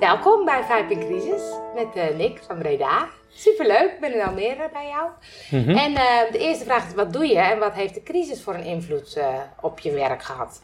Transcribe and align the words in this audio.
Welkom 0.00 0.44
bij 0.44 0.62
Vijf 0.64 0.90
in 0.90 0.98
Crisis 0.98 1.42
met 1.74 1.86
eh, 1.94 2.16
Nick 2.16 2.38
van 2.46 2.58
Breda. 2.58 3.06
Superleuk, 3.28 3.92
ik 3.94 4.00
ben 4.00 4.14
in 4.14 4.22
Almere 4.22 4.68
bij 4.72 4.86
jou. 4.88 5.08
Mhm. 5.50 5.76
En 5.78 5.94
eh, 5.94 6.32
de 6.32 6.38
eerste 6.38 6.64
vraag 6.64 6.86
is, 6.86 6.94
wat 6.94 7.12
doe 7.12 7.26
je 7.26 7.38
en 7.38 7.58
wat 7.58 7.72
heeft 7.74 7.94
de 7.94 8.02
crisis 8.02 8.42
voor 8.42 8.54
een 8.54 8.64
invloed 8.64 9.16
eh, 9.16 9.34
op 9.60 9.78
je 9.78 9.92
werk 9.92 10.22
gehad? 10.22 10.62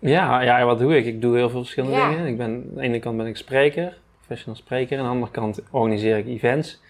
Ja, 0.00 0.40
ja, 0.40 0.64
wat 0.64 0.78
doe 0.78 0.96
ik? 0.96 1.06
Ik 1.06 1.20
doe 1.20 1.36
heel 1.36 1.50
veel 1.50 1.60
verschillende 1.60 1.96
Ja. 1.96 2.08
dingen. 2.08 2.26
Ik 2.26 2.36
ben, 2.36 2.46
aan 2.46 2.74
de 2.74 2.80
ene 2.80 2.98
kant 2.98 3.16
ben 3.16 3.26
ik 3.26 3.36
spreker, 3.36 3.98
professional 4.18 4.56
spreker. 4.56 4.98
Aan 4.98 5.04
de 5.04 5.10
andere 5.10 5.32
kant 5.32 5.60
organiseer 5.70 6.16
ik 6.18 6.26
events. 6.26 6.80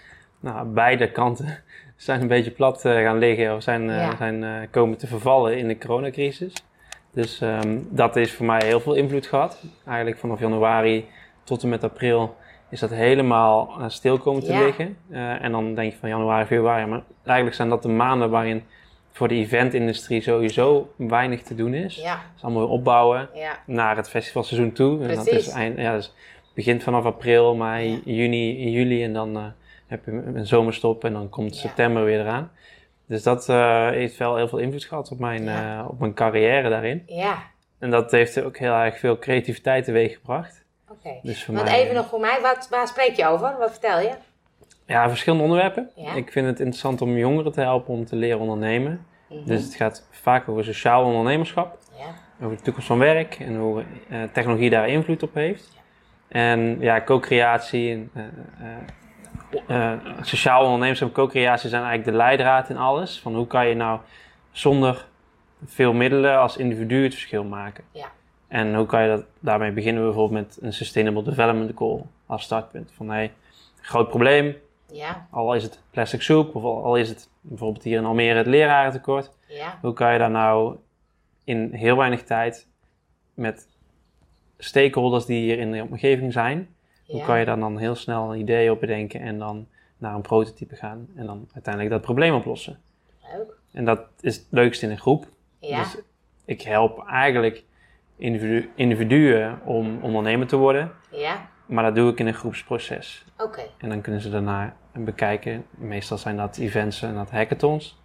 Nou, 0.40 0.66
beide 0.66 1.10
kanten 1.10 1.62
zijn 1.96 2.20
een 2.20 2.28
beetje 2.28 2.50
plat 2.50 2.84
eh, 2.84 2.92
gaan 2.92 3.18
liggen 3.18 3.54
of 3.54 3.62
zijn, 3.62 3.90
eh, 3.90 3.96
Ja. 3.96 4.16
zijn 4.16 4.44
eh, 4.44 4.50
komen 4.70 4.98
te 4.98 5.06
vervallen 5.06 5.58
in 5.58 5.68
de 5.68 5.78
coronacrisis. 5.78 6.52
Dus 7.12 7.40
ehm, 7.40 7.78
dat 7.88 8.16
is 8.16 8.32
voor 8.32 8.46
mij 8.46 8.60
heel 8.64 8.80
veel 8.80 8.94
invloed 8.94 9.26
gehad. 9.26 9.62
Eigenlijk 9.86 10.18
vanaf 10.18 10.40
januari 10.40 11.08
tot 11.46 11.62
en 11.62 11.68
met 11.68 11.84
april 11.84 12.36
is 12.70 12.80
dat 12.80 12.90
helemaal 12.90 13.74
eh, 13.78 13.88
stil 13.88 14.18
komen 14.18 14.42
te 14.44 14.52
Ja. 14.52 14.64
liggen. 14.64 14.96
Eh, 15.10 15.44
en 15.44 15.52
dan 15.52 15.74
denk 15.74 15.92
je 15.92 15.98
van 15.98 16.08
januari, 16.08 16.46
februari. 16.46 16.86
Maar 16.86 17.02
eigenlijk 17.24 17.56
zijn 17.56 17.68
dat 17.68 17.82
de 17.82 17.88
maanden 17.88 18.30
waarin 18.30 18.62
voor 19.12 19.28
de 19.28 19.34
eventindustrie 19.34 20.20
sowieso 20.20 20.92
weinig 20.96 21.42
te 21.42 21.54
doen 21.54 21.74
is. 21.74 21.96
Ja, 21.96 22.20
Dus 22.34 22.42
allemaal 22.42 22.62
weer 22.62 22.70
opbouwen 22.70 23.28
ja, 23.34 23.58
naar 23.66 23.96
het 23.96 24.08
festivalseizoen 24.08 24.72
toe. 24.72 25.02
En 25.02 25.14
dat 25.14 25.24
Precies. 25.24 25.46
is 25.46 25.52
eind, 25.52 25.78
ja, 25.78 25.94
dus 25.94 26.14
begint 26.54 26.82
vanaf 26.82 27.04
april, 27.04 27.54
mei, 27.54 28.02
juni, 28.04 28.70
juli 28.70 29.04
en 29.04 29.12
dan 29.12 29.36
eh, 29.36 29.44
heb 29.86 30.04
je 30.04 30.10
een 30.34 30.46
zomerstop 30.46 31.04
en 31.04 31.12
dan 31.12 31.28
komt 31.28 31.56
september 31.56 32.04
weer 32.04 32.20
eraan. 32.20 32.50
Dus 33.08 33.22
dat 33.22 33.46
heeft 33.90 34.16
wel 34.16 34.36
heel 34.36 34.48
veel 34.48 34.58
invloed 34.58 34.84
gehad 34.84 35.10
op 35.10 35.18
mijn, 35.18 35.48
op 35.88 35.98
mijn 36.00 36.14
carrière 36.14 36.68
daarin. 36.68 37.02
ja. 37.06 37.38
En 37.78 37.90
dat 37.90 38.10
heeft 38.10 38.42
ook 38.42 38.56
heel 38.58 38.72
erg 38.72 38.98
veel 38.98 39.18
creativiteit 39.18 39.84
teweeggebracht. 39.84 40.64
Oké. 40.98 41.18
Dus 41.22 41.44
voor 41.44 41.54
Want 41.54 41.66
mij, 41.66 41.82
even 41.82 41.94
nog 41.94 42.06
voor 42.06 42.20
mij, 42.20 42.40
wat, 42.40 42.68
waar 42.70 42.88
spreek 42.88 43.16
je 43.16 43.26
over? 43.26 43.56
Wat 43.58 43.70
vertel 43.70 44.00
je? 44.00 44.12
Ja, 44.86 45.08
verschillende 45.08 45.44
onderwerpen. 45.44 45.90
Ja. 45.94 46.12
Ik 46.12 46.32
vind 46.32 46.46
het 46.46 46.58
interessant 46.58 47.02
om 47.02 47.16
jongeren 47.16 47.52
te 47.52 47.60
helpen 47.60 47.94
om 47.94 48.04
te 48.04 48.16
leren 48.16 48.40
ondernemen. 48.40 49.06
Mhm. 49.28 49.44
Dus 49.44 49.64
het 49.64 49.74
gaat 49.74 50.06
vaak 50.10 50.48
over 50.48 50.64
sociaal 50.64 51.04
ondernemerschap. 51.04 51.78
Ja, 51.98 52.44
over 52.44 52.56
de 52.56 52.62
toekomst 52.62 52.88
van 52.88 52.98
werk 52.98 53.38
en 53.38 53.56
hoe 53.56 53.84
eh, 54.08 54.22
technologie 54.32 54.70
daar 54.70 54.88
invloed 54.88 55.22
op 55.22 55.34
heeft. 55.34 55.74
En 56.28 56.76
ja, 56.80 57.02
co-creatie 57.02 57.92
en 57.92 58.10
eh, 58.14 59.92
eh, 59.92 59.98
sociaal 60.20 60.64
ondernemerschap 60.64 61.08
en 61.08 61.14
co-creatie 61.14 61.68
zijn 61.68 61.82
eigenlijk 61.82 62.10
de 62.10 62.16
leidraad 62.16 62.68
in 62.68 62.76
alles. 62.76 63.20
Van 63.20 63.34
hoe 63.34 63.46
kan 63.46 63.68
je 63.68 63.74
nou 63.74 64.00
zonder 64.50 65.06
veel 65.64 65.92
middelen 65.92 66.38
als 66.38 66.56
individu 66.56 67.02
het 67.02 67.12
verschil 67.12 67.44
maken. 67.44 67.84
Ja. 67.90 68.06
En 68.48 68.74
hoe 68.74 68.86
kan 68.86 69.02
je 69.02 69.08
dat, 69.08 69.24
daarmee 69.40 69.72
beginnen 69.72 70.02
bijvoorbeeld 70.02 70.46
met 70.46 70.58
een 70.60 70.72
Sustainable 70.72 71.22
Development 71.22 71.72
Goal 71.74 72.06
als 72.26 72.42
startpunt. 72.42 72.92
Van 72.92 73.10
hey, 73.10 73.32
groot 73.80 74.08
probleem, 74.08 74.56
ja, 74.92 75.26
al 75.30 75.54
is 75.54 75.62
het 75.62 75.80
plastic 75.90 76.22
soep 76.22 76.54
of 76.54 76.62
al 76.62 76.84
al 76.84 76.96
is 76.96 77.08
het 77.08 77.28
bijvoorbeeld 77.40 77.84
hier 77.84 77.98
in 77.98 78.04
Almere 78.04 78.38
het 78.38 78.46
lerarentekort. 78.46 79.30
ja, 79.48 79.78
Hoe 79.80 79.92
kan 79.92 80.12
je 80.12 80.18
daar 80.18 80.30
nou 80.30 80.76
in 81.44 81.72
heel 81.72 81.96
weinig 81.96 82.22
tijd 82.22 82.66
met 83.34 83.68
stakeholders 84.58 85.24
die 85.26 85.40
hier 85.40 85.58
in 85.58 85.72
de 85.72 85.82
omgeving 85.82 86.32
zijn, 86.32 86.74
hoe 87.06 87.22
kan 87.22 87.38
je 87.38 87.44
daar 87.44 87.58
dan 87.58 87.78
heel 87.78 87.94
snel 87.94 88.32
een 88.32 88.40
idee 88.40 88.70
op 88.72 88.80
bedenken 88.80 89.20
en 89.20 89.38
dan 89.38 89.66
naar 89.98 90.14
een 90.14 90.20
prototype 90.20 90.76
gaan 90.76 91.08
en 91.14 91.26
dan 91.26 91.48
uiteindelijk 91.52 91.94
dat 91.94 92.02
probleem 92.02 92.34
oplossen? 92.34 92.78
Leuk. 93.32 93.58
En 93.72 93.84
dat 93.84 94.00
is 94.20 94.36
het 94.36 94.46
leukste 94.50 94.84
in 94.84 94.90
een 94.90 94.98
groep. 94.98 95.26
Ja, 95.58 95.82
Dus 95.82 95.96
ik 96.44 96.62
help 96.62 97.06
eigenlijk 97.08 97.64
individu- 98.16 98.70
individuen 98.74 99.58
om 99.64 99.98
ondernemer 100.02 100.46
te 100.46 100.56
worden, 100.56 100.92
ja, 101.10 101.48
maar 101.66 101.84
dat 101.84 101.94
doe 101.94 102.10
ik 102.10 102.18
in 102.18 102.26
een 102.26 102.34
groepsproces. 102.34 103.24
oké. 103.38 103.62
En 103.78 103.88
dan 103.88 104.00
kunnen 104.00 104.20
ze 104.20 104.30
daarna 104.30 104.76
bekijken, 104.92 105.64
meestal 105.70 106.18
zijn 106.18 106.36
dat 106.36 106.56
events 106.58 107.02
en 107.02 107.14
dat 107.14 107.30
hackathons, 107.30 108.04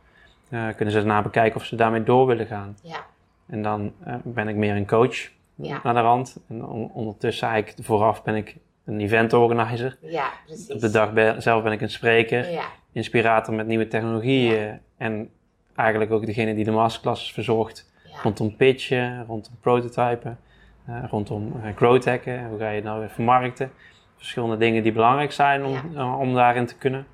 Eh, 0.50 0.68
kunnen 0.75 0.94
ze 0.94 1.00
daarna 1.00 1.22
bekijken 1.22 1.56
of 1.59 1.66
ze 1.66 1.75
daarmee 1.75 2.03
door 2.03 2.25
willen 2.28 2.46
gaan. 2.46 2.78
Ja, 2.84 3.06
En 3.47 3.62
dan 3.62 3.94
eh, 4.03 4.16
ben 4.24 4.47
ik 4.47 4.56
meer 4.56 4.75
een 4.75 4.88
coach 4.88 5.30
Ja. 5.56 5.80
naar 5.84 5.94
de 5.94 6.00
rand. 6.00 6.38
En 6.50 6.66
on- 6.66 6.91
ondertussen 6.94 7.47
eigenlijk 7.47 7.85
vooraf 7.88 8.24
ben 8.24 8.35
ik 8.35 8.58
een 8.85 9.00
event 9.00 9.34
organizer. 9.34 9.97
ja, 10.02 10.30
precies. 10.46 10.72
Op 10.72 10.80
de 10.80 10.90
dag 10.90 11.14
ben- 11.14 11.41
zelf 11.41 11.64
ben 11.64 11.72
ik 11.72 11.81
een 11.81 11.90
spreker, 11.90 12.50
Ja, 12.52 12.64
inspirator 12.91 13.53
met 13.53 13.68
nieuwe 13.68 13.88
technologieën. 13.88 14.80
En 14.97 15.30
eigenlijk 15.75 16.12
ook 16.12 16.25
degene 16.25 16.56
die 16.56 16.64
de 16.66 16.72
masterclasses 16.72 17.34
verzorgt 17.34 17.91
rondom 18.24 18.56
pitchen, 18.56 19.26
rondom 19.28 19.54
prototypen, 19.62 20.40
eh, 20.86 20.96
rondom 21.09 21.54
eh, 21.64 21.76
growth 21.76 22.06
hacken. 22.06 22.46
Hoe 22.48 22.59
ga 22.59 22.70
je 22.70 22.76
het 22.76 22.84
nou 22.84 23.00
weer 23.00 23.09
vermarkten? 23.09 23.72
Verschillende 24.18 24.58
dingen 24.58 24.84
die 24.84 24.92
belangrijk 24.92 25.32
zijn 25.32 25.66
om, 25.66 25.72
Ja. 25.74 25.82
eh, 25.96 26.20
om 26.20 26.34
daarin 26.34 26.66
te 26.66 26.76
kunnen. 26.78 27.06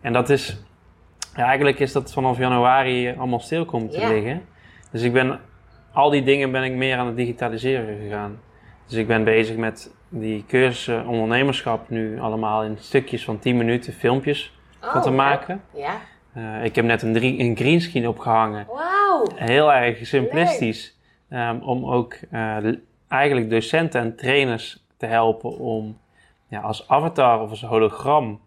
En 0.00 0.12
dat 0.12 0.28
is, 0.30 0.62
ja, 1.36 1.44
eigenlijk 1.44 1.78
is 1.78 1.92
dat 1.92 2.12
vanaf 2.12 2.38
januari 2.38 3.14
allemaal 3.16 3.40
stil 3.40 3.64
komen 3.64 3.90
te 3.90 4.06
liggen. 4.08 4.42
Dus 4.90 5.02
ik 5.02 5.12
ben, 5.12 5.40
al 5.92 6.10
die 6.10 6.22
dingen 6.22 6.50
ben 6.50 6.62
ik 6.62 6.72
meer 6.72 6.96
aan 6.98 7.06
het 7.06 7.16
digitaliseren 7.16 7.98
gegaan. 8.00 8.38
Dus 8.86 8.96
ik 8.98 9.06
ben 9.06 9.24
bezig 9.24 9.56
met 9.56 9.94
die 10.08 10.44
cursussen 10.48 11.06
ondernemerschap 11.06 11.88
nu 11.90 12.20
allemaal 12.20 12.62
in 12.64 12.76
stukjes 12.78 13.24
van 13.24 13.38
10 13.38 13.56
minuten 13.56 13.92
filmpjes 13.92 14.58
van 14.80 15.02
te 15.02 15.08
Oh, 15.08 15.14
maken. 15.14 15.62
Ja, 15.74 15.94
Eh, 16.36 16.64
ik 16.64 16.74
heb 16.74 16.84
net 16.84 17.02
een, 17.02 17.12
drie, 17.12 17.38
een 17.40 17.56
greenscreen 17.56 18.08
opgehangen 18.08 18.66
wauw. 18.66 19.26
heel 19.34 19.72
erg 19.72 20.06
simplistisch. 20.06 20.96
ehm, 21.28 21.58
om 21.60 21.84
ook 21.86 22.14
eh, 22.30 22.56
eigenlijk 23.08 23.50
docenten 23.50 24.00
en 24.00 24.16
trainers 24.16 24.84
te 24.96 25.06
helpen 25.06 25.58
om 25.58 25.98
ja, 26.48 26.60
als 26.60 26.88
avatar 26.88 27.40
of 27.40 27.50
als 27.50 27.62
hologram 27.62 28.40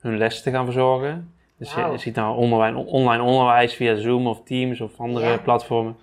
hun 0.00 0.16
les 0.18 0.42
te 0.42 0.50
gaan 0.50 0.64
verzorgen. 0.64 1.34
Dus 1.58 1.74
je, 1.74 1.92
ziet 1.96 2.14
nou 2.14 2.36
online, 2.36 2.76
online 2.84 3.22
onderwijs 3.22 3.74
via 3.74 3.94
Zoom 3.94 4.26
of 4.26 4.42
Teams 4.44 4.80
of 4.80 5.00
andere 5.00 5.26
Ja. 5.28 5.36
platformen. 5.38 5.96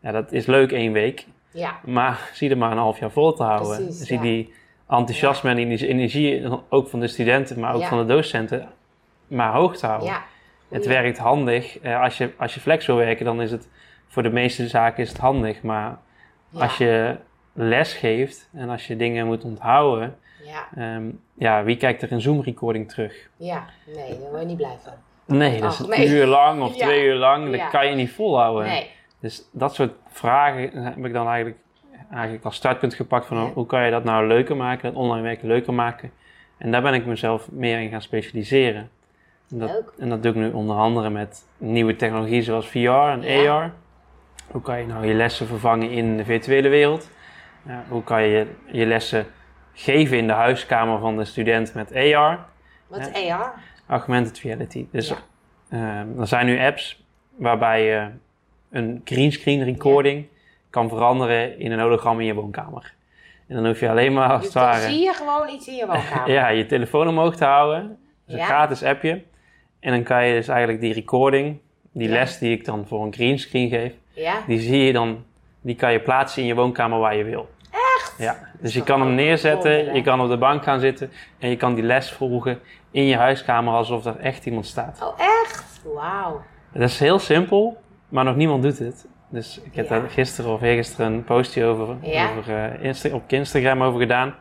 Ja, 0.00 0.12
dat 0.12 0.32
is 0.32 0.46
leuk 0.46 0.72
één 0.72 0.92
week, 0.92 1.26
Ja, 1.50 1.80
maar 1.84 2.28
zie 2.34 2.50
er 2.50 2.58
maar 2.58 2.70
een 2.72 2.78
half 2.78 2.98
jaar 2.98 3.10
vol 3.10 3.32
te 3.32 3.42
houden. 3.42 3.76
Precies, 3.84 4.06
zie 4.06 4.16
ja. 4.16 4.22
die 4.22 4.52
enthousiasme 4.88 5.50
en 5.50 5.56
die 5.68 5.86
energie, 5.86 6.48
ook 6.68 6.88
van 6.88 7.00
de 7.00 7.06
studenten, 7.08 7.60
maar 7.60 7.74
ook 7.74 7.84
van 7.84 7.98
de 7.98 8.14
docenten, 8.14 8.68
maar 9.26 9.52
hoog 9.52 9.76
te 9.76 9.86
houden. 9.86 10.08
Het 10.70 10.84
Ja. 10.84 10.90
werkt 10.90 11.18
handig. 11.18 11.78
Eh, 11.78 12.00
als, 12.02 12.18
je, 12.18 12.30
als 12.38 12.54
je 12.54 12.60
flex 12.60 12.86
wil 12.86 12.96
werken, 12.96 13.24
dan 13.24 13.42
is 13.42 13.50
het 13.50 13.68
voor 14.06 14.22
de 14.22 14.30
meeste 14.30 14.68
zaken 14.68 15.02
is 15.02 15.08
het 15.08 15.18
handig. 15.18 15.62
Maar 15.62 15.98
Ja. 16.50 16.60
als 16.60 16.76
je 16.78 17.16
les 17.52 17.94
geeft 17.94 18.48
en 18.54 18.68
als 18.68 18.86
je 18.86 18.96
dingen 18.96 19.26
moet 19.26 19.44
onthouden, 19.44 20.16
Ja, 20.44 20.68
ehm, 20.76 21.04
ja, 21.34 21.64
wie 21.64 21.76
kijkt 21.76 22.02
er 22.02 22.12
een 22.12 22.20
Zoom-recording 22.20 22.88
terug? 22.88 23.28
ja, 23.36 23.64
nee, 23.94 24.08
daar 24.20 24.28
word 24.30 24.40
je 24.40 24.46
niet 24.46 24.56
blij 24.56 24.76
van. 24.84 24.92
Nee, 25.36 25.60
dat 25.60 25.72
is 25.72 25.80
Oh, 25.80 25.88
een 25.94 25.98
nee. 26.00 26.08
uur 26.08 26.26
lang 26.26 26.62
of 26.62 26.74
Ja. 26.78 26.84
twee 26.84 27.04
uur 27.04 27.14
lang. 27.14 27.56
Dat 27.56 27.70
kan 27.70 27.86
je 27.88 27.94
niet 27.94 28.10
volhouden. 28.12 28.66
Nee, 28.68 28.90
Dus 29.20 29.48
dat 29.52 29.74
soort 29.74 29.92
vragen 30.08 30.82
heb 30.84 31.04
ik 31.04 31.12
dan 31.12 31.26
eigenlijk, 31.28 31.56
eigenlijk 32.12 32.44
als 32.44 32.56
startpunt 32.56 32.94
gepakt 32.94 33.26
van 33.26 33.38
hoe 33.54 33.66
kan 33.66 33.84
je 33.84 33.90
dat 33.90 34.04
nou 34.04 34.26
leuker 34.26 34.56
maken, 34.56 34.92
dat 34.92 35.02
online 35.02 35.22
werken 35.22 35.48
leuker 35.48 35.74
maken. 35.74 36.10
En 36.58 36.70
daar 36.70 36.82
ben 36.82 36.94
ik 36.94 37.06
mezelf 37.06 37.50
meer 37.50 37.80
in 37.80 37.90
gaan 37.90 38.02
specialiseren. 38.02 38.90
En 39.50 39.58
dat, 39.58 39.70
Leuk. 39.70 39.92
en 39.98 40.08
dat 40.08 40.22
doe 40.22 40.32
ik 40.32 40.38
nu 40.38 40.50
onder 40.50 40.76
andere 40.76 41.10
met 41.10 41.44
nieuwe 41.58 41.96
technologie 41.96 42.42
zoals 42.42 42.68
VR 42.68 42.76
en 42.88 43.22
Ja. 43.22 43.52
AR. 43.52 43.72
Hoe 44.50 44.62
kan 44.62 44.78
je 44.80 44.86
nou 44.86 45.06
je 45.06 45.14
lessen 45.14 45.46
vervangen 45.46 45.90
in 45.90 46.16
de 46.16 46.24
virtuele 46.24 46.68
wereld? 46.68 47.10
Hoe 47.88 48.04
kan 48.04 48.22
je 48.22 48.46
je 48.66 48.86
lessen 48.86 49.26
geven 49.72 50.16
in 50.18 50.26
de 50.26 50.32
huiskamer 50.32 50.98
van 50.98 51.16
de 51.16 51.24
student 51.24 51.74
met 51.74 51.94
AR, 51.94 52.38
wat 52.86 53.00
is 53.14 53.30
AR? 53.30 53.52
augmented 53.86 54.38
reality. 54.38 54.86
Dus 54.92 55.08
Ja. 55.08 55.16
eh, 55.68 56.18
er 56.20 56.26
zijn 56.26 56.46
nu 56.46 56.60
apps 56.60 57.04
waarbij 57.36 57.84
je 57.84 58.08
een 58.70 59.00
greenscreen 59.04 59.64
recording 59.64 60.26
kan 60.70 60.88
veranderen 60.88 61.58
in 61.58 61.72
een 61.72 61.80
hologram 61.80 62.20
in 62.20 62.26
je 62.26 62.34
woonkamer. 62.34 62.94
En 63.48 63.54
dan 63.56 63.66
hoef 63.66 63.80
je 63.80 63.88
alleen 63.90 64.12
maar 64.12 64.30
als 64.30 64.44
het 64.44 64.52
dan 64.52 64.62
ware 64.62 64.80
zie 64.90 65.00
je 65.04 65.12
gewoon 65.12 65.48
iets 65.48 65.66
in 65.68 65.74
je 65.74 65.86
woonkamer. 65.86 66.30
ja, 66.38 66.48
je 66.48 66.66
telefoon 66.66 67.08
omhoog 67.08 67.36
te 67.36 67.44
houden. 67.44 67.88
Dat 68.26 68.34
is 68.34 68.40
een 68.40 68.46
gratis 68.46 68.82
appje. 68.82 69.22
En 69.80 69.90
dan 69.92 70.02
kan 70.02 70.26
je 70.26 70.34
dus 70.34 70.48
eigenlijk 70.48 70.80
die 70.80 70.92
recording, 70.94 71.58
die 71.92 72.08
Ja. 72.08 72.14
les 72.14 72.38
die 72.38 72.50
ik 72.52 72.64
dan 72.64 72.86
voor 72.86 73.04
een 73.04 73.12
greenscreen 73.12 73.68
geef, 73.68 73.92
Ja? 74.12 74.34
die 74.46 74.58
zie 74.60 74.78
je 74.84 74.92
dan, 74.92 75.24
die 75.60 75.74
kan 75.76 75.92
je 75.92 76.00
plaatsen 76.00 76.42
in 76.42 76.48
je 76.48 76.54
woonkamer 76.54 76.98
waar 76.98 77.16
je 77.16 77.24
wil. 77.24 77.48
Echt? 77.70 78.14
Ja, 78.18 78.38
dus 78.60 78.74
je 78.74 78.82
kan 78.82 79.00
hem 79.00 79.14
neerzetten, 79.14 79.94
je 79.94 80.02
kan 80.02 80.20
op 80.20 80.28
de 80.28 80.38
bank 80.38 80.62
gaan 80.62 80.80
zitten 80.80 81.10
en 81.38 81.48
je 81.48 81.56
kan 81.56 81.74
die 81.74 81.84
les 81.84 82.12
volgen 82.12 82.58
in 82.90 83.04
je 83.04 83.16
huiskamer 83.16 83.74
alsof 83.74 84.04
er 84.04 84.16
echt 84.16 84.46
iemand 84.46 84.66
staat. 84.66 85.00
Oh, 85.02 85.20
echt? 85.42 85.80
Wauw. 85.94 86.42
Dat 86.72 86.82
is 86.88 86.98
heel 86.98 87.18
simpel, 87.18 87.76
maar 88.08 88.24
nog 88.24 88.36
niemand 88.36 88.62
doet 88.62 88.78
het. 88.78 89.06
Dus 89.28 89.60
ik 89.64 89.74
heb 89.74 89.88
Ja. 89.88 89.98
daar 90.00 90.10
gisteren 90.10 90.52
of 90.52 90.62
eergisteren 90.62 91.12
een 91.12 91.24
postje 91.24 91.64
over, 91.64 91.88
over 92.38 92.54
eh, 92.54 92.84
Insta- 92.84 93.14
op 93.14 93.22
Instagram 93.32 93.82
over 93.82 94.00
gedaan. 94.00 94.34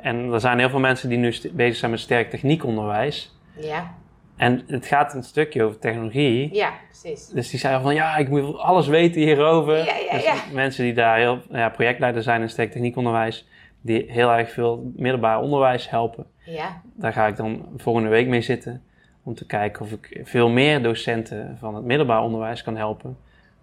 En 0.00 0.32
er 0.32 0.40
zijn 0.40 0.58
heel 0.58 0.68
veel 0.70 0.78
mensen 0.80 1.08
die 1.08 1.18
nu 1.18 1.34
bezig 1.52 1.76
zijn 1.76 1.90
met 1.90 2.00
sterk 2.00 2.30
techniekonderwijs. 2.30 3.38
Ja, 3.60 3.94
En 4.36 4.62
het 4.66 4.86
gaat 4.86 5.14
een 5.14 5.22
stukje 5.22 5.62
over 5.62 5.78
technologie. 5.78 6.54
ja, 6.54 6.72
precies. 6.88 7.26
Dus 7.28 7.50
die 7.50 7.58
zeiden 7.60 7.82
van 7.82 7.94
ja, 7.94 8.16
ik 8.16 8.28
moet 8.28 8.58
alles 8.58 8.86
weten 8.86 9.20
hierover. 9.20 9.76
Ja, 9.76 9.96
ja, 9.96 10.12
Dus 10.12 10.24
ja. 10.24 10.34
mensen 10.52 10.84
die 10.84 10.94
daar 10.94 11.18
heel 11.18 11.40
ja, 11.50 11.68
projectleider 11.68 12.22
zijn 12.22 12.40
in 12.42 12.48
sterk 12.48 12.70
techniekonderwijs, 12.72 13.46
die 13.80 14.04
heel 14.08 14.30
erg 14.32 14.50
veel 14.50 14.92
middelbaar 14.96 15.40
onderwijs 15.40 15.90
helpen. 15.90 16.26
Ja, 16.44 16.80
Daar 16.94 17.12
ga 17.12 17.26
ik 17.26 17.36
dan 17.36 17.66
volgende 17.76 18.08
week 18.08 18.26
mee 18.26 18.40
zitten. 18.40 18.82
Om 19.22 19.34
te 19.34 19.46
kijken 19.46 19.82
of 19.82 19.90
ik 19.92 20.20
veel 20.24 20.48
meer 20.48 20.82
docenten 20.82 21.56
van 21.60 21.74
het 21.74 21.84
middelbaar 21.84 22.22
onderwijs 22.22 22.62
kan 22.62 22.76
helpen. 22.76 23.16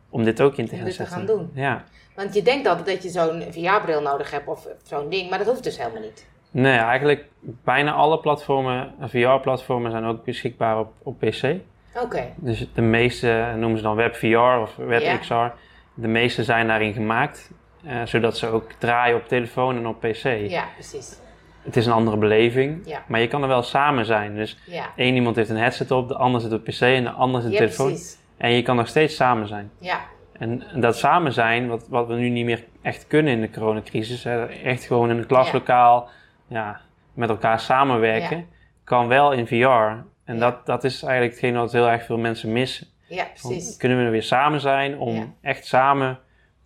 Om 0.09 0.23
dit 0.23 0.41
ook 0.41 0.57
in 0.57 0.65
te 0.67 0.75
gaan 0.75 0.85
dit 0.85 0.95
te 0.95 1.01
zetten. 1.03 1.17
gaan 1.17 1.25
doen. 1.25 1.51
Ja. 1.53 1.83
want 2.15 2.33
je 2.33 2.41
denkt 2.41 2.67
altijd 2.67 2.85
dat 2.87 3.03
je 3.03 3.09
zo'n 3.09 3.41
VR-bril 3.51 4.01
nodig 4.01 4.31
hebt 4.31 4.47
of 4.47 4.67
zo'n 4.83 5.09
ding, 5.09 5.29
maar 5.29 5.37
dat 5.37 5.47
hoeft 5.47 5.63
dus 5.63 5.77
helemaal 5.77 6.01
niet. 6.01 6.25
Nee, 6.53 6.77
eigenlijk 6.77 7.25
bijna 7.63 7.91
alle 7.91 8.19
platformen, 8.19 8.93
VR-platformen 9.01 9.91
zijn 9.91 10.03
ook 10.05 10.23
beschikbaar 10.23 10.79
op, 10.79 10.91
op 11.03 11.19
PC. 11.19 11.43
Oké, 12.01 12.23
Dus 12.35 12.67
de 12.73 12.81
meeste 12.81 13.53
noemen 13.57 13.77
ze 13.77 13.83
dan 13.83 13.95
WebVR 13.95 14.59
of 14.61 14.77
Ja. 14.77 14.83
WebXR. 14.85 15.51
De 15.93 16.07
meeste 16.07 16.43
zijn 16.43 16.67
daarin 16.67 16.93
gemaakt. 16.93 17.51
eh, 17.85 18.01
zodat 18.05 18.37
ze 18.37 18.47
ook 18.47 18.71
draaien 18.77 19.15
op 19.15 19.27
telefoon 19.27 19.75
en 19.77 19.87
op 19.87 19.99
PC. 19.99 20.23
ja, 20.49 20.63
precies. 20.73 21.19
Het 21.61 21.75
is 21.75 21.85
een 21.85 21.91
andere 21.91 22.17
beleving. 22.17 22.81
Ja. 22.87 23.03
Maar 23.07 23.19
je 23.19 23.27
kan 23.27 23.41
er 23.41 23.47
wel 23.47 23.61
samen 23.63 24.05
zijn. 24.05 24.35
Dus 24.35 24.57
Ja, 24.65 24.85
één 24.95 25.15
iemand 25.15 25.35
heeft 25.35 25.49
een 25.49 25.57
headset 25.57 25.91
op, 25.91 26.07
de 26.07 26.15
ander 26.15 26.41
zit 26.41 26.53
op 26.53 26.63
PC 26.63 26.81
en 26.81 27.03
de 27.03 27.09
ander 27.09 27.41
zit 27.41 27.49
op 27.51 27.57
ja 27.57 27.63
telefoon. 27.65 27.87
precies. 27.87 28.17
En 28.37 28.51
je 28.51 28.61
kan 28.61 28.75
nog 28.75 28.87
steeds 28.87 29.15
samen 29.15 29.47
zijn. 29.47 29.71
Ja, 29.79 29.99
En 30.39 30.63
dat 30.75 30.97
samen 30.97 31.33
zijn, 31.33 31.67
wat, 31.67 31.87
wat 31.89 32.07
we 32.07 32.13
nu 32.13 32.29
niet 32.29 32.45
meer 32.45 32.63
echt 32.81 33.07
kunnen 33.07 33.33
in 33.33 33.41
de 33.41 33.49
coronacrisis, 33.49 34.23
hè, 34.23 34.45
echt 34.45 34.83
gewoon 34.83 35.09
in 35.09 35.17
een 35.17 35.25
klaslokaal 35.27 36.09
ja. 36.53 36.79
met 37.13 37.29
elkaar 37.29 37.59
samenwerken, 37.59 38.37
Ja. 38.37 38.43
kan 38.83 39.07
wel 39.07 39.31
in 39.31 39.47
VR. 39.47 39.55
En 40.25 40.33
Ja. 40.33 40.39
dat, 40.39 40.65
dat 40.65 40.83
is 40.83 41.03
eigenlijk 41.03 41.33
hetgeen 41.33 41.55
wat 41.55 41.71
heel 41.71 41.89
erg 41.89 42.05
veel 42.05 42.17
mensen 42.17 42.51
missen. 42.51 42.87
ja, 43.07 43.23
precies. 43.23 43.77
kunnen 43.77 43.97
we 43.97 44.03
er 44.03 44.11
weer 44.11 44.23
samen 44.23 44.59
zijn 44.61 44.97
om 44.97 45.35
echt 45.41 45.65
samen 45.65 46.19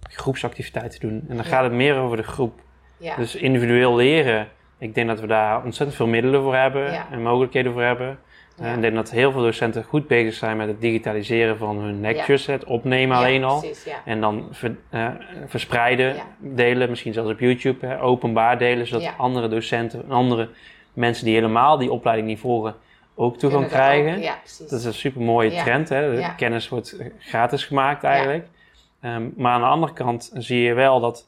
groepsactiviteiten 0.10 1.00
te 1.00 1.08
doen. 1.08 1.26
En 1.30 1.36
dan 1.36 1.46
gaat 1.46 1.64
het 1.64 1.72
meer 1.74 1.96
over 1.96 2.18
de 2.18 2.24
groep. 2.24 2.60
Ja, 2.98 3.16
Dus 3.16 3.36
individueel 3.36 3.96
leren, 3.96 4.48
ik 4.78 4.96
denk 4.96 5.08
dat 5.08 5.20
we 5.20 5.28
daar 5.28 5.64
ontzettend 5.64 5.98
veel 5.98 6.08
middelen 6.08 6.42
voor 6.42 6.56
hebben 6.56 7.12
en 7.12 7.22
mogelijkheden 7.22 7.72
voor 7.72 7.82
hebben. 7.84 8.20
Ja. 8.60 8.66
Eh, 8.66 8.74
ik 8.76 8.82
denk 8.82 8.96
dat 8.96 9.12
heel 9.12 9.32
veel 9.32 9.42
docenten 9.42 9.84
goed 9.84 10.08
bezig 10.08 10.34
zijn 10.34 10.58
met 10.58 10.68
het 10.68 10.82
digitaliseren 10.82 11.58
van 11.58 11.78
hun 11.78 12.02
lectures, 12.02 12.46
het 12.46 12.64
opnemen 12.64 13.18
alleen 13.18 13.44
al. 13.44 13.60
Precies. 13.60 13.86
En 14.06 14.22
dan 14.22 14.48
ver- 14.52 14.78
eh, 14.90 15.08
verspreiden, 15.48 16.16
delen, 16.40 16.90
misschien 16.90 17.14
zelfs 17.14 17.32
op 17.32 17.40
YouTube, 17.40 17.86
hè, 17.86 18.02
openbaar 18.02 18.58
delen, 18.58 18.88
zodat 18.88 19.04
andere 19.18 19.48
docenten 19.48 20.04
en 20.04 20.12
andere 20.12 20.50
mensen 20.94 21.26
die 21.26 21.34
helemaal 21.34 21.78
die 21.78 21.92
opleiding 21.92 22.28
niet 22.28 22.40
volgen 22.40 22.76
ook 23.16 23.38
toegang 23.38 23.64
krijgen. 23.68 24.18
ook-. 24.18 24.22
Dat 24.70 24.80
is 24.80 24.86
een 24.86 24.94
super 24.94 25.22
mooie 25.22 25.50
trend. 25.64 25.90
Hè? 25.90 26.12
De 26.16 26.36
kennis 26.36 26.70
wordt 26.70 26.98
gratis 27.20 27.66
gemaakt 27.66 28.04
eigenlijk. 28.04 28.48
Ehm, 29.02 29.24
maar 29.36 29.52
aan 29.54 29.62
de 29.62 29.68
andere 29.68 29.94
kant 29.94 30.32
zie 30.34 30.62
je 30.62 30.74
wel 30.74 31.00
dat 31.00 31.28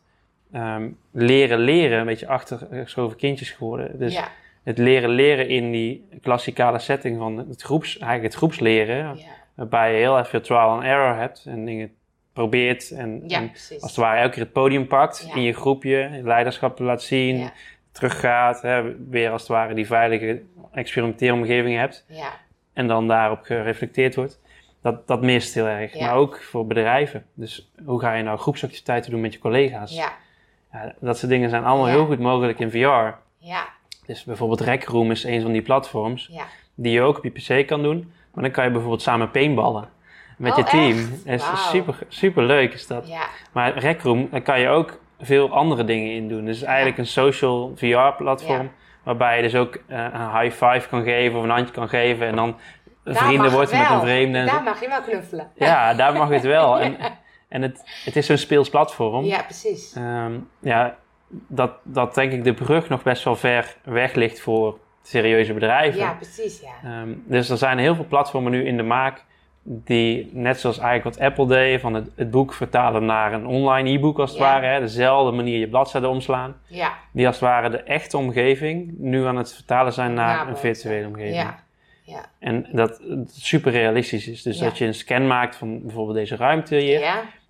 ehm, 0.52 0.90
leren 1.12 1.60
leren 1.60 2.00
een 2.00 2.06
beetje 2.06 2.28
achtergeschoven 2.28 3.18
kindjes 3.18 3.50
geworden. 3.52 4.00
Dus 4.00 4.14
het 4.64 4.78
leren 4.78 5.10
leren 5.10 5.48
in 5.48 5.72
die 5.72 6.08
klassikale 6.22 6.80
setting 6.80 7.18
van 7.18 7.38
het 7.38 7.62
groeps, 7.62 7.98
eigenlijk 7.98 8.24
het 8.24 8.34
groepsleren. 8.36 8.96
ja, 8.98 9.14
Waarbij 9.56 9.92
je 9.92 9.98
heel 9.98 10.18
erg 10.18 10.30
veel 10.30 10.42
trial 10.42 10.70
and 10.70 10.84
error 10.84 11.16
hebt 11.16 11.46
en 11.48 11.66
dingen 11.66 11.92
probeert 12.34 12.92
en, 12.92 13.24
ja, 13.28 13.38
en 13.40 13.50
precies. 13.50 13.82
als 13.82 13.92
het 13.92 14.00
ware 14.00 14.20
elke 14.20 14.34
keer 14.34 14.44
het 14.44 14.52
podium 14.54 14.88
pakt 14.88 15.26
Ja. 15.28 15.36
in 15.36 15.42
je 15.42 15.54
groepje, 15.54 16.10
je 16.14 16.24
leiderschap 16.24 16.80
laat 16.80 17.02
zien, 17.04 17.50
teruggaat, 17.92 18.62
hè, 18.62 18.96
weer 19.10 19.32
als 19.32 19.42
het 19.42 19.52
ware 19.52 19.74
die 19.74 19.86
veilige 19.88 20.42
experimenteeromgeving 20.72 21.78
hebt 21.78 22.06
en 22.74 22.88
dan 22.88 23.08
daarop 23.08 23.40
gereflecteerd 23.44 24.16
wordt. 24.16 24.40
Dat, 24.82 25.08
dat 25.08 25.22
mist 25.22 25.54
heel 25.54 25.66
erg. 25.68 26.00
Maar 26.00 26.14
ook 26.16 26.42
voor 26.42 26.68
bedrijven. 26.68 27.26
Dus 27.34 27.72
hoe 27.86 28.00
ga 28.00 28.14
je 28.14 28.24
nou 28.24 28.38
groepsactiviteiten 28.38 29.12
doen 29.12 29.22
met 29.22 29.34
je 29.34 29.40
collega's? 29.40 29.96
ja, 29.96 30.14
Ja, 30.72 30.94
dat 31.00 31.18
soort 31.18 31.32
dingen 31.32 31.50
zijn 31.50 31.64
allemaal 31.64 31.88
heel 31.88 32.06
goed 32.06 32.20
mogelijk 32.20 32.60
in 32.60 32.72
VR. 32.72 32.78
ja, 33.38 33.68
Dus 34.10 34.24
bijvoorbeeld 34.24 34.62
Rec 34.62 34.86
Room 34.86 35.12
is 35.12 35.24
een 35.24 35.42
van 35.42 35.52
die 35.52 35.62
platforms 35.62 36.28
ja. 36.32 36.44
die 36.76 36.92
je 36.92 37.02
ook 37.02 37.18
op 37.18 37.24
je 37.24 37.30
PC 37.62 37.68
kan 37.68 37.84
doen. 37.84 38.12
Maar 38.34 38.44
dan 38.44 38.54
kan 38.54 38.64
je 38.64 38.72
bijvoorbeeld 38.72 39.02
samen 39.02 39.32
paintballen 39.32 39.90
met 40.38 40.52
Oh, 40.52 40.58
je 40.58 40.64
team. 40.64 41.22
echt? 41.26 41.52
Is 41.54 41.70
super, 41.70 41.98
super 42.08 42.44
leuk 42.44 42.74
is 42.74 42.88
dat. 42.88 43.08
Ja, 43.08 43.28
Maar 43.52 43.78
Rec 43.78 44.02
Room, 44.02 44.28
daar 44.32 44.42
kan 44.42 44.60
je 44.60 44.68
ook 44.68 45.00
veel 45.20 45.52
andere 45.52 45.84
dingen 45.84 46.14
in 46.14 46.28
doen. 46.28 46.46
Dus 46.46 46.54
het 46.54 46.62
is 46.62 46.68
eigenlijk 46.68 46.98
een 46.98 47.08
social 47.08 47.72
VR-platform. 47.76 48.72
Waarbij 49.04 49.36
je 49.36 49.42
dus 49.42 49.56
ook 49.56 49.76
eh, 49.88 50.06
een 50.14 50.40
high 50.40 50.66
five 50.66 50.88
kan 50.90 51.04
geven 51.04 51.38
of 51.38 51.44
een 51.44 51.50
handje 51.50 51.74
kan 51.74 51.90
geven. 51.90 52.28
En 52.28 52.36
dan 52.36 52.58
Daar 53.04 53.16
vrienden 53.16 53.52
wordt 53.52 53.72
met 53.72 53.90
een 53.90 54.00
vreemde. 54.02 54.46
Daar 54.46 54.64
mag 54.64 54.82
je 54.82 54.88
wel 54.88 55.02
knuffelen. 55.02 55.52
Ja, 55.56 55.94
daar 55.94 56.14
mag 56.14 56.30
het 56.30 56.44
wel. 56.44 56.80
En, 56.80 56.98
en 57.50 57.62
het, 57.62 57.84
het 58.06 58.16
is 58.16 58.26
zo'n 58.26 58.38
speels 58.38 58.70
platform. 58.70 59.26
Ja, 59.26 59.42
precies. 59.44 59.94
Ehm, 59.94 60.34
ja, 60.60 60.98
dat, 61.30 61.72
dat 61.84 62.16
denk 62.16 62.32
ik 62.32 62.44
de 62.44 62.54
brug 62.54 62.90
nog 62.90 63.04
best 63.04 63.24
wel 63.24 63.36
ver 63.36 63.76
weg 63.84 64.14
ligt 64.14 64.40
voor 64.42 64.78
serieuze 65.04 65.54
bedrijven. 65.54 66.00
Ja, 66.00 66.14
precies, 66.14 66.62
ja. 66.62 66.90
Ehm, 66.90 67.10
dus 67.26 67.50
er 67.50 67.58
zijn 67.58 67.78
heel 67.78 67.96
veel 67.96 68.06
platformen 68.08 68.52
nu 68.52 68.66
in 68.66 68.78
de 68.78 68.84
maak 68.84 69.24
die, 69.64 70.30
net 70.34 70.60
zoals 70.60 70.78
eigenlijk 70.80 71.16
wat 71.16 71.26
Apple 71.28 71.48
deed, 71.48 71.80
van 71.82 71.94
het, 71.94 72.10
het 72.16 72.32
boek 72.32 72.54
vertalen 72.54 73.06
naar 73.06 73.34
een 73.34 73.46
online 73.46 73.90
e-book 73.90 74.20
als 74.20 74.30
het 74.30 74.40
Ja. 74.40 74.46
ware, 74.46 74.66
hè, 74.66 74.80
dezelfde 74.80 75.36
manier 75.36 75.60
je 75.60 75.68
bladzijden 75.68 76.10
omslaan, 76.10 76.56
Ja, 76.68 76.94
die 77.12 77.26
als 77.28 77.36
het 77.40 77.46
ware 77.46 77.70
de 77.70 77.78
echte 77.84 78.18
omgeving 78.18 78.94
nu 78.98 79.26
aan 79.26 79.36
het 79.36 79.54
vertalen 79.54 79.94
zijn 79.94 80.14
naar 80.14 80.36
Ja, 80.36 80.48
een 80.48 80.58
virtuele 80.58 81.08
omgeving. 81.08 81.36
ja, 81.36 81.64
ja. 82.04 82.26
En 82.40 82.66
dat 82.72 83.02
het 83.10 83.32
super 83.32 83.72
realistisch 83.72 84.28
is. 84.28 84.42
Dus 84.42 84.58
dat 84.58 84.78
je 84.78 84.86
een 84.86 84.94
scan 84.94 85.28
maakt 85.28 85.56
van 85.56 85.82
bijvoorbeeld 85.82 86.18
deze 86.18 86.36
ruimte 86.36 86.76
hier. 86.76 87.02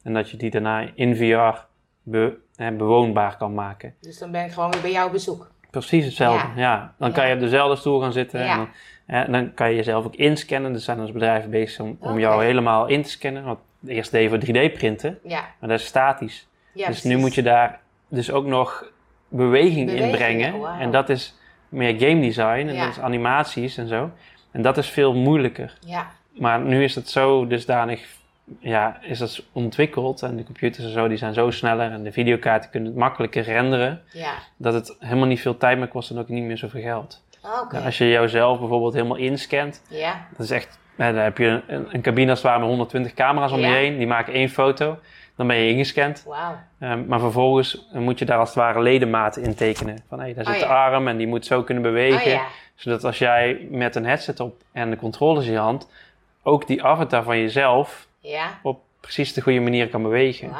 En 0.03 0.13
dat 0.13 0.29
je 0.29 0.37
die 0.37 0.49
daarna 0.49 0.87
in 0.95 1.15
VR 1.15 1.59
be- 2.03 2.37
hè, 2.59 2.71
bewoonbaar 2.71 3.37
kan 3.37 3.53
maken. 3.53 3.93
dus 4.01 4.17
dan 4.17 4.31
ben 4.31 4.45
ik 4.45 4.51
gewoon 4.51 4.71
weer 4.71 4.81
bij 4.81 4.91
jou 4.91 5.05
op 5.05 5.11
bezoek. 5.11 5.51
Precies 5.71 6.05
hetzelfde. 6.05 6.47
Ja. 6.55 6.93
Dan 6.97 7.11
kan 7.11 7.27
je 7.27 7.33
op 7.33 7.39
dezelfde 7.39 7.75
stoel 7.75 7.99
gaan 8.01 8.11
zitten. 8.11 8.39
Ja. 8.39 8.51
En 8.51 8.57
dan, 8.57 8.69
hè, 9.05 9.31
dan 9.31 9.53
kan 9.53 9.69
je 9.69 9.75
jezelf 9.75 10.05
ook 10.05 10.15
inscannen. 10.15 10.73
Er 10.73 10.79
zijn 10.79 10.97
dus 10.97 11.11
bedrijven 11.11 11.49
bezig 11.49 11.85
om, 11.99 12.19
jou 12.19 12.43
helemaal 12.43 12.87
in 12.87 13.03
te 13.03 13.09
scannen. 13.09 13.43
Want 13.43 13.59
eerst 13.87 14.11
je 14.11 14.29
voor 14.29 14.39
3D 14.45 14.73
printen, 14.73 15.19
Ja, 15.23 15.45
maar 15.59 15.69
dat 15.69 15.79
is 15.79 15.85
statisch. 15.85 16.47
ja 16.73 16.73
dus 16.73 16.85
precies. 16.85 17.03
nu 17.03 17.17
moet 17.17 17.35
je 17.35 17.43
daar 17.43 17.79
dus 18.07 18.31
ook 18.31 18.45
nog 18.45 18.91
beweging 19.27 19.85
Bewegingen, 19.85 20.09
in 20.11 20.15
brengen. 20.17 20.59
wauw. 20.59 20.79
En 20.79 20.91
dat 20.91 21.09
is 21.09 21.37
meer 21.69 21.99
game 21.99 22.21
design 22.21 22.67
en 22.67 22.77
dat 22.77 22.87
is 22.89 22.99
animaties 22.99 23.77
en 23.77 23.87
zo. 23.87 24.11
En 24.51 24.61
dat 24.61 24.77
is 24.77 24.89
veel 24.89 25.13
moeilijker. 25.13 25.77
Ja, 25.85 26.07
Maar 26.33 26.59
nu 26.59 26.83
is 26.83 26.95
het 26.95 27.09
zo 27.09 27.47
dusdanig, 27.47 28.05
ja, 28.59 28.97
is 29.01 29.19
dat 29.19 29.43
ontwikkeld 29.51 30.21
en 30.21 30.35
de 30.35 30.43
computers 30.43 30.85
en 30.85 30.91
zo, 30.91 31.07
die 31.07 31.17
zijn 31.17 31.33
zo 31.33 31.51
sneller 31.51 31.91
en 31.91 32.03
de 32.03 32.11
videokaarten 32.11 32.69
kunnen 32.69 32.89
het 32.89 32.97
makkelijker 32.97 33.43
renderen, 33.43 34.01
ja. 34.13 34.33
dat 34.57 34.73
het 34.73 34.95
helemaal 34.99 35.27
niet 35.27 35.41
veel 35.41 35.57
tijd 35.57 35.77
meer 35.77 35.87
kost 35.87 36.09
en 36.09 36.17
ook 36.17 36.27
niet 36.29 36.43
meer 36.43 36.57
zoveel 36.57 36.81
geld. 36.81 37.23
Oké. 37.63 37.77
Als 37.79 37.97
je 37.97 38.09
jouzelf 38.09 38.59
bijvoorbeeld 38.59 38.93
helemaal 38.93 39.17
inscant, 39.17 39.81
Ja, 39.89 40.27
dat 40.37 40.45
is 40.45 40.51
echt, 40.51 40.79
dan 40.95 41.15
heb 41.15 41.37
je 41.37 41.61
een, 41.67 41.87
een 41.91 42.01
cabine 42.01 42.29
als 42.29 42.39
het 42.39 42.47
ware 42.47 42.59
met 42.59 42.69
120 42.69 43.13
camera's 43.13 43.51
om 43.51 43.59
Ja. 43.59 43.67
je 43.67 43.73
heen, 43.73 43.97
die 43.97 44.07
maken 44.07 44.33
één 44.33 44.49
foto, 44.49 44.97
dan 45.35 45.47
ben 45.47 45.55
je 45.55 45.69
ingescand. 45.71 46.25
Ehm, 46.79 47.05
maar 47.07 47.19
vervolgens 47.19 47.87
moet 47.93 48.19
je 48.19 48.25
daar 48.25 48.39
als 48.39 48.49
het 48.49 48.57
ware 48.57 48.81
ledematen 48.81 49.43
in 49.43 49.55
tekenen. 49.55 49.97
Van 50.07 50.19
hé, 50.19 50.33
daar 50.33 50.45
zit 50.45 50.53
Oh, 50.53 50.59
de 50.61 50.67
ja. 50.67 50.85
arm 50.85 51.07
en 51.07 51.17
die 51.17 51.27
moet 51.27 51.45
zo 51.45 51.63
kunnen 51.63 51.83
bewegen 51.83 52.33
Oh 52.33 52.41
zodat 52.75 53.03
als 53.03 53.17
jij 53.17 53.67
met 53.69 53.95
een 53.95 54.05
headset 54.05 54.39
op 54.39 54.61
en 54.71 54.89
de 54.89 54.95
controllers 54.95 55.45
in 55.45 55.51
je 55.51 55.57
hand, 55.57 55.89
ook 56.43 56.67
die 56.67 56.83
avatar 56.83 57.23
van 57.23 57.37
jezelf 57.37 58.07
ja. 58.29 58.59
op 58.63 58.81
precies 58.99 59.33
de 59.33 59.41
goede 59.41 59.59
manier 59.59 59.89
kan 59.89 60.01
bewegen. 60.01 60.51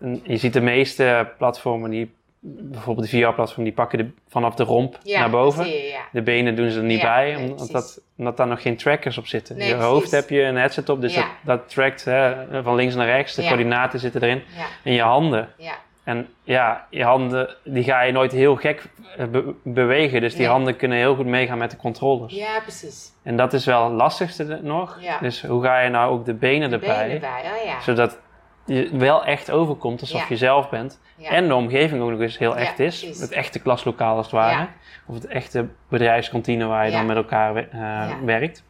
En 0.00 0.20
je 0.22 0.36
ziet 0.36 0.52
de 0.52 0.60
meeste 0.60 1.32
platformen, 1.38 1.90
die, 1.90 2.14
bijvoorbeeld 2.40 3.10
de 3.10 3.18
VR-platform, 3.18 3.64
die 3.64 3.72
pakken 3.72 3.98
de, 3.98 4.10
vanaf 4.28 4.54
de 4.54 4.64
romp 4.64 4.98
Ja, 5.02 5.20
naar 5.20 5.30
boven. 5.30 5.64
zie 5.64 5.72
je, 5.72 5.88
ja. 5.88 6.00
De 6.12 6.22
benen 6.22 6.56
doen 6.56 6.70
ze 6.70 6.78
er 6.78 6.84
niet 6.84 7.00
bij, 7.00 7.34
nee, 7.34 7.50
omdat, 7.50 7.70
dat, 7.70 8.00
omdat 8.16 8.36
daar 8.36 8.46
nog 8.46 8.62
geen 8.62 8.76
trackers 8.76 9.18
op 9.18 9.26
zitten. 9.26 9.56
Nee, 9.56 9.68
je 9.68 9.74
precies. 9.74 9.90
hoofd 9.92 10.10
heb 10.10 10.28
je 10.28 10.42
een 10.42 10.56
headset 10.56 10.88
op, 10.88 11.00
dus 11.00 11.14
dat, 11.14 11.26
dat 11.44 11.68
trackt 11.68 12.04
hè, 12.04 12.62
van 12.62 12.74
links 12.74 12.94
naar 12.94 13.06
rechts. 13.06 13.34
De 13.34 13.42
coördinaten 13.42 14.00
zitten 14.00 14.22
erin. 14.22 14.42
En 14.82 14.92
je 14.92 15.02
handen. 15.02 15.48
ja. 15.56 15.74
En 16.04 16.28
ja, 16.42 16.86
je 16.90 17.04
handen, 17.04 17.54
die 17.64 17.84
ga 17.84 18.00
je 18.02 18.12
nooit 18.12 18.32
heel 18.32 18.56
gek 18.56 18.84
eh, 19.16 19.26
be- 19.26 19.54
bewegen. 19.62 20.20
Dus 20.20 20.32
die 20.32 20.40
Nee. 20.40 20.50
handen 20.50 20.76
kunnen 20.76 20.98
heel 20.98 21.14
goed 21.14 21.26
meegaan 21.26 21.58
met 21.58 21.70
de 21.70 21.76
controllers. 21.76 22.34
Ja, 22.34 22.60
precies. 22.60 23.12
En 23.22 23.36
dat 23.36 23.52
is 23.52 23.64
wel 23.64 23.84
het 23.84 23.92
lastigste 23.92 24.58
nog. 24.62 24.98
Ja. 25.00 25.18
Dus 25.18 25.42
hoe 25.42 25.62
ga 25.62 25.78
je 25.80 25.88
nou 25.90 26.12
ook 26.12 26.24
de 26.24 26.34
benen 26.34 26.68
De 26.70 26.74
erbij? 26.74 26.96
benen 27.06 27.14
erbij, 27.14 27.50
oh 27.58 27.64
ja. 27.66 27.80
Zodat 27.80 28.18
je 28.66 28.90
wel 28.96 29.24
echt 29.24 29.50
overkomt 29.50 30.00
alsof 30.00 30.20
Ja. 30.20 30.26
je 30.28 30.36
zelf 30.36 30.68
bent. 30.70 31.00
En 31.22 31.48
de 31.48 31.54
omgeving 31.54 32.02
ook 32.02 32.10
nog 32.10 32.20
eens 32.20 32.38
heel 32.38 32.56
echt 32.56 32.78
is. 32.78 32.98
precies. 33.00 33.20
Het 33.20 33.32
echte 33.32 33.58
klaslokaal 33.60 34.16
als 34.16 34.26
het 34.26 34.34
ware. 34.34 34.66
Of 35.06 35.14
het 35.14 35.26
echte 35.26 35.66
bedrijfskantine 35.88 36.66
waar 36.66 36.86
je 36.86 36.92
dan 36.92 37.06
met 37.06 37.16
elkaar 37.16 37.56
eh, 37.56 38.10
werkt. 38.24 38.64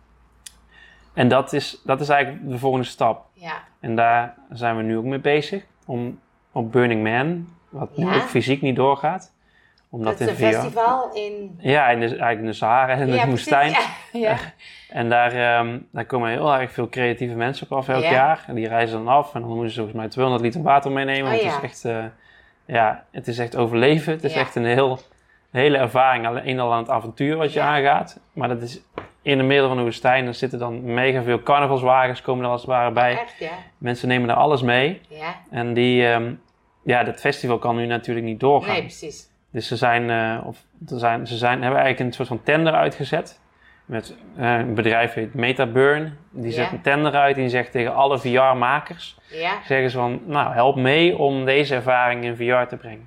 En 1.14 1.28
dat 1.28 1.52
is, 1.52 1.80
dat 1.84 2.00
is 2.00 2.08
eigenlijk 2.08 2.50
de 2.50 2.58
volgende 2.58 2.86
stap. 2.86 3.26
Ja, 3.32 3.52
En 3.80 3.96
daar 3.96 4.34
zijn 4.50 4.76
we 4.76 4.82
nu 4.82 4.96
ook 4.96 5.04
mee 5.04 5.18
bezig. 5.18 5.64
Om 5.86 6.20
op 6.54 6.72
Burning 6.72 7.02
Man, 7.02 7.48
wat 7.68 7.88
Ja. 7.94 8.14
ook 8.14 8.22
fysiek 8.22 8.60
niet 8.62 8.76
doorgaat. 8.76 9.32
Omdat 9.90 10.18
dat 10.18 10.28
is 10.28 10.38
een 10.40 10.52
festival 10.52 11.10
in... 11.12 11.56
Ja, 11.58 11.88
in 11.88 12.00
de, 12.00 12.06
eigenlijk 12.06 12.40
in 12.40 12.46
de 12.46 12.52
Sahara 12.52 12.92
en 12.92 13.08
in 13.08 13.14
ja, 13.14 13.24
de 13.24 13.30
woestijn. 13.30 13.70
Ja, 13.70 13.78
ja. 14.12 14.36
En 14.88 15.08
daar, 15.08 15.32
ehm, 15.32 15.78
daar 15.90 16.04
komen 16.04 16.30
heel 16.30 16.54
erg 16.54 16.72
veel 16.72 16.88
creatieve 16.88 17.34
mensen 17.34 17.66
op 17.70 17.78
af 17.78 17.88
elk 17.88 18.02
Ja. 18.02 18.10
jaar. 18.10 18.44
En 18.46 18.54
die 18.54 18.68
reizen 18.68 19.04
dan 19.04 19.08
af 19.14 19.34
en 19.34 19.40
dan 19.40 19.50
moeten 19.50 19.70
ze 19.70 19.76
volgens 19.76 19.96
mij 19.96 20.08
200 20.08 20.44
liter 20.44 20.62
water 20.62 20.92
meenemen. 20.92 21.32
Oh, 21.32 21.38
want 21.42 21.42
het 21.42 21.52
is 21.52 21.70
echt, 21.70 21.84
eh, 21.84 22.04
ja, 22.64 23.04
het 23.10 23.28
is 23.28 23.38
echt 23.38 23.56
overleven. 23.56 24.12
Het 24.12 24.24
is 24.24 24.34
echt 24.34 24.54
een 24.54 24.64
heel, 24.64 24.98
hele 25.60 25.76
ervaring. 25.78 26.26
Alleen 26.26 26.60
al 26.60 26.72
aan 26.72 26.78
het 26.78 26.90
avontuur 26.90 27.36
wat 27.36 27.52
je 27.52 27.58
Ja. 27.58 27.66
aangaat. 27.66 28.20
Maar 28.32 28.48
dat 28.48 28.62
is 28.62 28.80
in 29.22 29.38
het 29.38 29.46
midden 29.46 29.68
van 29.68 29.76
de 29.76 29.82
woestijn. 29.82 30.26
Er 30.26 30.34
zitten 30.34 30.58
dan 30.58 30.94
mega 30.94 31.22
veel 31.22 31.42
carnavalswagens 31.42 32.22
komen 32.22 32.44
er 32.44 32.50
als 32.50 32.60
het 32.60 32.70
ware 32.70 32.90
bij. 32.90 33.12
Echt, 33.12 33.38
ja. 33.38 33.50
Mensen 33.78 34.08
nemen 34.08 34.28
daar 34.28 34.36
alles 34.36 34.62
mee. 34.62 35.00
Ja. 35.08 35.34
En 35.50 35.74
die, 35.74 36.06
ehm, 36.08 36.32
ja, 36.84 37.02
dat 37.04 37.20
festival 37.20 37.58
kan 37.58 37.76
nu 37.76 37.86
natuurlijk 37.86 38.26
niet 38.26 38.40
doorgaan. 38.40 38.72
Nee, 38.72 38.80
precies. 38.80 39.28
Dus 39.52 39.68
ze 39.68 39.76
zijn, 39.76 40.10
eh, 40.10 40.46
of, 40.46 40.64
er 40.88 40.98
zijn, 40.98 41.26
ze 41.26 41.36
zijn, 41.36 41.62
hebben 41.62 41.80
eigenlijk 41.80 42.08
een 42.10 42.12
soort 42.16 42.28
van 42.28 42.42
tender 42.42 42.72
uitgezet. 42.72 43.40
Met, 43.84 44.16
eh, 44.36 44.54
een 44.58 44.74
bedrijf 44.74 45.12
heet 45.12 45.34
Metaburn. 45.34 46.18
Die 46.30 46.50
Ja. 46.50 46.52
zet 46.56 46.72
een 46.72 46.80
tender 46.80 47.14
uit 47.14 47.34
en 47.36 47.40
die 47.40 47.50
zegt 47.50 47.72
tegen 47.72 47.94
alle 47.94 48.18
VR-makers... 48.18 49.16
Ja. 49.30 49.52
zeggen 49.66 49.90
ze 49.90 49.96
van, 49.98 50.20
nou, 50.26 50.54
help 50.54 50.76
mee 50.76 51.18
om 51.18 51.44
deze 51.44 51.74
ervaring 51.74 52.24
in 52.24 52.36
VR 52.36 52.68
te 52.68 52.76
brengen. 52.76 53.06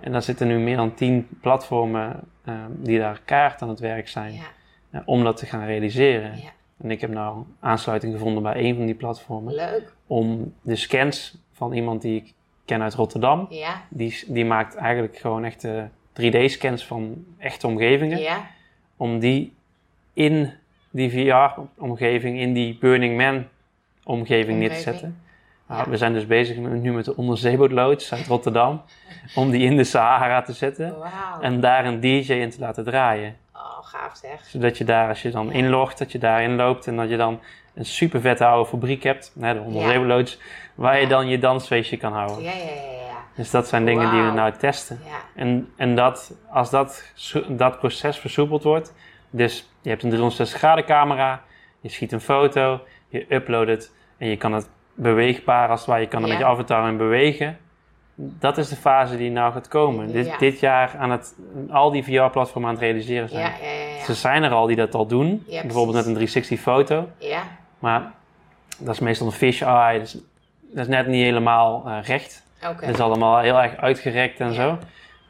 En 0.00 0.12
dan 0.12 0.22
zitten 0.22 0.46
nu 0.46 0.58
meer 0.58 0.76
dan 0.76 0.94
tien 0.94 1.28
platformen 1.40 2.20
eh, 2.44 2.54
die 2.70 2.98
daar 2.98 3.20
kaart 3.24 3.62
aan 3.62 3.68
het 3.68 3.80
werk 3.80 4.08
zijn. 4.08 4.32
Ja. 4.32 4.40
eh, 4.90 5.00
om 5.04 5.24
dat 5.24 5.36
te 5.36 5.46
gaan 5.46 5.64
realiseren. 5.64 6.36
Ja. 6.36 6.50
En 6.82 6.90
ik 6.90 7.00
heb 7.00 7.10
nou 7.10 7.44
aansluiting 7.60 8.12
gevonden 8.12 8.42
bij 8.42 8.56
een 8.56 8.76
van 8.76 8.86
die 8.86 8.94
platformen. 8.94 9.54
Leuk. 9.54 9.92
Om 10.06 10.54
de 10.62 10.76
scans 10.76 11.38
van 11.52 11.72
iemand 11.72 12.02
die 12.02 12.16
ik 12.16 12.32
ken 12.64 12.82
uit 12.82 12.94
Rotterdam... 12.94 13.46
Ja. 13.50 13.82
Die, 13.88 14.24
die 14.26 14.44
maakt 14.44 14.74
eigenlijk 14.74 15.16
gewoon 15.16 15.44
echte 15.44 15.88
3D-scans 16.20 16.86
van 16.86 17.24
echte 17.38 17.66
omgevingen. 17.66 18.18
Ja. 18.18 18.46
Om 18.96 19.18
die 19.18 19.54
in 20.12 20.52
die 20.90 21.10
VR-omgeving, 21.10 22.38
in 22.38 22.52
die 22.52 22.78
Burning 22.78 23.16
Man-omgeving 23.16 24.58
neer 24.58 24.70
te 24.70 24.80
zetten. 24.80 25.22
Nou, 25.70 25.82
Ja. 25.84 25.90
We 25.90 25.96
zijn 25.96 26.12
dus 26.12 26.26
bezig 26.26 26.56
met, 26.56 26.82
nu 26.82 26.92
met 26.92 27.04
de 27.04 27.16
onderzeebootloods 27.16 28.12
uit 28.12 28.26
Rotterdam. 28.26 28.82
om 29.34 29.50
die 29.50 29.64
in 29.64 29.76
de 29.76 29.84
Sahara 29.84 30.42
te 30.42 30.52
zetten. 30.52 30.94
En 31.40 31.60
daar 31.60 31.84
een 31.84 32.00
DJ 32.00 32.32
in 32.32 32.50
te 32.50 32.60
laten 32.60 32.84
draaien. 32.84 33.36
Oh, 33.54 33.78
gaaf 33.82 34.16
zeg. 34.16 34.44
Zodat 34.44 34.78
je 34.78 34.84
daar, 34.84 35.08
als 35.08 35.22
je 35.22 35.30
dan 35.30 35.52
inlogt, 35.52 35.98
dat 35.98 36.12
je 36.12 36.18
daarin 36.18 36.56
loopt. 36.56 36.86
En 36.86 36.96
dat 36.96 37.08
je 37.08 37.16
dan 37.16 37.40
een 37.74 37.84
super 37.84 38.20
vette 38.20 38.44
oude 38.44 38.68
fabriek 38.68 39.02
hebt. 39.02 39.32
Hè, 39.40 39.54
de 39.54 39.60
onderzeebootloods. 39.60 40.38
Waar 40.74 41.00
je 41.00 41.06
dan 41.06 41.28
je 41.28 41.38
dansfeestje 41.38 41.96
kan 41.96 42.12
houden. 42.12 42.42
Ja, 42.42 42.50
ja, 42.50 42.64
ja, 42.64 42.92
ja. 43.08 43.24
Dus 43.34 43.50
dat 43.50 43.68
zijn 43.68 43.84
dingen 43.84 44.10
die 44.10 44.22
we 44.22 44.30
nou 44.30 44.52
testen. 44.52 45.00
Ja. 45.04 45.16
En, 45.34 45.72
en 45.76 45.94
dat, 45.94 46.34
als 46.50 46.70
dat, 46.70 47.12
dat 47.48 47.78
proces 47.78 48.18
versoepeld 48.18 48.62
wordt, 48.62 48.94
dus 49.30 49.70
je 49.82 49.88
hebt 49.88 50.02
een 50.02 50.08
360 50.08 50.58
graden 50.58 50.84
camera, 50.84 51.42
je 51.80 51.88
schiet 51.88 52.12
een 52.12 52.20
foto, 52.20 52.80
je 53.08 53.26
uploadt 53.34 53.68
het 53.70 53.92
en 54.18 54.28
je 54.28 54.36
kan 54.36 54.52
het 54.52 54.68
beweegbaar 54.94 55.68
als 55.68 55.86
ware, 55.86 56.00
je 56.00 56.06
kan 56.08 56.20
er 56.22 56.26
Ja. 56.26 56.32
met 56.32 56.42
je 56.42 56.48
avatar 56.48 56.88
in 56.88 56.96
bewegen. 56.96 57.58
Dat 58.14 58.58
is 58.58 58.68
de 58.68 58.76
fase 58.76 59.16
die 59.16 59.30
nou 59.30 59.52
gaat 59.52 59.68
komen. 59.68 60.12
Dit, 60.12 60.26
Ja. 60.26 60.38
dit 60.38 60.60
jaar 60.60 60.94
aan 60.98 61.10
het, 61.10 61.34
al 61.70 61.90
die 61.90 62.04
VR-platformen 62.04 62.70
aan 62.70 62.74
het 62.76 62.84
realiseren 62.84 63.28
zijn. 63.28 63.40
Ja, 63.42 63.52
ja, 63.66 63.70
ja. 63.96 64.04
Ze 64.04 64.14
zijn 64.14 64.42
er 64.42 64.50
al 64.52 64.66
die 64.66 64.76
dat 64.76 64.94
al 64.94 65.06
doen, 65.06 65.44
bijvoorbeeld 65.46 65.96
met 65.96 66.06
een 66.06 66.14
360 66.14 66.60
foto, 66.60 67.08
ja. 67.18 67.42
maar 67.78 68.12
dat 68.78 68.94
is 68.94 69.00
meestal 69.00 69.26
een 69.26 69.32
fish 69.32 69.62
eye, 69.62 69.98
dat 69.98 70.06
is, 70.06 70.12
dat 70.72 70.82
is 70.82 70.86
net 70.88 71.06
niet 71.06 71.22
helemaal 71.24 71.82
eh, 71.86 71.96
recht. 72.02 72.42
Het 72.58 72.94
is 72.94 73.00
allemaal 73.00 73.38
heel 73.38 73.60
erg 73.62 73.76
uitgerekt 73.76 74.40
en 74.40 74.54
zo. 74.54 74.78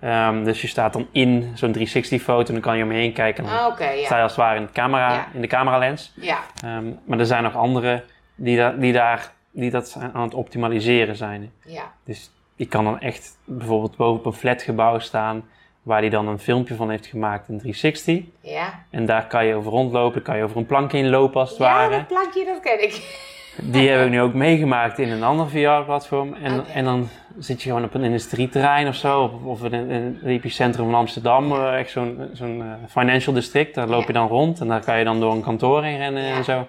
Ehm, 0.01 0.45
dus 0.45 0.61
je 0.61 0.67
staat 0.69 0.93
dan 0.93 1.07
in 1.13 1.51
zo'n 1.55 1.73
360-foto 1.73 2.47
en 2.47 2.53
dan 2.53 2.61
kan 2.61 2.77
je 2.77 2.85
omheen 2.85 3.13
kijken. 3.13 3.45
En 3.45 3.51
dan 3.51 3.59
Ah, 3.59 3.75
sta 4.05 4.17
je 4.17 4.23
als 4.23 4.33
het 4.33 4.41
ware 4.41 4.57
in, 4.57 4.63
het 4.63 4.73
camera, 4.73 5.27
in 5.35 5.41
de 5.41 5.47
cameralens. 5.47 6.13
Ja. 6.21 6.39
Ehm, 6.65 6.85
maar 7.05 7.19
er 7.19 7.27
zijn 7.27 7.43
nog 7.43 7.57
anderen 7.57 8.03
die, 8.35 8.57
da- 8.57 8.71
die, 8.79 8.93
daar, 8.93 9.33
die 9.51 9.71
dat 9.71 9.97
aan 10.13 10.23
het 10.23 10.35
optimaliseren 10.35 11.17
zijn. 11.17 11.53
Ja. 11.65 11.93
Dus 12.05 12.31
je 12.57 12.67
kan 12.67 12.85
dan 12.85 13.01
echt 13.01 13.39
bijvoorbeeld 13.45 13.97
boven 13.97 14.19
op 14.21 14.27
een 14.27 14.33
flatgebouw 14.39 14.99
staan... 14.99 15.45
waar 15.83 16.01
hij 16.01 16.09
dan 16.11 16.29
een 16.29 16.39
filmpje 16.39 16.75
van 16.75 16.91
heeft 16.91 17.07
gemaakt 17.07 17.49
in 17.49 17.59
360. 17.59 18.23
Ja. 18.41 18.85
En 18.91 19.07
daar 19.07 19.27
kan 19.27 19.47
je 19.47 19.55
over 19.55 19.71
rondlopen, 19.71 20.23
kan 20.23 20.37
je 20.37 20.43
over 20.45 20.57
een 20.57 20.67
plank 20.67 20.93
heen 20.93 21.09
lopen 21.11 21.41
als 21.41 21.51
het 21.51 21.59
Ja, 21.59 21.65
ware. 21.65 21.91
dat 21.91 22.07
plankje, 22.07 22.45
dat 22.45 22.61
ken 22.61 22.83
ik. 22.83 22.99
Die 23.63 23.89
heb 23.89 24.05
ik 24.05 24.11
nu 24.11 24.21
ook 24.21 24.35
meegemaakt 24.35 24.99
in 24.99 25.11
een 25.11 25.23
ander 25.23 25.49
VR-platform. 25.49 26.35
En, 26.35 26.65
en 26.67 26.85
dan 26.85 27.09
zit 27.39 27.63
je 27.63 27.69
gewoon 27.69 27.85
op 27.85 27.95
een 27.95 28.05
industrieterrein 28.05 28.89
of 28.89 28.95
zo. 28.95 29.23
Of, 29.23 29.45
of 29.45 29.65
in, 29.65 29.73
in 29.91 30.19
het 30.21 30.25
epicentrum 30.25 30.85
van 30.85 30.95
Amsterdam. 30.95 31.53
eh, 31.53 31.79
echt 31.79 31.91
zo'n 31.91 32.29
zo'n 32.33 32.63
eh, 32.63 32.73
financial 32.89 33.35
district. 33.35 33.75
Daar 33.75 33.89
loop 33.89 34.07
je 34.07 34.13
dan 34.13 34.29
rond. 34.29 34.61
En 34.61 34.69
daar 34.69 34.85
kan 34.85 34.99
je 34.99 35.05
dan 35.05 35.21
door 35.21 35.33
een 35.33 35.43
kantoor 35.43 35.83
heen 35.83 35.99
rennen 35.99 36.23
Ja. 36.23 36.35
en 36.37 36.45
zo. 36.45 36.53
Wauw. 36.53 36.67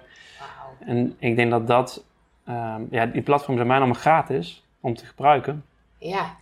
En 0.86 1.16
ik 1.18 1.36
denk 1.36 1.50
dat 1.50 1.66
dat... 1.66 2.04
ehm, 2.46 2.82
ja, 2.90 3.06
die 3.06 3.22
platforms 3.22 3.56
zijn 3.56 3.68
bijna 3.68 3.84
allemaal 3.84 4.00
gratis 4.00 4.64
om 4.80 4.94
te 4.94 5.06
gebruiken. 5.06 5.64
Ja. 5.98 6.36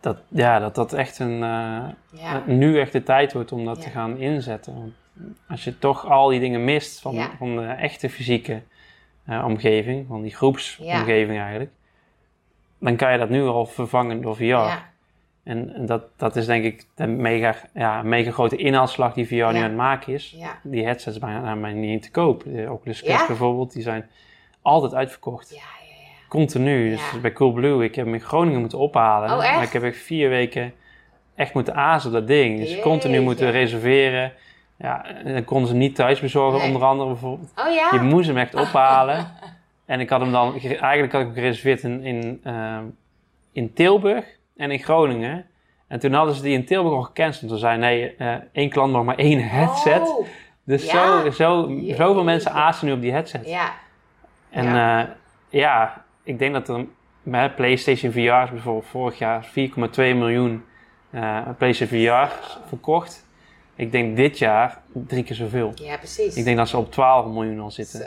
Dat, 0.00 0.18
ja, 0.28 0.58
dat 0.58 0.74
dat 0.74 0.92
echt 0.92 1.18
een... 1.18 1.42
eh, 1.42 1.84
Ja. 2.20 2.42
nu 2.46 2.80
echt 2.80 2.92
de 2.92 3.02
tijd 3.02 3.32
wordt 3.32 3.52
om 3.52 3.64
dat 3.64 3.76
Ja. 3.76 3.82
te 3.82 3.90
gaan 3.90 4.16
inzetten. 4.18 4.74
Want 4.74 4.92
als 5.48 5.64
je 5.64 5.78
toch 5.78 6.06
al 6.10 6.28
die 6.28 6.40
dingen 6.40 6.64
mist 6.64 7.00
van, 7.00 7.14
Ja. 7.14 7.30
van 7.38 7.56
de 7.56 7.62
echte 7.66 8.10
fysieke 8.10 8.62
eh, 9.24 9.44
omgeving, 9.46 10.06
van 10.08 10.22
die 10.22 10.34
groepsomgeving 10.34 11.38
eigenlijk, 11.38 11.70
dan 12.78 12.96
kan 12.96 13.12
je 13.12 13.18
dat 13.18 13.28
nu 13.30 13.42
al 13.42 13.66
vervangen 13.66 14.22
door 14.22 14.36
VR. 14.36 14.42
Ja. 14.44 14.84
En, 15.42 15.86
dat, 15.86 16.02
dat 16.16 16.36
is 16.36 16.46
denk 16.46 16.64
ik 16.64 16.84
de 16.94 17.06
mega, 17.06 17.54
ja, 17.74 18.02
mega 18.02 18.30
grote 18.30 18.56
inhaalslag 18.56 19.12
die 19.14 19.26
VR 19.26 19.34
nu 19.34 19.40
aan 19.42 19.54
het 19.54 19.74
maken 19.76 20.12
is. 20.12 20.36
Die 20.62 20.84
headsets 20.84 21.18
bijna 21.18 21.54
mij 21.54 21.72
niet 21.72 22.02
te 22.02 22.10
koop. 22.10 22.42
De 22.44 22.66
Oculus 22.70 23.02
Quest 23.02 23.26
bijvoorbeeld, 23.26 23.72
die 23.72 23.82
zijn 23.82 24.08
altijd 24.66 24.94
uitverkocht. 24.94 25.50
Ja, 25.50 25.56
ja, 25.56 25.94
ja. 25.94 26.28
Continu. 26.28 26.90
Dus 26.90 27.20
bij 27.20 27.32
Coolblue, 27.32 27.84
ik 27.84 27.94
heb 27.94 28.04
hem 28.04 28.14
in 28.14 28.20
Groningen 28.20 28.60
moeten 28.60 28.78
ophalen. 28.78 29.36
Oh, 29.36 29.44
echt? 29.44 29.54
Maar 29.54 29.62
ik 29.64 29.72
heb 29.72 29.82
echt 29.82 29.96
vier 29.96 30.28
weken 30.28 30.72
echt 31.34 31.54
moeten 31.54 31.74
azen 31.74 32.08
op 32.10 32.14
dat 32.14 32.26
ding. 32.26 32.58
Dus 32.58 32.80
continu 32.80 33.20
moeten 33.20 33.50
reserveren. 33.50 34.32
Ja, 34.78 35.04
en 35.24 35.32
dan 35.32 35.44
konden 35.44 35.68
ze 35.68 35.74
niet 35.74 35.94
thuis 35.94 36.20
bezorgen, 36.20 36.58
Nee. 36.58 36.66
onder 36.68 36.84
andere 36.84 37.08
bijvoorbeeld. 37.08 37.52
Oh 37.56 37.74
ja? 37.74 37.88
Je 37.92 38.00
moest 38.00 38.26
hem 38.26 38.36
echt 38.38 38.54
ophalen. 38.64 39.26
en 39.86 40.00
ik 40.00 40.10
had 40.10 40.20
hem 40.20 40.32
dan, 40.32 40.60
eigenlijk 40.60 41.12
had 41.12 41.20
ik 41.20 41.26
hem 41.26 41.34
gereserveerd 41.34 41.82
in, 41.82 42.02
in, 42.02 42.40
eh, 42.42 42.78
in 43.52 43.72
Tilburg 43.72 44.24
en 44.56 44.70
in 44.70 44.78
Groningen. 44.78 45.46
En 45.88 45.98
toen 46.00 46.12
hadden 46.12 46.34
ze 46.34 46.42
die 46.42 46.52
in 46.54 46.64
Tilburg 46.64 46.94
al 46.94 47.02
gecanceld. 47.02 47.50
Toen 47.50 47.58
zei 47.58 47.78
nee, 47.78 48.14
eh, 48.16 48.34
één 48.52 48.70
klant 48.70 48.92
mag 48.92 49.04
maar 49.04 49.16
één 49.18 49.48
headset. 49.48 50.08
Oh, 50.08 50.26
dus 50.64 50.90
ja. 50.90 51.22
zo, 51.22 51.30
zo, 51.30 51.70
zoveel 51.88 52.24
mensen 52.24 52.52
azen 52.52 52.86
nu 52.86 52.92
op 52.92 53.00
die 53.00 53.12
headset. 53.12 53.48
ja. 53.48 53.72
En 54.50 54.64
Ja. 54.64 54.98
ja. 54.98 55.16
ja, 55.48 56.04
ik 56.22 56.38
denk 56.38 56.52
dat 56.52 56.68
er 56.68 56.84
met 57.22 57.54
PlayStation 57.56 58.12
VR 58.12 58.18
is 58.18 58.50
bijvoorbeeld 58.50 58.86
vorig 58.86 59.18
jaar 59.18 59.44
4,2 59.46 59.52
miljoen 59.96 60.64
eh 61.10 61.38
PlayStation 61.58 62.00
VR's 62.00 62.58
verkocht. 62.68 63.24
Ik 63.76 63.92
denk 63.92 64.16
dit 64.16 64.38
jaar 64.38 64.80
drie 64.92 65.24
keer 65.24 65.36
zoveel. 65.36 65.72
Ja, 65.74 65.96
precies. 65.96 66.36
Ik 66.36 66.44
denk 66.44 66.56
dat 66.56 66.68
ze 66.68 66.76
op 66.76 66.92
12 66.92 67.26
miljoen 67.26 67.60
al 67.60 67.70
zitten. 67.70 67.98
Zo. 68.00 68.06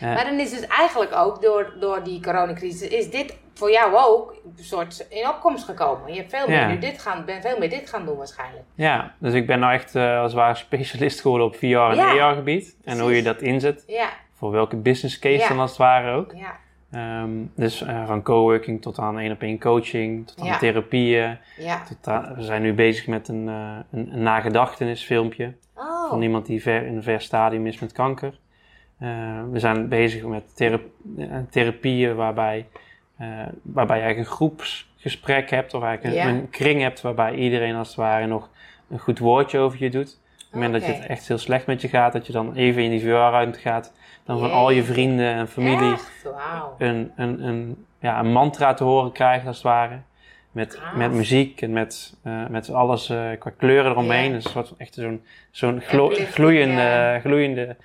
Eh, 0.00 0.14
Maar 0.14 0.24
dan 0.24 0.38
is 0.38 0.50
dus 0.50 0.66
eigenlijk 0.66 1.14
ook 1.14 1.42
door, 1.42 1.72
door 1.80 2.02
die 2.02 2.22
coronacrisis, 2.22 2.88
is 2.88 3.10
dit 3.10 3.36
voor 3.54 3.70
jou 3.70 3.94
ook 3.96 4.34
een 4.56 4.64
soort 4.64 5.06
in 5.10 5.28
opkomst 5.28 5.64
gekomen. 5.64 6.12
Je 6.12 6.18
hebt 6.18 6.30
veel 6.36 6.48
meer 6.48 6.56
Ja. 6.58 6.66
nu 6.66 6.78
dit 6.78 7.00
gaan, 7.02 7.24
bent 7.24 7.42
veel 7.46 7.58
meer 7.58 7.70
dit 7.70 7.88
gaan 7.90 8.04
doen 8.04 8.16
waarschijnlijk. 8.16 8.64
ja, 8.74 9.14
dus 9.18 9.32
ik 9.34 9.46
ben 9.46 9.58
nou 9.58 9.72
echt 9.72 9.94
eh, 9.94 10.16
als 10.18 10.32
het 10.32 10.40
ware 10.40 10.54
specialist 10.54 11.20
geworden 11.20 11.46
op 11.46 11.56
VR 11.56 11.64
en 11.64 11.94
Ja, 11.96 12.28
AR 12.28 12.34
gebied. 12.34 12.76
En 12.84 12.98
hoe 13.00 13.16
je 13.16 13.22
dat 13.22 13.40
inzet. 13.42 13.84
Ja, 13.86 14.08
Voor 14.36 14.50
welke 14.50 14.76
business 14.76 15.18
case 15.18 15.38
Ja. 15.42 15.48
dan 15.48 15.58
als 15.58 15.70
het 15.70 15.78
ware 15.78 16.12
ook. 16.16 16.32
ja, 16.34 16.56
Ehm, 16.90 17.30
dus 17.54 17.82
eh, 17.82 18.06
van 18.06 18.22
coworking 18.22 18.82
tot 18.82 18.98
aan 18.98 19.18
één 19.18 19.32
op 19.32 19.42
één 19.42 19.58
coaching, 19.60 20.26
tot 20.26 20.40
aan 20.40 20.46
Ja. 20.46 20.58
therapieën. 20.58 21.38
ja. 21.58 21.82
Tot 21.82 22.08
aan- 22.08 22.34
we 22.34 22.42
zijn 22.42 22.62
nu 22.62 22.72
bezig 22.74 23.06
met 23.06 23.28
een, 23.28 23.48
eh 23.48 23.76
een, 23.90 24.12
een 24.12 24.22
nagedachtenisfilmpje. 24.22 25.54
Oh, 25.74 26.08
van 26.08 26.22
iemand 26.22 26.46
die 26.46 26.62
ver, 26.62 26.86
in 26.86 26.96
een 26.96 27.02
ver 27.02 27.20
stadium 27.20 27.66
is 27.66 27.78
met 27.78 27.92
kanker. 27.92 28.38
Eh, 28.98 29.08
we 29.50 29.58
zijn 29.58 29.88
bezig 29.88 30.24
met 30.24 30.56
thera- 30.56 30.78
eh, 31.18 31.26
therapieën 31.50 32.14
waarbij, 32.16 32.66
waarbij 33.62 33.96
je 33.96 34.02
eigenlijk 34.02 34.18
een 34.30 34.36
groepsgesprek 34.36 35.50
hebt 35.50 35.74
of 35.74 35.82
eigenlijk 35.82 36.14
een, 36.16 36.22
Ja. 36.28 36.34
een 36.38 36.50
kring 36.50 36.80
hebt 36.80 37.00
waarbij 37.00 37.34
iedereen 37.34 37.74
als 37.74 37.88
het 37.88 37.96
ware 37.96 38.26
nog 38.26 38.50
een 38.90 38.98
goed 38.98 39.18
woordje 39.18 39.58
over 39.58 39.82
je 39.82 39.90
doet. 39.90 40.20
Op 40.56 40.62
het 40.62 40.70
moment 40.70 40.86
dat 40.86 40.96
je 40.96 41.02
het 41.02 41.10
echt 41.10 41.28
heel 41.28 41.38
slecht 41.38 41.66
met 41.66 41.80
je 41.80 41.88
gaat, 41.88 42.12
dat 42.12 42.26
je 42.26 42.32
dan 42.32 42.54
even 42.54 42.82
in 42.82 42.90
die 42.90 43.00
VR-ruimte 43.00 43.58
gaat, 43.58 43.92
dan 44.24 44.38
van 44.38 44.50
al 44.50 44.70
je 44.70 44.84
vrienden 44.84 45.26
en 45.34 45.48
familie 45.48 45.94
een, 46.78 47.12
een, 47.16 47.46
een, 47.46 47.86
ja, 48.00 48.18
een 48.18 48.32
mantra 48.32 48.74
te 48.74 48.84
horen 48.84 49.12
krijgt 49.12 49.46
als 49.46 49.56
het 49.56 49.64
ware. 49.64 49.98
Met, 50.50 50.80
met 50.94 51.12
muziek 51.12 51.62
en 51.62 51.72
met, 51.72 52.16
eh, 52.22 52.46
met 52.46 52.70
alles 52.70 53.08
eh, 53.08 53.18
qua 53.38 53.50
kleuren 53.56 53.90
eromheen. 53.90 54.28
Ja. 54.28 54.34
Dus 54.34 54.44
een 54.44 54.50
soort 54.50 54.68
van 54.68 54.78
echt 54.78 54.94
zo'n 54.94 55.24
zo'n 55.50 55.80
glo- 55.80 56.10
gloeiende, 56.30 57.18
gloeiende 57.22 57.76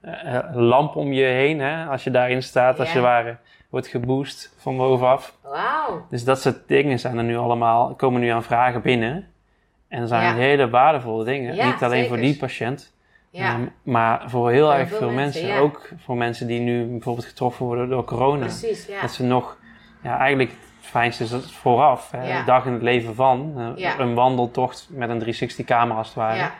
eh, 0.00 0.38
lamp 0.52 0.96
om 0.96 1.12
je 1.12 1.24
heen. 1.24 1.60
Hè? 1.60 1.84
Als 1.86 2.04
je 2.04 2.10
daarin 2.10 2.42
staat, 2.42 2.80
als 2.80 2.92
je 2.92 3.00
ware 3.00 3.36
wordt 3.70 3.86
geboost 3.86 4.54
van 4.58 4.76
bovenaf. 4.76 5.34
Wauw. 5.42 6.06
Dus 6.10 6.24
dat 6.24 6.40
soort 6.40 6.68
dingen 6.68 6.98
zijn 6.98 7.18
er 7.18 7.24
nu 7.24 7.36
allemaal, 7.36 7.94
komen 7.94 8.20
nu 8.20 8.28
aan 8.28 8.42
vragen 8.42 8.82
binnen. 8.82 9.26
En 9.90 10.00
dat 10.00 10.08
zijn 10.08 10.34
hele 10.36 10.70
waardevolle 10.70 11.24
dingen. 11.24 11.66
Niet 11.66 11.82
alleen 11.82 12.06
voor 12.08 12.16
die 12.16 12.36
patiënt, 12.36 12.92
Ja. 13.30 13.48
ehm, 13.52 13.66
maar 13.82 14.22
voor 14.30 14.50
heel 14.50 14.66
Voor 14.70 14.74
erg 14.78 14.88
veel 14.88 14.98
veel 14.98 15.10
mensen, 15.10 15.42
mensen. 15.42 15.58
ja. 15.60 15.64
Ook 15.66 15.88
voor 15.98 16.16
mensen 16.16 16.46
die 16.46 16.60
nu 16.60 16.84
bijvoorbeeld 16.86 17.26
getroffen 17.26 17.66
worden 17.66 17.88
door 17.88 18.04
corona. 18.04 18.44
Precies, 18.44 18.86
ja. 18.86 19.00
Dat 19.00 19.12
ze 19.12 19.22
nog, 19.22 19.56
ja, 20.02 20.18
eigenlijk 20.18 20.52
fijnste 20.80 21.22
is 21.24 21.30
dat 21.30 21.50
vooraf. 21.50 22.10
Hè, 22.10 22.28
Ja. 22.28 22.44
Dag 22.44 22.66
in 22.66 22.72
het 22.72 22.82
leven 22.82 23.14
van. 23.14 23.54
eh. 23.76 23.94
Een 23.98 24.14
wandeltocht 24.14 24.88
met 24.90 25.08
een 25.08 25.18
360 25.18 25.66
camera 25.66 25.98
als 25.98 26.06
het 26.06 26.16
ware. 26.16 26.50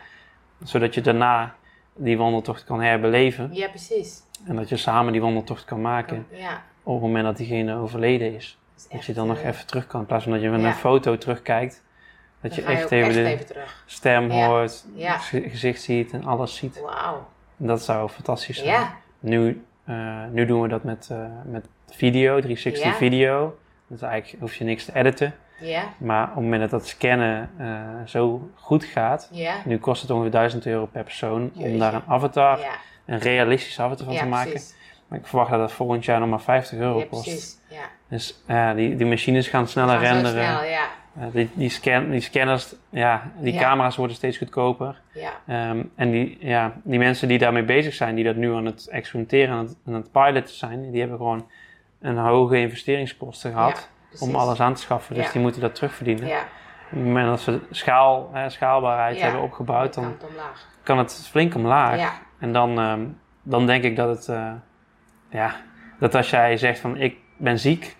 Zodat 0.63 0.93
je 0.93 1.01
daarna 1.01 1.55
die 1.95 2.17
wandeltocht 2.17 2.63
kan 2.63 2.81
herbeleven. 2.81 3.49
ja 3.53 3.67
precies. 3.67 4.19
En 4.47 4.55
dat 4.55 4.69
je 4.69 4.77
samen 4.77 5.11
die 5.11 5.21
wandeltocht 5.21 5.65
kan 5.65 5.81
maken 5.81 6.25
Ja, 6.31 6.61
op 6.83 6.93
het 6.93 7.01
moment 7.01 7.25
dat 7.25 7.37
diegene 7.37 7.75
overleden 7.75 8.35
is. 8.35 8.57
dat 8.73 8.77
is 8.77 8.83
Dat 8.83 8.91
echt, 8.97 9.05
je 9.05 9.13
dan 9.13 9.27
nog 9.27 9.37
eh, 9.39 9.47
even 9.47 9.65
terug 9.67 9.87
kan. 9.87 9.99
In 9.99 10.05
plaats 10.05 10.23
van 10.23 10.33
dat 10.33 10.41
je 10.41 10.49
met 10.49 10.63
een 10.63 10.73
foto 10.73 11.17
terugkijkt. 11.17 11.83
Dat 12.41 12.55
je 12.55 12.61
echt 12.61 12.91
even 12.91 13.07
echt 13.07 13.13
de 13.13 13.23
even 13.25 13.63
stem 13.85 14.31
Ja. 14.31 14.47
hoort, 14.47 14.85
Ja. 14.95 15.17
gezicht 15.17 15.81
ziet 15.81 16.11
en 16.11 16.25
alles 16.25 16.55
ziet. 16.55 16.81
Wauw. 16.81 17.27
Dat 17.57 17.81
zou 17.83 18.09
fantastisch 18.09 18.57
zijn. 18.57 18.69
Ja, 18.69 18.93
Nu, 19.19 19.65
eh, 19.85 20.23
nu 20.31 20.45
doen 20.45 20.61
we 20.61 20.67
dat 20.67 20.83
met, 20.83 21.07
eh, 21.11 21.17
met 21.45 21.65
video, 21.89 22.39
360 22.39 22.83
Ja. 22.91 22.93
video. 22.93 23.57
Dus 23.87 24.01
eigenlijk 24.01 24.41
hoef 24.41 24.55
je 24.55 24.63
niks 24.63 24.85
te 24.85 24.95
editen. 24.95 25.33
ja, 25.59 25.83
Maar 25.97 26.23
op 26.23 26.35
het 26.35 26.43
moment 26.43 26.61
dat 26.61 26.69
dat 26.69 26.87
scannen 26.87 27.49
eh, 27.57 27.67
zo 28.05 28.49
goed 28.55 28.83
gaat, 28.85 29.29
nu 29.65 29.77
kost 29.77 30.01
het 30.01 30.11
ongeveer 30.11 30.31
1000 30.31 30.65
euro 30.65 30.85
per 30.85 31.03
persoon 31.03 31.51
om 31.55 31.79
daar 31.79 31.93
een 31.93 32.03
avatar, 32.07 32.59
een 33.05 33.19
realistische 33.19 33.81
avatar 33.81 34.05
van 34.05 34.15
te 34.15 34.25
maken. 34.25 34.49
precies. 34.51 34.75
Maar 35.07 35.19
ik 35.19 35.27
verwacht 35.27 35.49
dat 35.49 35.59
dat 35.59 35.71
volgend 35.71 36.05
jaar 36.05 36.19
nog 36.19 36.29
maar 36.29 36.41
50 36.41 36.77
euro 36.79 37.05
kost. 37.09 37.23
precies. 37.23 37.57
Dus 38.07 38.43
die, 38.75 38.95
die 38.95 39.05
machines 39.05 39.47
gaan 39.47 39.67
sneller 39.67 39.99
Gaan 39.99 40.13
renderen. 40.13 40.43
snel, 40.45 40.63
ja. 40.63 40.85
Eh, 41.19 41.23
die, 41.31 41.49
die, 41.53 41.69
scan, 41.69 42.09
die 42.09 42.21
scanners, 42.21 42.75
ja, 42.89 43.31
die 43.39 43.53
Ja. 43.53 43.59
camera's 43.61 43.95
worden 43.95 44.15
steeds 44.15 44.37
goedkoper. 44.37 45.01
Ja, 45.13 45.31
Ehm, 45.47 45.83
en 45.95 46.11
die, 46.11 46.37
ja, 46.39 46.73
die 46.83 46.99
mensen 46.99 47.27
die 47.27 47.37
daarmee 47.37 47.63
bezig 47.63 47.93
zijn, 47.93 48.15
die 48.15 48.23
dat 48.23 48.35
nu 48.35 48.53
aan 48.53 48.65
het 48.65 48.87
experimenteren, 48.87 49.55
aan 49.55 49.65
het, 49.65 49.77
aan 49.87 49.93
het 49.93 50.11
piloten 50.11 50.55
zijn, 50.55 50.91
die 50.91 50.99
hebben 50.99 51.17
gewoon 51.17 51.47
een 52.01 52.17
hoge 52.17 52.57
investeringskosten 52.59 53.51
gehad 53.51 53.89
om 54.19 54.35
alles 54.35 54.59
aan 54.59 54.73
te 54.73 54.81
schaffen. 54.81 55.15
Dus 55.15 55.31
die 55.31 55.41
moeten 55.41 55.61
dat 55.61 55.75
terugverdienen. 55.75 56.27
Ja, 56.27 56.39
Op 56.39 56.97
het 56.97 57.05
moment 57.05 57.27
dat 57.27 57.39
ze 57.39 57.59
schaal, 57.71 58.29
hè, 58.33 58.49
schaalbaarheid 58.49 59.21
hebben 59.21 59.41
opgebouwd, 59.41 59.93
dan 59.93 60.03
kan 60.03 60.13
het 60.13 60.23
omlaag. 60.29 60.67
kan 60.83 60.97
het 60.97 61.27
flink 61.31 61.55
omlaag. 61.55 61.97
Ja, 61.99 62.11
En 62.39 62.53
dan, 62.53 62.79
ehm, 62.79 63.01
dan 63.43 63.65
denk 63.65 63.83
ik 63.83 63.95
dat 63.95 64.09
het, 64.17 64.27
eh, 64.27 64.51
ja, 65.29 65.55
dat 65.99 66.15
als 66.15 66.29
jij 66.29 66.57
zegt 66.57 66.79
van 66.79 66.97
ik 66.97 67.15
ben 67.37 67.59
ziek, 67.59 67.97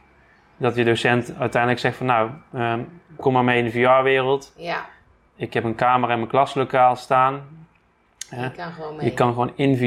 dat 0.62 0.76
je 0.76 0.84
docent 0.84 1.34
uiteindelijk 1.40 1.82
zegt 1.82 1.98
van 1.98 2.06
nou, 2.06 2.30
ehm, 2.54 2.80
kom 3.16 3.34
maar 3.34 3.44
mee 3.44 3.58
in 3.58 3.64
de 3.66 3.72
VR-wereld. 3.72 4.54
ja. 4.58 4.86
Ik 5.36 5.54
heb 5.54 5.64
een 5.64 5.76
camera 5.76 6.12
in 6.12 6.18
mijn 6.18 6.30
klaslokaal 6.32 6.96
staan. 6.96 7.42
Je 8.30 8.52
kan 8.52 8.72
gewoon 8.72 8.96
mee. 8.96 9.06
Je 9.06 9.14
kan 9.14 9.30
gewoon 9.34 9.52
in 9.56 9.78
VR 9.78 9.84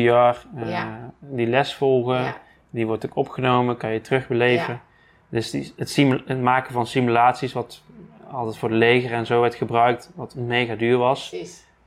eh, 0.59 0.71
Ja. 0.71 1.11
die 1.19 1.47
les 1.47 1.75
volgen. 1.75 2.23
Ja, 2.23 2.37
Die 2.71 2.87
wordt 2.87 3.07
ook 3.07 3.17
opgenomen, 3.17 3.77
kan 3.77 3.91
je 3.93 4.01
terugbeleven. 4.01 4.73
Ja. 4.73 4.81
Dus 5.29 5.51
die, 5.51 5.73
het, 5.77 5.97
het 6.27 6.41
maken 6.41 6.73
van 6.73 6.87
simulaties, 6.87 7.53
wat 7.53 7.83
altijd 8.31 8.57
voor 8.57 8.69
de 8.69 8.75
leger 8.75 9.13
en 9.13 9.27
zo 9.27 9.41
werd 9.41 9.55
gebruikt, 9.55 10.11
wat 10.15 10.35
mega 10.35 10.75
duur 10.75 10.99
was, 10.99 11.37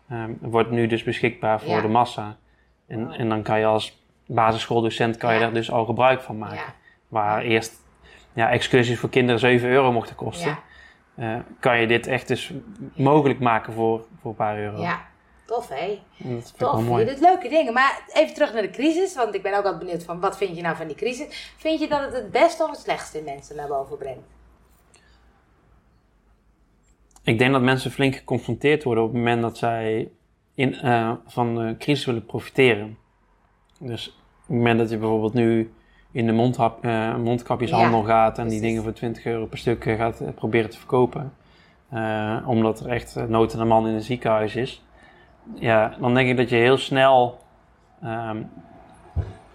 ehm, 0.10 0.32
wordt 0.40 0.72
nu 0.72 0.88
dus 0.88 1.04
beschikbaar 1.04 1.62
voor 1.62 1.82
de 1.82 1.88
massa. 1.88 2.36
En, 2.88 3.12
en 3.12 3.30
dan 3.30 3.42
kan 3.42 3.60
je 3.60 3.66
als 3.66 4.02
basisschooldocent 4.26 5.18
kan 5.18 5.34
je 5.34 5.40
daar 5.40 5.54
dus 5.54 5.72
al 5.72 5.86
gebruik 5.86 6.22
van 6.22 6.38
maken. 6.38 6.74
Waar 7.08 7.42
eerst 7.42 7.86
ja, 8.38 8.50
excursies 8.50 9.00
voor 9.00 9.10
kinderen 9.10 9.40
7 9.40 9.70
euro 9.70 9.92
mochten 9.92 10.16
kosten, 10.16 10.58
ja, 11.16 11.36
eh, 11.36 11.42
kan 11.60 11.80
je 11.80 11.88
dit 11.88 12.08
echt 12.08 12.28
dus 12.28 12.54
mogelijk 12.96 13.40
maken 13.40 13.74
voor, 13.74 14.06
voor 14.22 14.32
een 14.32 14.38
paar 14.38 14.58
euro. 14.60 14.82
ja. 14.82 15.06
Tof, 15.46 15.70
hé? 15.70 16.00
Dat 16.18 16.54
Tof, 16.58 16.82
mooi. 16.84 17.06
je 17.06 17.12
doet 17.12 17.20
leuke 17.20 17.50
dingen. 17.50 17.74
Maar 17.74 18.04
even 18.14 18.34
terug 18.34 18.54
naar 18.54 18.62
de 18.62 18.70
crisis, 18.70 19.16
want 19.16 19.36
ik 19.36 19.42
ben 19.42 19.52
ook 19.52 19.64
altijd 19.64 19.80
benieuwd 19.80 20.04
van 20.04 20.20
wat 20.20 20.38
vind 20.38 20.56
je 20.56 20.62
nou 20.62 20.76
van 20.76 20.88
die 20.88 20.96
crisis? 20.96 21.54
Vind 21.58 21.80
je 21.80 21.88
dat 21.88 22.02
het 22.02 22.14
het 22.14 22.32
beste 22.32 22.64
of 22.64 22.70
het 22.70 22.80
slechtste 22.80 23.18
in 23.18 23.24
mensen 23.24 23.56
naar 23.56 23.68
boven 23.68 23.98
brengt? 23.98 24.28
Ik 27.24 27.40
denk 27.40 27.52
dat 27.52 27.62
mensen 27.62 27.92
flink 27.92 28.16
geconfronteerd 28.16 28.84
worden 28.84 29.04
op 29.04 29.10
het 29.10 29.18
moment 29.18 29.42
dat 29.42 29.58
zij 29.58 30.12
in, 30.54 30.74
eh, 30.74 31.12
van 31.26 31.56
de 31.56 31.76
crisis 31.78 32.06
willen 32.06 32.26
profiteren. 32.26 32.98
Dus 33.80 34.08
op 34.08 34.48
het 34.48 34.56
moment 34.56 34.80
dat 34.80 34.90
je 34.90 34.98
bijvoorbeeld 34.98 35.34
nu 35.34 35.72
in 36.12 36.26
de 36.26 36.32
mondhap, 36.32 36.84
eh, 36.86 37.16
mondkapjeshandel 37.16 38.04
gaat 38.04 38.38
en 38.38 38.48
die 38.48 38.62
dingen 38.62 38.84
voor 38.84 38.94
20 38.94 39.26
euro 39.26 39.46
per 39.46 39.58
stuk 39.58 39.86
eh, 39.86 39.98
gaat 39.98 40.20
eh, 40.20 40.28
proberen 40.36 40.70
te 40.70 40.78
verkopen, 40.78 41.34
omdat 42.46 42.80
er 42.80 42.90
echt 42.90 43.16
nood 43.28 43.54
aan 43.54 43.60
een 43.60 43.68
man 43.68 43.88
in 43.88 43.94
een 43.94 44.02
ziekenhuis 44.02 44.56
is, 44.56 44.84
ja, 45.56 45.96
dan 46.00 46.14
denk 46.14 46.30
ik 46.30 46.38
dat 46.38 46.50
je 46.50 46.56
heel 46.56 46.78
snel 46.78 47.40
ehm, 48.02 48.42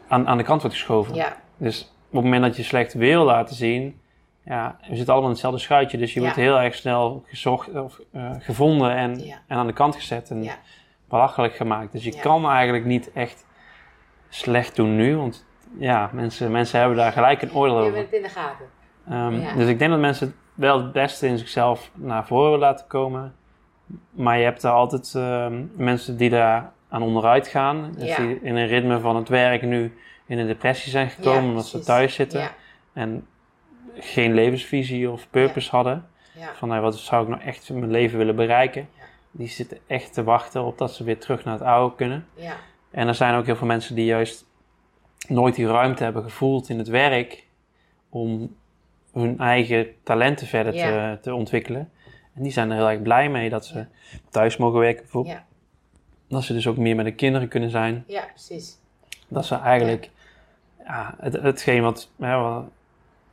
aan, 0.08 0.26
aan 0.26 0.36
de 0.36 0.42
kant 0.44 0.60
wordt 0.60 0.76
geschoven. 0.76 1.14
Ja, 1.14 1.36
Dus 1.56 1.82
op 1.82 2.12
het 2.12 2.22
moment 2.22 2.42
dat 2.42 2.56
je 2.56 2.62
slecht 2.62 2.94
wil 2.94 3.24
laten 3.24 3.56
zien, 3.56 4.00
ja, 4.44 4.76
we 4.80 4.86
zitten 4.96 5.06
allemaal 5.06 5.24
in 5.24 5.30
hetzelfde 5.30 5.60
schuitje. 5.60 5.98
Dus 5.98 6.12
je 6.14 6.20
Ja. 6.20 6.26
wordt 6.26 6.40
heel 6.40 6.60
erg 6.60 6.74
snel 6.74 7.24
gezocht, 7.26 7.74
of, 7.74 8.00
gevonden 8.38 8.96
en, 8.96 9.20
en 9.46 9.56
aan 9.56 9.66
de 9.66 9.72
kant 9.72 9.96
gezet 9.96 10.30
en 10.30 10.48
belachelijk 11.08 11.54
gemaakt. 11.54 11.92
Dus 11.92 12.04
je 12.04 12.20
kan 12.20 12.48
eigenlijk 12.50 12.84
niet 12.84 13.12
echt 13.12 13.46
slecht 14.28 14.76
doen 14.76 14.96
nu, 14.96 15.16
want 15.16 15.46
ja, 15.78 16.10
mensen, 16.12 16.50
mensen 16.50 16.78
hebben 16.78 16.96
daar 16.96 17.12
gelijk 17.12 17.42
een 17.42 17.54
oordeel 17.54 17.76
je 17.76 17.80
over. 17.82 17.92
bent 17.92 18.06
het 18.06 18.14
in 18.16 18.22
de 18.22 18.28
gaten. 18.28 18.64
Ehm, 19.08 19.40
Ja. 19.48 19.54
Dus 19.54 19.68
ik 19.68 19.78
denk 19.78 19.90
dat 19.90 20.00
mensen 20.00 20.34
wel 20.54 20.78
het 20.82 20.92
beste 20.92 21.26
in 21.26 21.38
zichzelf 21.38 21.90
naar 21.94 22.26
voren 22.26 22.44
willen 22.44 22.58
laten 22.68 22.86
komen. 22.86 23.34
Maar 24.10 24.38
je 24.38 24.44
hebt 24.44 24.60
daar 24.62 24.72
altijd 24.72 25.14
ehm, 25.14 25.62
mensen 25.76 26.16
die 26.16 26.30
daar 26.30 26.72
aan 26.88 27.02
onderuit 27.02 27.48
gaan. 27.48 27.92
Dus 27.98 28.08
Ja. 28.08 28.16
die 28.16 28.40
in 28.42 28.56
een 28.56 28.66
ritme 28.66 29.00
van 29.00 29.16
het 29.16 29.28
werk 29.28 29.62
nu 29.62 29.96
in 30.26 30.38
een 30.38 30.46
depressie 30.46 30.90
zijn 30.90 31.10
gekomen 31.10 31.42
Ja, 31.42 31.48
omdat 31.48 31.66
ze 31.66 31.78
thuis 31.80 32.14
zitten. 32.14 32.50
En 32.92 33.26
geen 33.98 34.34
levensvisie 34.34 35.10
of 35.10 35.30
purpose 35.30 35.70
hadden. 35.70 36.06
Van 36.54 36.68
nou, 36.68 36.80
wat 36.80 36.96
zou 36.98 37.22
ik 37.22 37.28
nou 37.28 37.42
echt 37.42 37.68
in 37.68 37.78
mijn 37.78 37.90
leven 37.90 38.18
willen 38.18 38.36
bereiken. 38.36 38.88
Die 39.30 39.48
zitten 39.48 39.78
echt 39.86 40.12
te 40.12 40.24
wachten 40.24 40.62
op 40.64 40.78
dat 40.78 40.92
ze 40.94 41.04
weer 41.04 41.18
terug 41.18 41.44
naar 41.44 41.54
het 41.54 41.62
oude 41.62 41.94
kunnen. 41.96 42.26
ja, 42.34 42.52
En 42.90 43.08
er 43.08 43.14
zijn 43.14 43.34
ook 43.34 43.46
heel 43.46 43.56
veel 43.56 43.66
mensen 43.66 43.94
die 43.94 44.04
juist 44.04 44.46
nooit 45.28 45.54
die 45.54 45.66
ruimte 45.66 46.02
hebben 46.04 46.22
gevoeld 46.22 46.68
in 46.68 46.78
het 46.78 46.88
werk 46.88 47.46
om 48.08 48.56
hun 49.12 49.38
eigen 49.38 49.86
talenten 50.02 50.46
verder 50.46 50.74
Ja. 50.74 51.14
te, 51.14 51.20
te 51.20 51.34
ontwikkelen. 51.34 51.90
En 52.34 52.42
die 52.42 52.52
zijn 52.52 52.70
er 52.70 52.76
heel 52.76 52.90
erg 52.90 53.02
blij 53.02 53.28
mee 53.30 53.50
dat 53.50 53.66
ze 53.66 53.86
thuis 54.30 54.56
mogen 54.56 54.78
werken 54.80 55.02
bijvoorbeeld. 55.02 55.34
ja, 55.36 55.44
Dat 56.28 56.42
ze 56.42 56.52
dus 56.52 56.66
ook 56.66 56.76
meer 56.76 56.96
met 56.96 57.04
de 57.04 57.14
kinderen 57.14 57.48
kunnen 57.48 57.70
zijn. 57.70 58.04
ja, 58.06 58.24
precies. 58.34 58.78
Dat 59.28 59.46
ze 59.46 59.54
eigenlijk 59.54 60.10
ja. 60.84 61.14
het, 61.20 61.32
hetgeen 61.42 61.82
wat, 61.82 62.10
hè, 62.18 62.36
wat- 62.36 62.64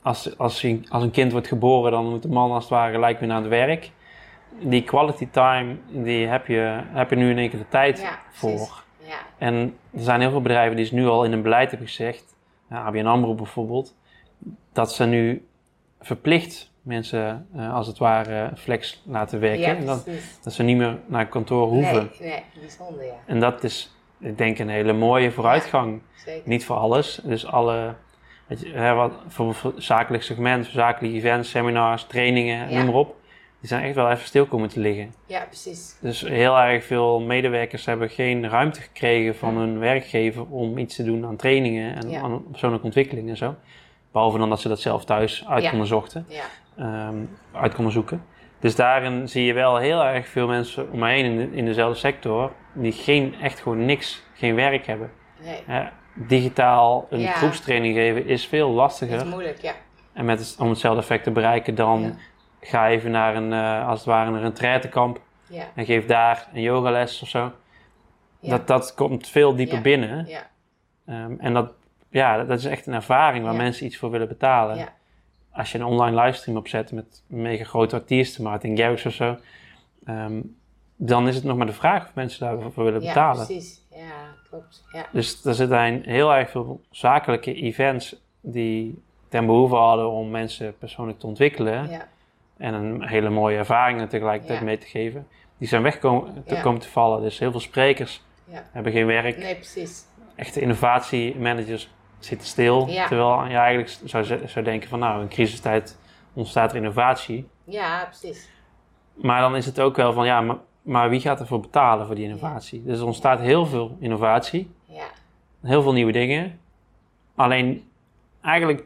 als, 0.01 0.37
als, 0.37 0.63
een- 0.63 0.85
als 0.89 1.03
een 1.03 1.11
kind 1.11 1.31
wordt 1.31 1.47
geboren, 1.47 1.91
dan 1.91 2.09
moet 2.09 2.21
de 2.21 2.27
man 2.29 2.51
als 2.51 2.63
het 2.63 2.73
ware 2.73 2.93
gelijk 2.93 3.19
weer 3.19 3.27
naar 3.29 3.39
het 3.41 3.49
werk. 3.49 3.91
Die 4.61 4.83
quality 4.83 5.27
time, 5.31 5.75
die 5.89 6.27
heb 6.27 6.47
je, 6.47 6.81
heb 6.91 7.09
je 7.09 7.15
nu 7.15 7.29
in 7.29 7.37
één 7.37 7.49
keer 7.49 7.59
de 7.59 7.67
tijd 7.69 7.99
Ja, 7.99 8.19
voor. 8.29 8.83
Ja, 9.09 9.19
En 9.37 9.77
er 9.93 10.01
zijn 10.03 10.19
heel 10.21 10.29
veel 10.29 10.41
bedrijven 10.41 10.75
die 10.75 10.85
ze 10.85 10.95
nu 10.95 11.07
al 11.07 11.23
in 11.23 11.31
een 11.31 11.41
beleid 11.41 11.69
hebben 11.69 11.87
gezegd, 11.87 12.35
ja, 12.69 12.83
ABN 12.83 13.05
AMRO 13.05 13.33
bijvoorbeeld, 13.35 13.95
dat 14.73 14.93
ze 14.93 15.05
nu 15.05 15.45
verplicht 15.99 16.71
mensen 16.81 17.47
eh, 17.55 17.73
als 17.73 17.87
het 17.87 17.97
ware 17.97 18.51
flex 18.57 19.01
laten 19.05 19.39
werken. 19.39 19.79
ja 19.79 19.85
dat, 19.85 20.07
dat 20.43 20.53
ze 20.53 20.63
niet 20.63 20.77
meer 20.77 20.97
naar 21.05 21.27
kantoor 21.27 21.67
hoeven. 21.67 22.09
Nee, 22.19 22.29
nee, 22.29 22.43
bijzonder, 22.59 23.05
ja. 23.05 23.13
En 23.25 23.39
dat 23.39 23.63
is, 23.63 23.95
ik 24.19 24.37
denk, 24.37 24.59
een 24.59 24.69
hele 24.69 24.93
mooie 24.93 25.31
vooruitgang. 25.31 26.01
Zeker. 26.25 26.49
Niet 26.49 26.65
voor 26.65 26.75
alles. 26.75 27.19
Dus 27.23 27.45
alle, 27.45 27.93
weet 28.47 28.59
je, 28.61 28.71
hè, 28.71 28.93
wat, 28.93 29.11
voor, 29.27 29.53
voor 29.55 29.73
zakelijk 29.77 30.23
segment, 30.23 30.65
voor 30.65 30.73
zakelijke 30.73 31.17
events, 31.17 31.49
seminars, 31.49 32.03
trainingen, 32.03 32.69
Ja. 32.69 32.77
noem 32.77 32.85
maar 32.85 32.95
op. 32.95 33.15
Die 33.59 33.67
zijn 33.69 33.83
echt 33.83 33.95
wel 33.95 34.09
even 34.11 34.25
stil 34.25 34.45
komen 34.45 34.69
te 34.69 34.79
liggen. 34.79 35.13
Ja, 35.25 35.43
precies. 35.45 35.97
Dus 36.01 36.21
heel 36.21 36.57
erg 36.59 36.83
veel 36.85 37.19
medewerkers 37.21 37.85
hebben 37.85 38.09
geen 38.09 38.49
ruimte 38.49 38.81
gekregen 38.81 39.35
van 39.35 39.57
hun 39.57 39.79
werkgever 39.79 40.45
om 40.49 40.77
iets 40.77 40.95
te 40.95 41.03
doen 41.03 41.25
aan 41.25 41.35
trainingen 41.35 41.95
en 41.95 42.09
Ja. 42.09 42.21
aan 42.21 42.43
persoonlijke 42.51 42.85
ontwikkeling 42.85 43.29
en 43.29 43.37
zo. 43.37 43.55
Behalve 44.11 44.37
dan 44.37 44.49
dat 44.49 44.61
ze 44.61 44.67
dat 44.67 44.79
zelf 44.81 45.05
thuis 45.05 45.45
uit 45.47 45.63
Ja. 45.63 45.69
konden 45.69 45.87
zochten, 45.87 46.25
Ja, 46.27 46.43
ehm, 46.77 47.17
uit 47.53 47.73
konden 47.73 47.93
zoeken. 47.93 48.23
Dus 48.59 48.75
daarin 48.75 49.29
zie 49.29 49.45
je 49.45 49.53
wel 49.53 49.77
heel 49.77 50.03
erg 50.03 50.27
veel 50.27 50.47
mensen 50.47 50.91
om 50.91 50.99
me 50.99 51.09
heen 51.09 51.25
in, 51.25 51.37
de- 51.37 51.55
in 51.57 51.65
dezelfde 51.65 51.99
sector 51.99 52.51
die 52.73 52.91
geen, 52.91 53.35
echt 53.41 53.59
gewoon 53.59 53.85
niks, 53.85 54.23
geen 54.33 54.55
werk 54.55 54.85
hebben. 54.85 55.11
nee. 55.67 55.83
Digitaal 56.27 57.07
een 57.09 57.27
groepstraining 57.27 57.95
geven 57.95 58.25
is 58.25 58.47
veel 58.47 58.67
Dat 58.67 58.75
lastiger. 58.75 59.15
is 59.15 59.23
moeilijk, 59.23 59.61
ja. 59.61 59.73
En 60.13 60.25
met 60.25 60.55
om 60.59 60.69
hetzelfde 60.69 61.01
effect 61.01 61.23
te 61.23 61.31
bereiken 61.31 61.75
dan. 61.75 62.17
Ga 62.61 62.89
even 62.89 63.11
naar 63.11 63.35
een, 63.35 63.53
eh, 63.53 63.87
als 63.87 63.97
het 63.99 64.07
ware, 64.07 64.31
een 64.31 64.41
retraitekamp 64.41 65.21
Ja, 65.47 65.63
en 65.75 65.85
geef 65.85 66.05
daar 66.05 66.47
een 66.53 66.61
yogales 66.61 67.21
of 67.21 67.27
zo. 67.29 67.51
ja. 68.39 68.49
Dat, 68.49 68.67
dat 68.67 68.93
komt 68.93 69.27
veel 69.27 69.55
dieper 69.55 69.75
Ja. 69.75 69.81
binnen. 69.81 70.25
ja, 70.27 70.47
Ehm, 71.05 71.33
en 71.39 71.53
dat, 71.53 71.73
ja, 72.09 72.37
dat, 72.37 72.47
dat 72.47 72.59
is 72.59 72.65
echt 72.65 72.87
een 72.87 72.93
ervaring 72.93 73.43
waar 73.43 73.53
Ja. 73.53 73.59
mensen 73.61 73.85
iets 73.85 73.97
voor 73.97 74.09
willen 74.11 74.27
betalen. 74.27 74.77
Ja. 74.77 74.87
Als 75.51 75.71
je 75.71 75.77
een 75.77 75.83
online 75.85 76.21
livestream 76.21 76.57
opzet 76.57 76.91
met 76.91 77.23
mega 77.27 77.63
grote 77.63 77.95
artiesten, 77.95 78.43
Martin 78.43 78.77
Garrix 78.77 79.05
of 79.05 79.13
zo, 79.13 79.37
ehm, 80.05 80.41
dan 80.95 81.27
is 81.27 81.35
het 81.35 81.43
nog 81.43 81.57
maar 81.57 81.65
de 81.65 81.73
vraag 81.73 82.07
of 82.07 82.13
mensen 82.13 82.39
daarvoor 82.39 82.83
willen 82.83 83.01
ja, 83.01 83.07
betalen. 83.07 83.45
precies. 83.45 83.81
Ja, 83.91 84.11
klopt. 84.49 84.83
Ja, 84.91 85.05
Dus 85.11 85.45
er 85.45 85.53
zijn 85.53 86.03
heel 86.05 86.33
erg 86.33 86.49
veel 86.49 86.81
zakelijke 86.91 87.53
events 87.53 88.15
die 88.41 89.01
ten 89.29 89.45
behoeve 89.45 89.75
hadden 89.75 90.09
om 90.09 90.29
mensen 90.29 90.77
persoonlijk 90.77 91.19
te 91.19 91.27
ontwikkelen 91.27 91.89
Ja. 91.89 92.07
En 92.59 92.73
een 92.73 93.07
hele 93.07 93.29
mooie 93.29 93.57
ervaring 93.57 94.01
er 94.01 94.07
tegelijkertijd 94.07 94.59
Ja. 94.59 94.65
mee 94.65 94.77
te 94.77 94.87
geven, 94.87 95.27
die 95.57 95.67
zijn 95.67 95.81
weg 95.81 95.99
komen 95.99 96.43
te, 96.45 96.55
Ja. 96.55 96.61
komen 96.61 96.79
te 96.81 96.89
vallen. 96.89 97.21
Dus 97.21 97.39
heel 97.39 97.51
veel 97.51 97.59
sprekers 97.59 98.23
Ja. 98.45 98.63
hebben 98.71 98.91
geen 98.91 99.05
werk. 99.05 99.37
Nee, 99.37 99.55
precies. 99.55 100.03
Echte 100.35 100.61
innovatiemanagers 100.61 101.89
zitten 102.19 102.47
stil. 102.47 102.85
Terwijl 102.85 103.45
je 103.45 103.55
eigenlijk 103.57 103.97
zou, 104.49 104.63
denken 104.63 104.89
van 104.89 104.99
nou, 104.99 105.21
in 105.21 105.27
crisistijd 105.27 105.99
ontstaat 106.33 106.71
er 106.71 106.77
innovatie. 106.77 107.47
Ja, 107.63 108.05
precies. 108.05 108.49
Maar 109.15 109.41
dan 109.41 109.55
is 109.55 109.65
het 109.65 109.79
ook 109.79 109.95
wel 109.95 110.13
van 110.13 110.25
ja, 110.25 110.41
maar, 110.41 110.57
maar 110.81 111.09
wie 111.09 111.19
gaat 111.19 111.39
ervoor 111.39 111.59
betalen 111.59 112.05
voor 112.05 112.15
die 112.15 112.23
innovatie? 112.23 112.83
Dus 112.83 112.99
er 112.99 113.05
ontstaat 113.05 113.39
heel 113.39 113.65
veel 113.65 113.97
innovatie, 113.99 114.71
Ja. 114.85 115.05
heel 115.61 115.81
veel 115.81 115.93
nieuwe 115.93 116.11
dingen. 116.11 116.59
Alleen 117.35 117.89
eigenlijk 118.41 118.83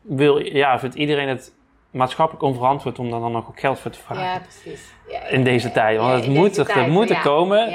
wil, 0.00 0.38
ja, 0.38 0.78
vindt 0.78 0.94
iedereen 0.94 1.28
het 1.28 1.54
maatschappelijk 1.94 2.44
onverantwoord 2.44 2.98
om 2.98 3.10
daar 3.10 3.20
dan 3.20 3.32
nog 3.32 3.48
ook 3.48 3.60
geld 3.60 3.78
voor 3.78 3.90
te 3.90 3.98
vragen. 3.98 4.24
Ja, 4.24 4.38
precies. 4.38 4.92
Ja, 5.08 5.20
in 5.26 5.44
deze 5.44 5.72
tijd. 5.72 5.98
Want 5.98 6.24
het 6.24 6.34
moet 6.34 6.56
er, 6.56 6.74
het 6.78 6.88
moet 6.88 7.10
er 7.10 7.20
komen. 7.20 7.72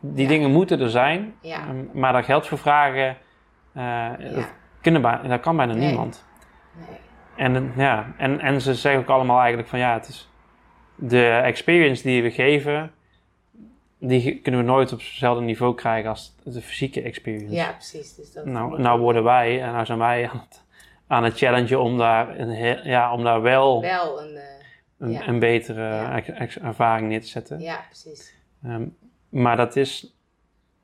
Die 0.00 0.26
dingen 0.26 0.50
moeten 0.50 0.80
er 0.80 0.90
zijn. 0.90 1.34
Um, 1.42 1.90
maar 1.92 2.12
daar 2.12 2.24
geld 2.24 2.46
voor 2.46 2.58
vragen, 2.58 3.16
eh, 3.72 4.08
dat, 4.34 4.52
kunnen 4.80 5.02
bij- 5.02 5.20
dat 5.28 5.40
kan 5.40 5.56
bijna 5.56 5.72
Nee. 5.74 5.86
niemand. 5.86 6.24
Nee. 6.72 6.96
En, 7.36 7.56
eh, 7.56 7.62
ja, 7.76 8.12
en, 8.16 8.40
en 8.40 8.60
ze 8.60 8.74
zeggen 8.74 9.00
ook 9.00 9.08
allemaal 9.08 9.38
eigenlijk 9.38 9.68
van 9.68 9.78
ja, 9.78 9.92
het 9.92 10.08
is 10.08 10.30
de 10.94 11.26
experience 11.28 12.02
die 12.02 12.22
we 12.22 12.30
geven, 12.30 12.92
die 13.98 14.40
kunnen 14.40 14.60
we 14.60 14.66
nooit 14.66 14.92
op 14.92 14.98
hetzelfde 14.98 15.42
niveau 15.44 15.74
krijgen 15.74 16.10
als 16.10 16.36
de 16.44 16.60
fysieke 16.60 17.02
experience. 17.02 17.54
Ja, 17.54 17.70
precies. 17.72 18.14
Dus 18.14 18.32
dat 18.32 18.44
Nou, 18.44 18.80
nou 18.80 19.00
worden 19.00 19.24
wij, 19.24 19.62
en 19.62 19.72
nou 19.72 19.84
zijn 19.84 19.98
wij 19.98 20.28
aan 20.32 20.38
het, 20.48 20.63
aan 21.06 21.24
het 21.24 21.36
challengen 21.36 21.80
om 21.80 21.98
daar, 21.98 22.38
een 22.38 22.82
ja, 22.84 23.12
om 23.12 23.24
daar 23.24 23.42
wel 23.42 23.80
wel 23.80 24.20
een... 24.22 24.36
eh, 24.36 24.42
een, 24.98 25.10
ja. 25.10 25.28
een 25.28 25.38
betere 25.38 25.80
Ja. 25.80 26.22
ervaring 26.62 27.08
neer 27.08 27.20
te 27.20 27.26
zetten. 27.26 27.60
ja, 27.60 27.80
precies. 27.88 28.34
Ehm, 28.64 28.84
maar 29.28 29.56
dat 29.56 29.76
is, 29.76 30.14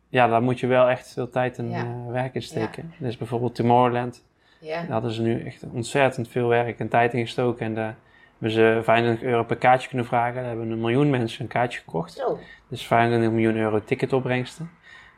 ja, 0.09 0.27
daar 0.29 0.43
moet 0.43 0.61
je 0.61 0.67
wel 0.67 0.89
echt 0.89 1.13
veel 1.13 1.31
tijd 1.31 1.59
en 1.59 1.71
Ja. 1.71 1.85
eh, 1.85 2.13
werk 2.13 2.35
in 2.35 2.43
steken. 2.43 2.95
Dus 2.99 3.17
bijvoorbeeld 3.17 3.55
Tomorrowland, 3.55 4.25
Ja. 4.61 4.81
daar 4.83 4.91
hadden 4.91 5.11
ze 5.13 5.23
nu 5.23 5.45
echt 5.45 5.65
ontzettend 5.73 6.29
veel 6.29 6.49
werk 6.49 6.79
en 6.79 6.89
tijd 6.89 7.15
in 7.15 7.21
gestoken. 7.25 7.67
En 7.67 7.75
daar 7.75 7.97
hebben 8.33 8.51
ze 8.51 8.81
25 8.83 9.29
euro 9.29 9.45
per 9.45 9.57
kaartje 9.57 9.89
kunnen 9.89 10.07
vragen. 10.07 10.35
Daar 10.35 10.45
hebben 10.45 10.71
een 10.71 10.81
miljoen 10.81 11.11
mensen 11.11 11.43
een 11.43 11.49
kaartje 11.49 11.79
gekocht. 11.79 12.25
Dus 12.69 12.87
25 12.87 13.31
miljoen 13.31 13.57
euro 13.57 13.81
ticketopbrengsten. 13.85 14.71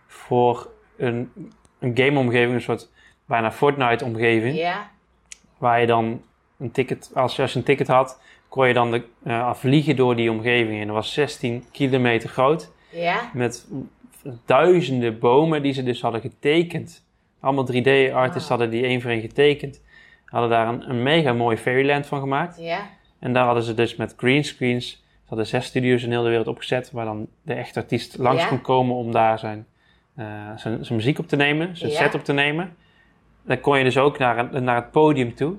Voor 0.07 0.71
een, 0.97 1.33
een 1.79 1.97
gameomgeving, 1.97 2.55
een 2.55 2.61
soort 2.61 2.91
bijna 3.27 3.53
Fortnite-omgeving. 3.53 4.57
Ja. 4.57 4.91
Waar 5.59 5.81
je 5.81 5.87
dan 5.87 6.23
een 6.59 6.71
ticket, 6.71 7.11
als 7.15 7.37
je, 7.37 7.43
als 7.43 7.53
je 7.53 7.59
een 7.59 7.65
ticket 7.65 7.89
had, 7.89 8.21
kon 8.49 8.69
je 8.69 8.75
dan 8.75 8.91
de, 8.91 9.03
vliegen 9.55 9.97
door 9.97 10.17
die 10.17 10.31
omgeving. 10.31 10.81
En 10.81 10.87
dat 10.87 10.97
was 10.97 11.13
16 11.13 11.65
kilometer 11.73 12.29
groot. 12.29 12.71
Ja. 12.91 13.31
Met 13.33 13.67
duizenden 14.47 15.19
bomen 15.19 15.63
die 15.63 15.73
ze 15.73 15.83
dus 15.83 16.01
hadden 16.01 16.21
getekend. 16.21 17.05
Allemaal 17.41 17.67
3D-artists 17.73 18.43
Ah. 18.43 18.49
hadden 18.49 18.71
die 18.71 18.85
één 18.85 19.01
voor 19.01 19.11
één 19.11 19.21
getekend. 19.21 19.81
Hadden 20.25 20.51
daar 20.51 20.69
een, 20.69 20.91
een 20.91 21.03
mega 21.03 21.33
mooi 21.33 21.57
fairyland 21.57 22.07
van 22.07 22.21
gemaakt. 22.21 22.57
Ja. 22.61 22.87
En 23.19 23.33
daar 23.33 23.45
hadden 23.45 23.63
ze 23.63 23.75
dus 23.75 23.97
met 23.97 24.15
greenscreens, 24.17 24.91
ze 24.91 25.29
hadden 25.29 25.47
zes 25.47 25.67
studio's 25.67 26.03
in 26.03 26.11
heel 26.11 26.23
de 26.23 26.29
wereld 26.29 26.47
opgezet, 26.47 26.91
waar 26.91 27.05
dan 27.05 27.27
de 27.43 27.55
echte 27.55 27.81
artiest 27.81 28.19
langs 28.19 28.43
Ja. 28.43 28.49
kon 28.49 28.61
komen 28.61 28.97
om 28.97 29.13
daar 29.13 29.39
zijn, 29.39 29.67
eh, 30.15 30.27
zijn, 30.57 30.85
zijn 30.85 30.99
muziek 30.99 31.19
op 31.19 31.29
te 31.29 31.37
nemen, 31.37 31.77
zijn 31.77 31.91
set 31.91 32.15
op 32.15 32.25
te 32.25 32.33
nemen. 32.33 32.77
Dan 33.45 33.61
kon 33.61 33.79
je 33.79 33.85
dus 33.85 33.99
ook 33.99 34.19
naar, 34.19 34.39
een- 34.39 34.65
naar 34.65 34.77
het 34.77 34.91
podium 34.91 35.35
toe, 35.35 35.55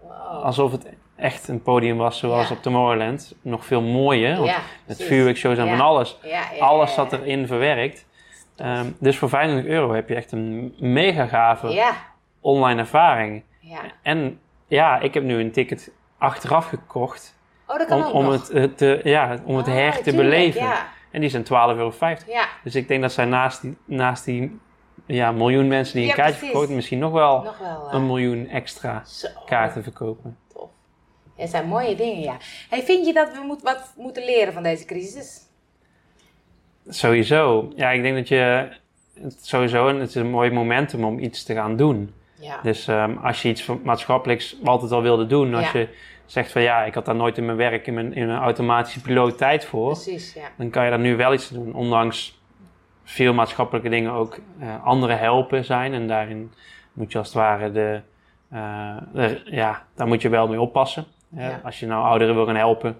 Wow. 0.00 0.42
alsof 0.44 0.72
het 0.72 0.86
echt 1.16 1.48
een 1.48 1.62
podium 1.62 1.96
was 1.96 2.18
zoals 2.18 2.48
Ja. 2.48 2.54
op 2.54 2.62
Tomorrowland. 2.62 3.34
Nog 3.42 3.64
veel 3.64 3.82
mooier, 3.82 4.36
want 4.36 4.48
ja, 4.48 4.58
met 4.86 5.02
vuurwerkshows 5.02 5.58
en 5.58 5.68
van 5.68 5.80
alles. 5.80 6.18
Alles 6.60 6.94
zat 6.94 7.12
erin 7.12 7.46
verwerkt. 7.46 8.06
Ehm, 8.56 8.86
dus 9.00 9.18
voor 9.18 9.28
25 9.28 9.70
euro 9.70 9.92
heb 9.94 10.08
je 10.08 10.14
echt 10.14 10.32
een 10.32 10.74
mega 10.78 11.26
gave 11.26 11.92
online 12.40 12.80
ervaring. 12.80 13.42
Ja. 13.60 13.78
En 14.02 14.40
ja, 14.66 14.98
ik 15.00 15.14
heb 15.14 15.22
nu 15.22 15.40
een 15.40 15.52
ticket 15.52 15.92
achteraf 16.18 16.66
gekocht 16.68 17.34
Oh, 17.68 17.78
dat 17.78 17.86
kan 17.86 18.04
om, 18.06 18.12
om, 18.12 18.28
het, 18.32 18.50
eh, 18.50 18.64
te, 18.64 19.00
ja, 19.04 19.36
om 19.44 19.56
het 19.56 19.66
Oh, 19.68 19.72
her 19.74 19.92
te 19.92 20.02
tuurlijk, 20.02 20.22
beleven. 20.28 20.68
En 21.10 21.20
die 21.20 21.30
zijn 21.30 21.42
12,50 21.44 22.28
euro. 22.28 22.38
Ja. 22.38 22.44
Dus 22.64 22.74
ik 22.74 22.88
denk 22.88 23.02
dat 23.02 23.12
zij 23.12 23.24
naast 23.24 23.60
die, 23.62 23.76
naast 23.84 24.24
die 24.24 24.60
ja, 25.06 25.32
miljoen 25.32 25.68
mensen 25.68 25.94
die 25.94 26.02
een 26.02 26.08
Ja, 26.08 26.14
kaartje 26.14 26.38
verkopen, 26.46 26.74
misschien 26.74 26.98
nog 26.98 27.12
wel 27.12 27.42
Nog 27.42 27.58
wel. 27.58 27.88
een 27.92 28.06
miljoen 28.06 28.48
extra 28.48 29.02
zo. 29.04 29.28
kaarten 29.46 29.82
verkopen. 29.82 30.36
Tof. 30.52 30.68
Het 31.36 31.50
zijn 31.50 31.66
mooie 31.68 31.94
dingen, 31.94 32.20
ja. 32.22 32.36
Hey, 32.70 32.82
vind 32.82 33.06
je 33.06 33.12
dat 33.12 33.32
we 33.32 33.40
moet, 33.46 33.62
wat 33.62 33.92
moeten 33.96 34.24
leren 34.24 34.52
van 34.52 34.62
deze 34.62 34.84
crisis? 34.84 35.40
Sowieso. 36.88 37.72
Ja, 37.76 37.90
ik 37.90 38.02
denk 38.02 38.16
dat 38.16 38.28
je 38.28 38.68
het 39.20 39.46
sowieso, 39.46 39.88
en 39.88 39.96
het 40.00 40.08
is 40.08 40.14
een 40.14 40.30
mooi 40.30 40.50
momentum 40.50 41.04
om 41.04 41.18
iets 41.18 41.42
te 41.44 41.54
gaan 41.54 41.76
doen. 41.76 42.14
Ja. 42.40 42.60
Dus 42.62 42.88
ehm, 42.88 43.16
als 43.16 43.42
je 43.42 43.48
iets 43.48 43.66
maatschappelijks 43.82 44.56
altijd 44.64 44.92
al 44.92 45.02
wilde 45.02 45.26
doen, 45.26 45.54
als 45.54 45.72
Ja. 45.72 45.78
je 45.78 45.88
zegt 46.26 46.52
van 46.52 46.62
ja, 46.62 46.84
ik 46.84 46.94
had 46.94 47.04
daar 47.04 47.14
nooit 47.14 47.38
in 47.38 47.44
mijn 47.44 47.56
werk, 47.56 47.86
in 47.86 47.94
mijn, 47.94 48.14
in 48.14 48.26
mijn 48.26 48.38
automatische 48.38 49.00
piloot 49.00 49.38
tijd 49.38 49.64
voor, 49.64 49.92
Precies, 49.92 50.32
ja. 50.34 50.48
dan 50.58 50.70
kan 50.70 50.84
je 50.84 50.90
daar 50.90 50.98
nu 50.98 51.16
wel 51.16 51.32
iets 51.32 51.48
doen. 51.48 51.74
Ondanks 51.74 52.38
veel 53.08 53.34
maatschappelijke 53.34 53.88
dingen 53.88 54.12
ook 54.12 54.38
eh, 54.60 54.84
anderen 54.84 55.18
helpen 55.18 55.64
zijn. 55.64 55.94
En 55.94 56.08
daarin 56.08 56.52
moet 56.92 57.12
je 57.12 57.18
als 57.18 57.26
het 57.26 57.36
ware 57.36 57.72
de, 57.72 58.00
eh, 58.48 58.96
de- 59.12 59.40
ja, 59.44 59.82
daar 59.94 60.06
moet 60.06 60.22
je 60.22 60.28
wel 60.28 60.48
mee 60.48 60.60
oppassen. 60.60 61.04
hè. 61.34 61.48
Ja. 61.48 61.60
Als 61.64 61.80
je 61.80 61.86
nou 61.86 62.04
ouderen 62.04 62.34
wil 62.34 62.46
gaan 62.46 62.56
helpen, 62.56 62.96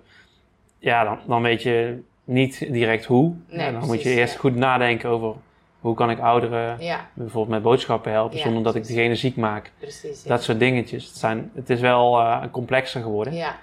ja, 0.78 1.04
dan, 1.04 1.18
dan 1.26 1.42
weet 1.42 1.62
je 1.62 2.02
niet 2.24 2.72
direct 2.72 3.04
hoe. 3.04 3.34
Nee, 3.48 3.72
dan 3.72 3.86
moet 3.86 4.02
je 4.02 4.10
eerst 4.10 4.32
ja. 4.34 4.38
goed 4.40 4.54
nadenken 4.56 5.10
over 5.10 5.34
hoe 5.80 5.94
kan 5.94 6.10
ik 6.10 6.18
ouderen 6.18 6.76
Ja, 6.80 7.06
bijvoorbeeld 7.14 7.54
met 7.54 7.62
boodschappen 7.62 8.12
helpen 8.12 8.38
zonder 8.38 8.62
dat 8.62 8.74
ik 8.74 8.86
degene 8.86 9.14
ziek 9.14 9.36
maak. 9.36 9.72
precies. 9.78 10.22
Dat 10.22 10.42
soort 10.42 10.58
dingetjes. 10.58 11.06
Het, 11.06 11.16
zijn, 11.16 11.50
het 11.54 11.70
is 11.70 11.80
wel 11.80 12.20
eh, 12.20 12.42
complexer 12.50 13.02
geworden. 13.02 13.34
ja, 13.34 13.56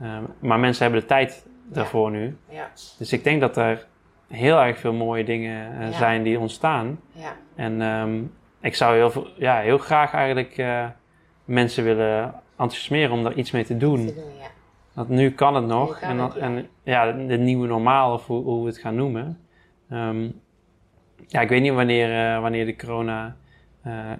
Ehm, 0.00 0.22
maar 0.38 0.58
mensen 0.58 0.82
hebben 0.82 1.00
de 1.00 1.06
tijd 1.06 1.46
daarvoor 1.64 2.10
nu. 2.10 2.36
ja, 2.48 2.70
Dus 2.98 3.12
ik 3.12 3.24
denk 3.24 3.40
dat 3.40 3.56
er 3.56 3.86
heel 4.28 4.60
erg 4.60 4.78
veel 4.78 4.92
mooie 4.92 5.24
dingen 5.24 5.78
eh, 5.80 5.90
Ja. 5.90 5.92
zijn 5.92 6.22
die 6.22 6.38
ontstaan. 6.38 7.00
ja. 7.12 7.36
En 7.54 7.82
ehm, 7.82 8.22
ik 8.60 8.74
zou 8.74 8.94
heel, 8.96 9.10
veel, 9.10 9.26
ja, 9.36 9.58
heel 9.60 9.78
graag 9.78 10.12
eigenlijk 10.14 10.58
eh, 10.58 10.86
mensen 11.44 11.84
willen 11.84 12.34
enthousiasmeren 12.50 13.12
om 13.12 13.22
daar 13.22 13.34
iets 13.34 13.50
mee 13.50 13.64
te 13.64 13.76
doen. 13.76 14.06
Te 14.06 14.14
doen, 14.14 14.24
ja. 14.40 14.46
Want 14.92 15.08
nu 15.08 15.30
kan 15.30 15.54
het 15.54 15.66
nog. 15.66 15.98
Kan 15.98 16.08
en, 16.10 16.18
het, 16.18 16.34
ja. 16.34 16.40
en 16.40 16.68
ja, 16.82 17.12
de 17.12 17.36
nieuwe 17.38 17.66
normaal, 17.66 18.12
of 18.12 18.26
hoe, 18.26 18.42
hoe 18.44 18.60
we 18.62 18.68
het 18.68 18.78
gaan 18.78 18.94
noemen. 18.94 19.38
Ehm, 19.90 20.28
ja, 21.26 21.40
ik 21.40 21.48
weet 21.48 21.62
niet 21.62 21.72
wanneer, 21.72 22.34
eh, 22.34 22.40
wanneer 22.40 22.66
de 22.66 22.76
corona 22.76 23.36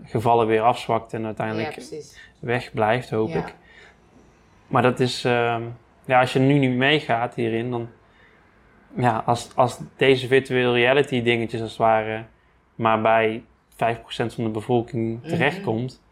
gevallen 0.05 0.47
weer 0.47 0.61
afzwakt 0.63 1.13
en 1.13 1.21
Ja, 1.21 1.27
uiteindelijk 1.27 1.73
precies. 1.73 2.21
weg 2.41 2.73
blijft, 2.73 3.11
hoop 3.11 3.29
Ja. 3.29 3.39
ik. 3.39 3.55
Maar 4.67 4.83
dat 4.83 5.01
is, 5.01 5.25
ehm, 5.25 5.63
ja, 6.05 6.21
als 6.21 6.33
je 6.33 6.39
nu 6.39 6.59
niet 6.59 6.77
meegaat 6.77 7.35
hierin, 7.35 7.71
dan, 7.71 7.89
ja, 8.97 9.23
als, 9.27 9.51
als 9.55 9.79
deze 9.97 10.27
virtual 10.27 10.75
reality 10.75 11.23
dingetjes 11.23 11.61
als 11.61 11.71
het 11.71 11.79
ware 11.79 12.25
maar 12.75 13.01
bij 13.01 13.43
5% 13.73 13.77
van 14.07 14.45
de 14.45 14.49
bevolking 14.51 15.21
Mhm. 15.21 15.29
terechtkomt, 15.29 16.03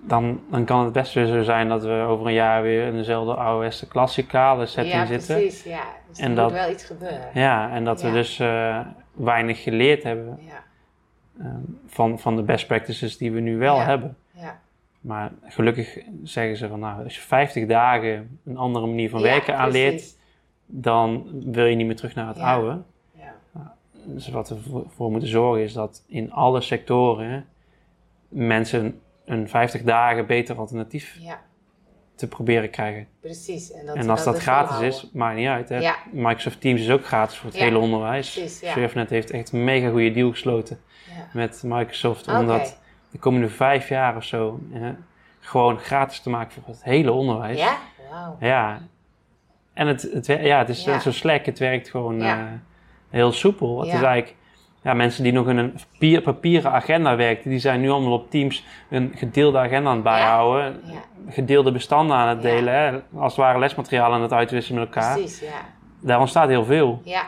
dan, 0.00 0.40
dan 0.50 0.64
kan 0.64 0.84
het 0.84 0.92
best 0.92 1.12
weer 1.14 1.26
zo 1.26 1.42
zijn 1.42 1.68
dat 1.68 1.82
we 1.84 1.92
over 2.08 2.26
een 2.26 2.32
jaar 2.32 2.62
weer 2.62 2.86
in 2.86 2.92
dezelfde 2.96 3.34
oude 3.34 3.70
klassikale 3.88 4.66
setting 4.66 4.94
ja, 4.94 5.06
zitten. 5.06 5.36
precies, 5.36 5.62
ja. 5.64 5.82
Dus 6.08 6.18
En 6.18 6.24
er 6.24 6.28
moet 6.30 6.38
dat- 6.38 6.52
wel 6.52 6.70
iets 6.70 6.84
gebeuren. 6.84 7.28
Ja, 7.34 7.70
en 7.70 7.84
dat 7.84 8.02
we 8.02 8.08
Ja. 8.08 8.14
dus 8.14 8.38
eh, 8.38 8.80
weinig 9.12 9.62
geleerd 9.62 10.02
hebben 10.02 10.38
Ja, 10.46 10.64
ehm, 11.44 11.60
van, 11.86 12.18
van 12.18 12.36
de 12.36 12.42
best 12.42 12.66
practices 12.66 13.16
die 13.16 13.32
we 13.32 13.40
nu 13.40 13.56
wel 13.58 13.76
Ja. 13.76 13.84
hebben. 13.84 14.16
ja. 14.30 14.60
Maar 15.00 15.30
gelukkig 15.44 15.98
zeggen 16.22 16.56
ze 16.56 16.68
van 16.68 16.80
nou, 16.80 17.04
als 17.04 17.14
je 17.14 17.20
50 17.20 17.66
dagen 17.66 18.40
een 18.44 18.56
andere 18.56 18.86
manier 18.86 19.10
van 19.10 19.20
Ja, 19.20 19.26
werken 19.26 19.56
aanleert. 19.58 20.16
Dan 20.70 21.26
wil 21.52 21.64
je 21.64 21.76
niet 21.76 21.86
meer 21.86 21.96
terug 21.96 22.14
naar 22.14 22.26
het 22.28 22.36
Ja. 22.36 22.52
oude. 22.54 22.82
Ja, 23.12 23.34
Dus 24.04 24.28
wat 24.28 24.48
we 24.48 24.56
voor- 24.94 25.10
moeten 25.10 25.28
zorgen 25.28 25.62
is 25.62 25.72
dat 25.72 26.04
in 26.06 26.32
alle 26.32 26.60
sectoren 26.60 27.46
mensen 28.28 29.00
een 29.24 29.48
50 29.48 29.82
dagen 29.82 30.26
beter 30.26 30.56
alternatief 30.58 31.16
ja, 31.20 31.40
te 32.14 32.28
proberen 32.28 32.70
krijgen. 32.70 33.06
precies. 33.20 33.72
En, 33.72 33.86
dat 33.86 33.96
en 33.96 34.10
als 34.10 34.24
dat 34.24 34.38
gratis 34.38 34.80
is, 34.80 35.10
maakt 35.12 35.36
niet 35.36 35.46
uit. 35.48 35.68
Hè? 35.68 35.90
Microsoft 36.12 36.60
Teams 36.60 36.80
is 36.80 36.90
ook 36.90 37.04
gratis 37.06 37.36
voor 37.36 37.50
het 37.50 37.58
hele 37.58 37.78
onderwijs. 37.78 38.32
precies, 38.32 38.60
ja. 38.60 38.72
Surfnet 38.72 39.10
heeft 39.10 39.30
echt 39.30 39.52
een 39.52 39.64
mega 39.64 39.90
goede 39.90 40.10
deal 40.10 40.30
gesloten 40.30 40.80
met 41.32 41.62
Microsoft. 41.64 42.28
Oké. 42.28 42.38
Om 42.38 42.46
dat 42.46 42.80
de 43.10 43.18
komende 43.18 43.48
vijf 43.48 43.88
jaar 43.88 44.16
of 44.16 44.24
zo 44.24 44.60
hè, 44.70 44.92
gewoon 45.40 45.78
gratis 45.78 46.20
te 46.20 46.30
maken 46.30 46.52
voor 46.52 46.62
het 46.72 46.84
hele 46.84 47.12
onderwijs. 47.12 47.58
Ja? 47.58 47.78
Ja. 48.40 48.80
En 49.78 49.86
het, 49.86 50.08
het, 50.12 50.26
ja, 50.26 50.58
het 50.58 50.68
is 50.68 50.84
Ja. 50.84 50.98
zo 50.98 51.12
Slack, 51.12 51.44
het 51.46 51.58
werkt 51.58 51.90
gewoon 51.90 52.18
Ja. 52.20 52.38
eh, 52.38 52.44
heel 53.10 53.32
soepel. 53.32 53.78
Het 53.80 53.88
Ja. 53.88 53.94
is 53.94 54.02
eigenlijk, 54.02 54.36
ja, 54.82 54.94
mensen 54.94 55.22
die 55.22 55.32
nog 55.32 55.48
in 55.48 55.56
een 55.56 55.72
papier, 55.92 56.20
papieren 56.20 56.72
agenda 56.72 57.16
werkten, 57.16 57.50
die 57.50 57.58
zijn 57.58 57.80
nu 57.80 57.90
allemaal 57.90 58.12
op 58.12 58.30
Teams 58.30 58.64
een 58.90 59.12
gedeelde 59.16 59.58
agenda 59.58 59.88
aan 59.88 59.94
het 59.94 60.04
bijhouden. 60.04 60.80
Ja, 60.84 60.92
Gedeelde 61.28 61.72
bestanden 61.72 62.16
aan 62.16 62.28
het 62.28 62.42
Ja. 62.42 62.48
delen. 62.48 62.74
Hè? 62.74 62.90
Als 63.18 63.32
het 63.36 63.44
ware 63.44 63.58
lesmateriaal 63.58 64.12
aan 64.12 64.22
het 64.22 64.32
uitwisselen 64.32 64.80
met 64.80 64.94
elkaar. 64.94 65.16
precies, 65.18 65.40
ja. 65.40 65.60
Daar 66.00 66.20
ontstaat 66.20 66.48
heel 66.48 66.64
veel. 66.64 67.00
Ja, 67.04 67.22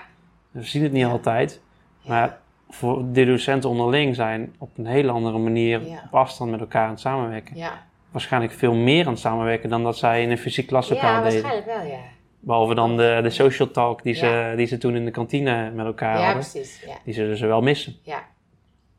We 0.50 0.62
zien 0.62 0.82
het 0.82 0.92
niet 0.92 1.00
Ja. 1.02 1.08
altijd. 1.08 1.60
ja. 2.00 2.10
Maar 2.10 2.38
voor 2.70 3.02
de 3.12 3.24
docenten 3.24 3.70
onderling 3.70 4.14
zijn 4.14 4.54
op 4.58 4.70
een 4.78 4.86
hele 4.86 5.10
andere 5.10 5.38
manier 5.38 5.86
Ja. 5.86 6.02
op 6.06 6.14
afstand 6.14 6.50
met 6.50 6.60
elkaar 6.60 6.84
aan 6.84 6.90
het 6.90 7.00
samenwerken. 7.00 7.56
ja. 7.56 7.72
Waarschijnlijk 8.10 8.52
veel 8.52 8.74
meer 8.74 9.04
aan 9.06 9.12
het 9.12 9.20
samenwerken 9.20 9.68
dan 9.70 9.82
dat 9.82 9.98
zij 9.98 10.22
in 10.22 10.30
een 10.30 10.38
fysiek 10.38 10.66
klaslokaal 10.66 11.12
ja 11.14 11.22
deden. 11.22 11.42
waarschijnlijk 11.42 11.78
wel, 11.78 11.90
ja. 11.90 11.98
Behalve 12.42 12.74
dan 12.74 12.96
de, 12.96 13.20
de 13.22 13.30
social 13.30 13.70
talk 13.70 14.02
die 14.02 14.14
ze, 14.14 14.52
die 14.56 14.66
ze 14.66 14.78
toen 14.78 14.96
in 14.96 15.04
de 15.04 15.10
kantine 15.10 15.70
met 15.70 15.86
elkaar 15.86 16.18
Ja, 16.18 16.24
hadden. 16.24 16.42
precies, 16.50 16.82
ja. 16.86 16.96
Die 17.04 17.14
zullen 17.14 17.36
ze 17.36 17.46
wel 17.46 17.60
missen. 17.60 17.96
Ja. 18.02 18.24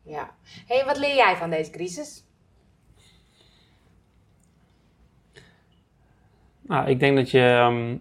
ja. 0.03 0.29
hey, 0.67 0.85
wat 0.85 0.97
leer 0.97 1.15
jij 1.15 1.35
van 1.35 1.49
deze 1.49 1.71
crisis? 1.71 2.23
Nou, 6.61 6.89
ik 6.89 6.99
denk 6.99 7.15
dat 7.15 7.31
je, 7.31 7.39
ehm, 7.45 7.91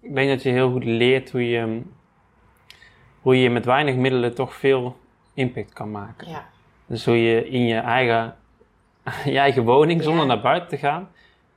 ik 0.00 0.14
denk 0.14 0.28
dat 0.30 0.42
je 0.42 0.50
heel 0.50 0.70
goed 0.70 0.84
leert 0.84 1.30
hoe 1.30 1.48
je, 1.48 1.58
ehm, 1.58 1.80
hoe 3.20 3.40
je 3.40 3.50
met 3.50 3.64
weinig 3.64 3.94
middelen 3.94 4.34
toch 4.34 4.54
veel 4.54 4.96
impact 5.34 5.72
kan 5.72 5.90
maken. 5.90 6.28
Ja, 6.28 6.48
Dus 6.86 7.04
hoe 7.04 7.22
je 7.22 7.48
in 7.48 7.64
je 7.66 7.78
eigen, 7.78 8.36
je 9.24 9.38
eigen 9.38 9.64
woning, 9.64 10.02
zonder 10.02 10.20
Ja. 10.26 10.26
naar 10.34 10.40
buiten 10.42 10.68
te 10.68 10.76
gaan, 10.76 11.08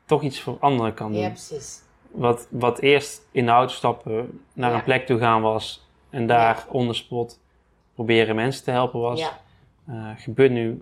toch 0.05 0.21
iets 0.21 0.39
voor 0.41 0.57
anderen 0.59 0.93
kan 0.93 1.11
doen. 1.11 1.21
ja 1.21 1.27
precies. 1.29 1.81
Wat, 2.13 2.47
wat 2.49 2.79
eerst 2.79 3.27
in 3.31 3.45
de 3.45 3.51
auto 3.51 3.73
stappen, 3.73 4.39
naar 4.53 4.69
Ja. 4.71 4.77
een 4.77 4.83
plek 4.83 5.05
toe 5.05 5.19
gaan 5.19 5.41
was 5.41 5.87
en 6.09 6.27
daar 6.27 6.65
on 6.69 6.87
the 6.87 6.93
spot 6.93 7.39
proberen 7.93 8.35
mensen 8.35 8.63
te 8.63 8.71
helpen 8.71 8.99
was, 8.99 9.19
Ja, 9.19 9.39
eh, 9.87 10.09
gebeurt 10.17 10.51
nu 10.51 10.81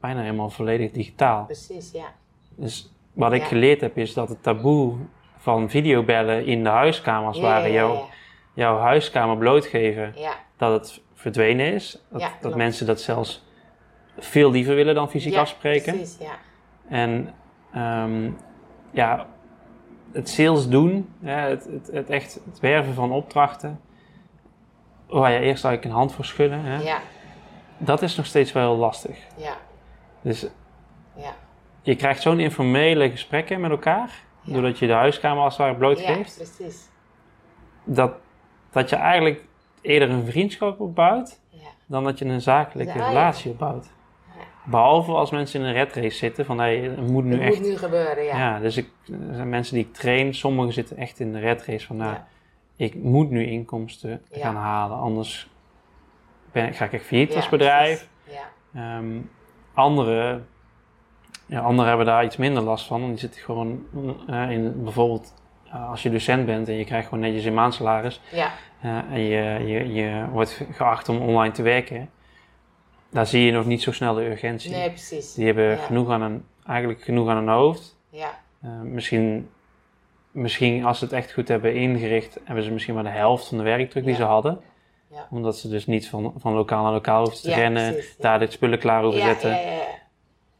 bijna 0.00 0.20
helemaal 0.20 0.50
volledig 0.50 0.90
digitaal. 0.90 1.44
precies, 1.44 1.90
ja. 1.90 2.06
Dus 2.54 2.92
wat 3.12 3.32
ik 3.32 3.40
Ja. 3.40 3.46
geleerd 3.46 3.80
heb 3.80 3.98
is 3.98 4.14
dat 4.14 4.28
het 4.28 4.42
taboe 4.42 4.94
van 5.36 5.70
videobellen 5.70 6.46
in 6.46 6.62
de 6.62 6.68
huiskamer 6.68 7.26
als 7.26 7.36
het 7.36 7.44
ja, 7.46 7.52
ware 7.52 7.68
ja, 7.68 7.74
jouw, 7.74 7.94
ja, 7.94 8.04
jouw 8.54 8.78
huiskamer 8.78 9.36
blootgeven, 9.36 10.12
ja. 10.16 10.32
dat 10.56 10.72
het 10.80 11.00
verdwenen 11.14 11.72
is. 11.72 12.02
Dat, 12.10 12.20
Ja, 12.20 12.30
dat 12.40 12.54
mensen 12.54 12.86
dat 12.86 13.00
zelfs 13.00 13.44
veel 14.18 14.50
liever 14.50 14.74
willen 14.74 14.94
dan 14.94 15.10
fysiek 15.10 15.32
Ja, 15.32 15.40
afspreken. 15.40 15.94
Precies, 15.94 16.18
ja. 16.18 16.32
En 16.88 17.34
ehm, 17.72 18.30
ja, 18.90 19.26
het 20.16 20.28
sales 20.28 20.68
doen, 20.68 21.08
hè, 21.20 21.34
het, 21.48 21.64
het, 21.64 21.88
het 21.92 22.10
echt 22.10 22.40
het 22.50 22.60
werven 22.60 22.94
van 22.94 23.12
opdrachten, 23.12 23.80
waar 25.06 25.30
je 25.32 25.38
eerst 25.38 25.64
eigenlijk 25.64 25.84
een 25.84 25.90
hand 26.00 26.12
voor 26.12 26.24
schudden, 26.24 26.60
hè, 26.64 26.80
Ja, 26.82 26.98
dat 27.78 28.02
is 28.02 28.16
nog 28.16 28.26
steeds 28.26 28.52
wel 28.52 28.62
heel 28.72 28.76
lastig. 28.80 29.18
ja, 29.36 29.56
Dus 30.20 30.46
ja. 31.16 31.32
je 31.82 31.96
krijgt 31.96 32.22
zo'n 32.22 32.40
informele 32.40 33.10
gesprekken 33.10 33.60
met 33.60 33.70
elkaar, 33.70 34.10
Ja. 34.42 34.52
doordat 34.52 34.78
je 34.78 34.86
de 34.86 34.92
huiskamer 34.92 35.42
als 35.42 35.52
het 35.52 35.62
ware 35.62 35.72
Ja, 35.72 35.78
blootgeeft, 35.78 36.36
precies. 36.36 36.88
dat, 37.84 38.12
dat 38.70 38.90
je 38.90 38.96
eigenlijk 38.96 39.44
eerder 39.80 40.10
een 40.10 40.26
vriendschap 40.26 40.80
opbouwt, 40.80 41.40
Ja, 41.50 41.58
dan 41.86 42.04
dat 42.04 42.18
je 42.18 42.24
een 42.24 42.40
zakelijke 42.40 42.92
Ja, 42.92 43.04
ja. 43.04 43.08
relatie 43.08 43.50
opbouwt. 43.50 43.86
Behalve 44.66 45.12
als 45.12 45.30
mensen 45.30 45.60
in 45.60 45.66
een 45.66 45.72
red 45.72 45.92
race 45.92 46.16
zitten, 46.16 46.44
van 46.44 46.58
hey, 46.58 46.76
het 46.76 47.10
moet 47.10 47.24
nu 47.24 47.32
het 47.32 47.40
echt 47.42 47.58
moet 47.58 47.68
nu 47.68 47.76
gebeuren, 47.76 48.24
ja. 48.24 48.38
Ja, 48.38 48.58
dus 48.60 48.76
ik, 48.76 48.88
er 49.06 49.34
zijn 49.34 49.48
mensen 49.48 49.74
die 49.74 49.84
ik 49.84 49.92
train, 49.92 50.34
sommigen 50.34 50.72
zitten 50.72 50.96
echt 50.96 51.20
in 51.20 51.32
de 51.32 51.38
red 51.38 51.64
race 51.64 51.86
van, 51.86 51.96
nou, 51.96 52.12
Ja. 52.12 52.26
ik 52.76 52.94
moet 52.94 53.30
nu 53.30 53.46
inkomsten 53.46 54.22
Ja. 54.30 54.40
gaan 54.40 54.56
halen, 54.56 54.96
anders 54.98 55.48
ben, 56.52 56.74
ga 56.74 56.84
ik 56.84 56.92
echt 56.92 57.04
failliet 57.04 57.34
als 57.36 57.48
bedrijf. 57.48 58.08
Ja, 58.24 58.50
Ehm 58.74 59.06
anderen, 59.74 60.46
ja, 61.46 61.60
anderen 61.60 61.88
hebben 61.88 62.06
daar 62.06 62.24
iets 62.24 62.36
minder 62.36 62.62
last 62.62 62.86
van, 62.86 62.98
want 63.00 63.10
die 63.12 63.20
zitten 63.20 63.40
gewoon 63.40 63.86
eh, 64.28 64.50
in, 64.50 64.82
bijvoorbeeld 64.82 65.34
eh, 65.72 65.90
als 65.90 66.02
je 66.02 66.10
docent 66.10 66.46
bent 66.46 66.68
en 66.68 66.74
je 66.74 66.84
krijgt 66.84 67.08
gewoon 67.08 67.24
netjes 67.24 67.44
een 67.44 67.54
maandsalaris 67.54 68.20
ja, 68.32 68.50
eh, 68.80 68.98
en 69.10 69.20
je, 69.20 69.66
je, 69.66 69.92
je 69.92 70.24
wordt 70.32 70.60
geacht 70.72 71.08
om 71.08 71.20
online 71.20 71.52
te 71.52 71.62
werken, 71.62 72.10
daar 73.10 73.26
zie 73.26 73.44
je 73.44 73.52
nog 73.52 73.66
niet 73.66 73.82
zo 73.82 73.92
snel 73.92 74.14
de 74.14 74.24
urgentie. 74.24 74.70
nee, 74.70 74.88
precies. 74.88 75.34
Die 75.34 75.46
hebben 75.46 75.64
Ja. 75.70 75.76
genoeg 75.76 76.10
aan 76.10 76.22
een, 76.22 76.44
eigenlijk 76.66 77.02
genoeg 77.02 77.28
aan 77.28 77.36
hun 77.36 77.48
hoofd. 77.48 77.96
Ja, 78.10 78.44
Uh, 78.64 78.70
misschien, 78.80 79.48
misschien 80.30 80.84
als 80.84 80.98
ze 80.98 81.04
het 81.04 81.12
echt 81.14 81.32
goed 81.32 81.48
hebben 81.48 81.74
ingericht, 81.74 82.38
hebben 82.44 82.64
ze 82.64 82.70
misschien 82.70 82.94
maar 82.94 83.02
de 83.02 83.08
helft 83.08 83.48
van 83.48 83.58
de 83.58 83.64
werkdruk 83.64 84.04
die 84.04 84.14
ze 84.14 84.22
hadden. 84.22 84.60
Ja. 85.10 85.26
Omdat 85.30 85.56
ze 85.58 85.68
dus 85.68 85.86
niet 85.86 86.08
van, 86.08 86.34
van 86.36 86.52
lokaal 86.52 86.82
naar 86.82 86.92
lokaal 86.92 87.22
hoeven 87.22 87.42
te 87.42 87.54
rennen, 87.54 87.92
precies, 87.92 88.16
daar 88.16 88.38
de 88.38 88.50
spullen 88.50 88.78
klaar 88.78 89.02
hoeven 89.02 89.20
ja, 89.20 89.26
zetten. 89.26 89.50
ja, 89.50 89.56
ja, 89.60 89.70
ja. 89.70 89.84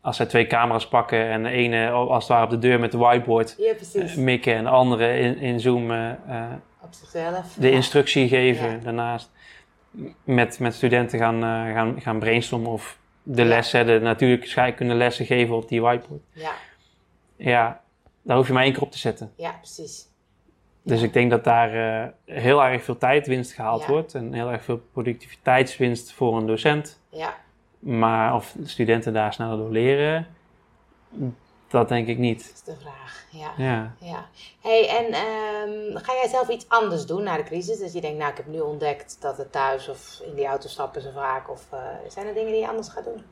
Als 0.00 0.16
zij 0.16 0.26
twee 0.26 0.46
camera's 0.46 0.88
pakken 0.88 1.26
en 1.28 1.42
de 1.42 1.48
ene 1.50 1.90
als 1.90 2.24
het 2.24 2.32
ware 2.32 2.44
op 2.44 2.50
de 2.50 2.58
deur 2.58 2.80
met 2.80 2.92
de 2.92 2.98
whiteboard 2.98 3.54
Ja, 3.58 4.00
eh, 4.02 4.16
mikken 4.16 4.54
en 4.54 4.64
de 4.64 4.70
andere 4.70 5.18
in, 5.18 5.38
in 5.38 5.60
Zoom 5.60 5.90
eh, 5.90 6.10
eh, 6.10 6.52
Op 6.82 6.88
zichzelf. 6.92 7.54
de 7.58 7.70
instructie 7.70 8.28
geven 8.28 8.82
daarnaast. 8.82 9.30
Met, 10.24 10.58
met 10.58 10.74
studenten 10.74 11.18
gaan, 11.18 11.34
eh, 11.34 11.74
gaan, 11.74 12.00
gaan 12.00 12.18
brainstormen 12.18 12.70
of 12.70 12.98
de 13.22 13.42
Ja. 13.42 13.48
lessen, 13.48 13.86
de 13.86 13.98
natuurlijke 14.00 14.46
scheikunde 14.46 15.10
geven 15.10 15.54
op 15.56 15.68
die 15.68 15.80
whiteboard. 15.80 16.22
Ja, 16.32 16.52
Ja, 17.36 17.80
daar 18.22 18.36
hoef 18.36 18.46
je 18.46 18.52
maar 18.52 18.62
één 18.62 18.72
keer 18.72 18.82
op 18.82 18.90
te 18.92 18.98
zetten. 18.98 19.32
ja, 19.36 19.50
precies. 19.50 20.04
Dus 20.82 21.02
ik 21.02 21.12
denk 21.12 21.30
dat 21.30 21.44
daar 21.44 22.02
eh, 22.04 22.08
heel 22.24 22.64
erg 22.64 22.84
veel 22.84 22.98
tijdwinst 22.98 23.52
gehaald 23.52 23.80
Ja. 23.80 23.88
wordt 23.88 24.14
en 24.14 24.32
heel 24.32 24.50
erg 24.52 24.64
veel 24.64 24.78
productiviteitswinst 24.92 26.12
voor 26.12 26.36
een 26.36 26.46
docent. 26.46 27.00
Ja, 27.08 27.34
Maar 27.78 28.34
of 28.34 28.52
de 28.56 28.68
studenten 28.68 29.12
daar 29.12 29.32
sneller 29.32 29.56
door 29.56 29.70
leren, 29.70 30.26
dat 31.68 31.88
denk 31.88 32.06
ik 32.06 32.18
niet. 32.18 32.38
dat 32.42 32.52
is 32.54 32.62
de 32.62 32.76
vraag. 32.82 33.24
Ja. 33.30 33.52
Ja. 33.56 33.94
Ja. 34.00 34.26
Hey, 34.60 34.88
en 34.88 35.04
ehm, 35.12 35.96
ga 36.04 36.12
jij 36.12 36.28
zelf 36.28 36.48
iets 36.48 36.68
anders 36.68 37.06
doen 37.06 37.22
na 37.22 37.36
de 37.36 37.42
crisis? 37.42 37.78
Dus 37.78 37.92
je 37.92 38.00
denkt, 38.00 38.18
nou, 38.18 38.30
ik 38.30 38.36
heb 38.36 38.46
nu 38.46 38.60
ontdekt 38.60 39.16
dat 39.20 39.36
het 39.38 39.52
thuis 39.52 39.88
of 39.88 40.20
in 40.26 40.34
die 40.34 40.46
auto 40.46 40.68
stappen 40.68 41.02
zo 41.02 41.10
vaak. 41.14 41.50
Of 41.50 41.66
eh, 41.72 41.78
zijn 42.08 42.26
er 42.26 42.34
dingen 42.34 42.52
die 42.52 42.60
je 42.60 42.68
anders 42.68 42.88
gaat 42.88 43.04
doen? 43.04 43.22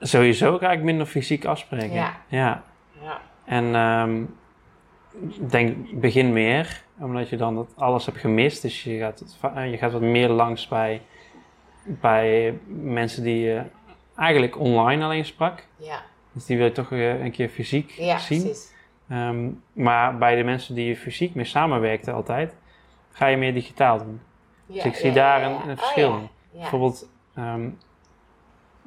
Sowieso 0.00 0.58
ga 0.58 0.72
ik 0.72 0.82
minder 0.82 1.06
fysiek 1.06 1.44
afspreken. 1.44 1.92
Ja. 1.92 2.16
ja. 2.28 2.64
Ja. 3.02 3.20
En 3.44 3.74
ik 5.28 5.50
denk 5.50 6.00
begin 6.00 6.32
meer, 6.32 6.82
omdat 6.98 7.28
je 7.28 7.36
dan 7.36 7.54
dat 7.54 7.66
alles 7.76 8.06
hebt 8.06 8.18
gemist. 8.18 8.62
Dus 8.62 8.84
je 8.84 8.98
gaat, 8.98 9.36
va- 9.38 9.60
je 9.62 9.76
gaat 9.76 9.92
wat 9.92 10.00
meer 10.00 10.28
langs 10.28 10.68
bij, 10.68 11.02
bij 11.84 12.58
mensen 12.66 13.22
die 13.22 13.38
je 13.40 13.62
eigenlijk 14.16 14.58
online 14.58 15.04
alleen 15.04 15.24
sprak. 15.24 15.66
Ja, 15.76 16.02
Dus 16.32 16.44
die 16.46 16.56
wil 16.56 16.66
je 16.66 16.72
toch 16.72 16.90
een 16.90 17.30
keer 17.32 17.48
fysiek 17.48 17.90
ja 17.90 18.18
zien. 18.18 18.40
precies. 18.42 18.72
Ehm, 19.08 19.48
maar 19.72 20.18
bij 20.18 20.36
de 20.36 20.44
mensen 20.44 20.74
die 20.74 20.86
je 20.88 20.96
fysiek 20.96 21.34
mee 21.34 21.44
samenwerkte 21.44 22.10
altijd, 22.10 22.54
ga 23.12 23.26
je 23.26 23.36
meer 23.36 23.54
digitaal 23.54 23.98
doen. 23.98 24.20
Ja, 24.66 24.74
Dus 24.74 24.84
ik 24.84 24.94
zie 24.94 25.08
ja, 25.08 25.14
daar 25.14 25.42
een- 25.42 25.52
Oh, 25.54 25.62
verschil 25.76 26.12
in. 26.12 26.28
Bijvoorbeeld, 26.52 27.08
ehm, 27.34 27.68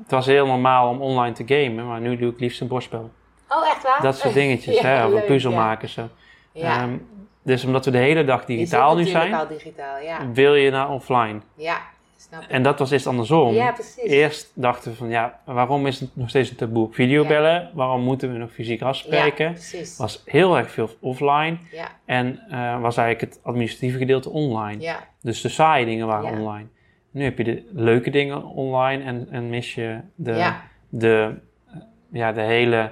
het 0.01 0.11
was 0.11 0.25
heel 0.25 0.45
normaal 0.45 0.89
om 0.89 1.01
online 1.01 1.35
te 1.35 1.43
gamen, 1.47 1.87
maar 1.87 2.01
nu 2.01 2.17
doe 2.17 2.31
ik 2.31 2.39
liefst 2.39 2.61
een 2.61 2.67
bordspel. 2.67 3.11
Oh, 3.49 3.67
echt 3.67 3.83
waar? 3.83 4.01
Dat 4.01 4.17
soort 4.17 4.33
dingetjes, 4.33 4.79
Ja, 4.79 4.87
hè, 4.87 5.05
of 5.05 5.13
een 5.13 5.25
puzzel 5.25 5.51
maken 5.51 5.89
zo. 5.89 6.09
Ja. 6.51 6.77
Ehm, 6.81 6.97
dus 7.43 7.65
omdat 7.65 7.85
we 7.85 7.91
de 7.91 7.97
hele 7.97 8.23
dag 8.23 8.45
digitaal 8.45 8.95
nu 8.95 9.03
zijn, 9.05 9.33
al 9.33 9.47
digitaal, 9.47 9.97
ja. 9.99 10.31
wil 10.31 10.55
je 10.55 10.71
naar 10.71 10.89
offline. 10.89 11.39
Ja, 11.55 11.77
snap. 12.29 12.43
En 12.49 12.63
dat 12.63 12.79
was 12.79 12.91
eerst 12.91 13.07
andersom. 13.07 13.53
Ja, 13.53 13.71
precies. 13.71 14.03
Eerst 14.03 14.51
dachten 14.55 14.91
we 14.91 14.97
van, 14.97 15.09
ja, 15.09 15.39
waarom 15.45 15.87
is 15.87 15.99
het 15.99 16.15
nog 16.15 16.29
steeds 16.29 16.49
een 16.49 16.55
taboe 16.55 16.85
op 16.85 16.93
videobellen? 16.95 17.71
Waarom 17.73 18.01
moeten 18.01 18.31
we 18.31 18.37
nog 18.37 18.51
fysiek 18.51 18.79
Ja, 18.79 18.85
afspreken? 18.87 19.51
precies. 19.51 19.97
was 19.97 20.21
heel 20.25 20.57
erg 20.57 20.71
veel 20.71 20.89
offline. 20.99 21.57
Ja, 21.71 21.87
En 22.05 22.39
eh, 22.49 22.81
was 22.81 22.97
eigenlijk 22.97 23.33
het 23.33 23.43
administratieve 23.43 23.97
gedeelte 23.97 24.29
online. 24.29 24.81
ja, 24.81 25.07
Dus 25.21 25.41
de 25.41 25.49
saaie 25.49 25.85
dingen 25.85 26.07
waren 26.07 26.29
online. 26.39 26.67
Nu 27.11 27.23
heb 27.23 27.37
je 27.37 27.43
de 27.43 27.69
leuke 27.73 28.09
dingen 28.09 28.43
online 28.45 29.03
en, 29.03 29.27
en 29.31 29.49
mis 29.49 29.75
je 29.75 29.99
de, 30.15 30.53
de, 30.89 31.35
eh, 31.73 31.79
ja, 32.11 32.31
de 32.31 32.41
hele, 32.41 32.91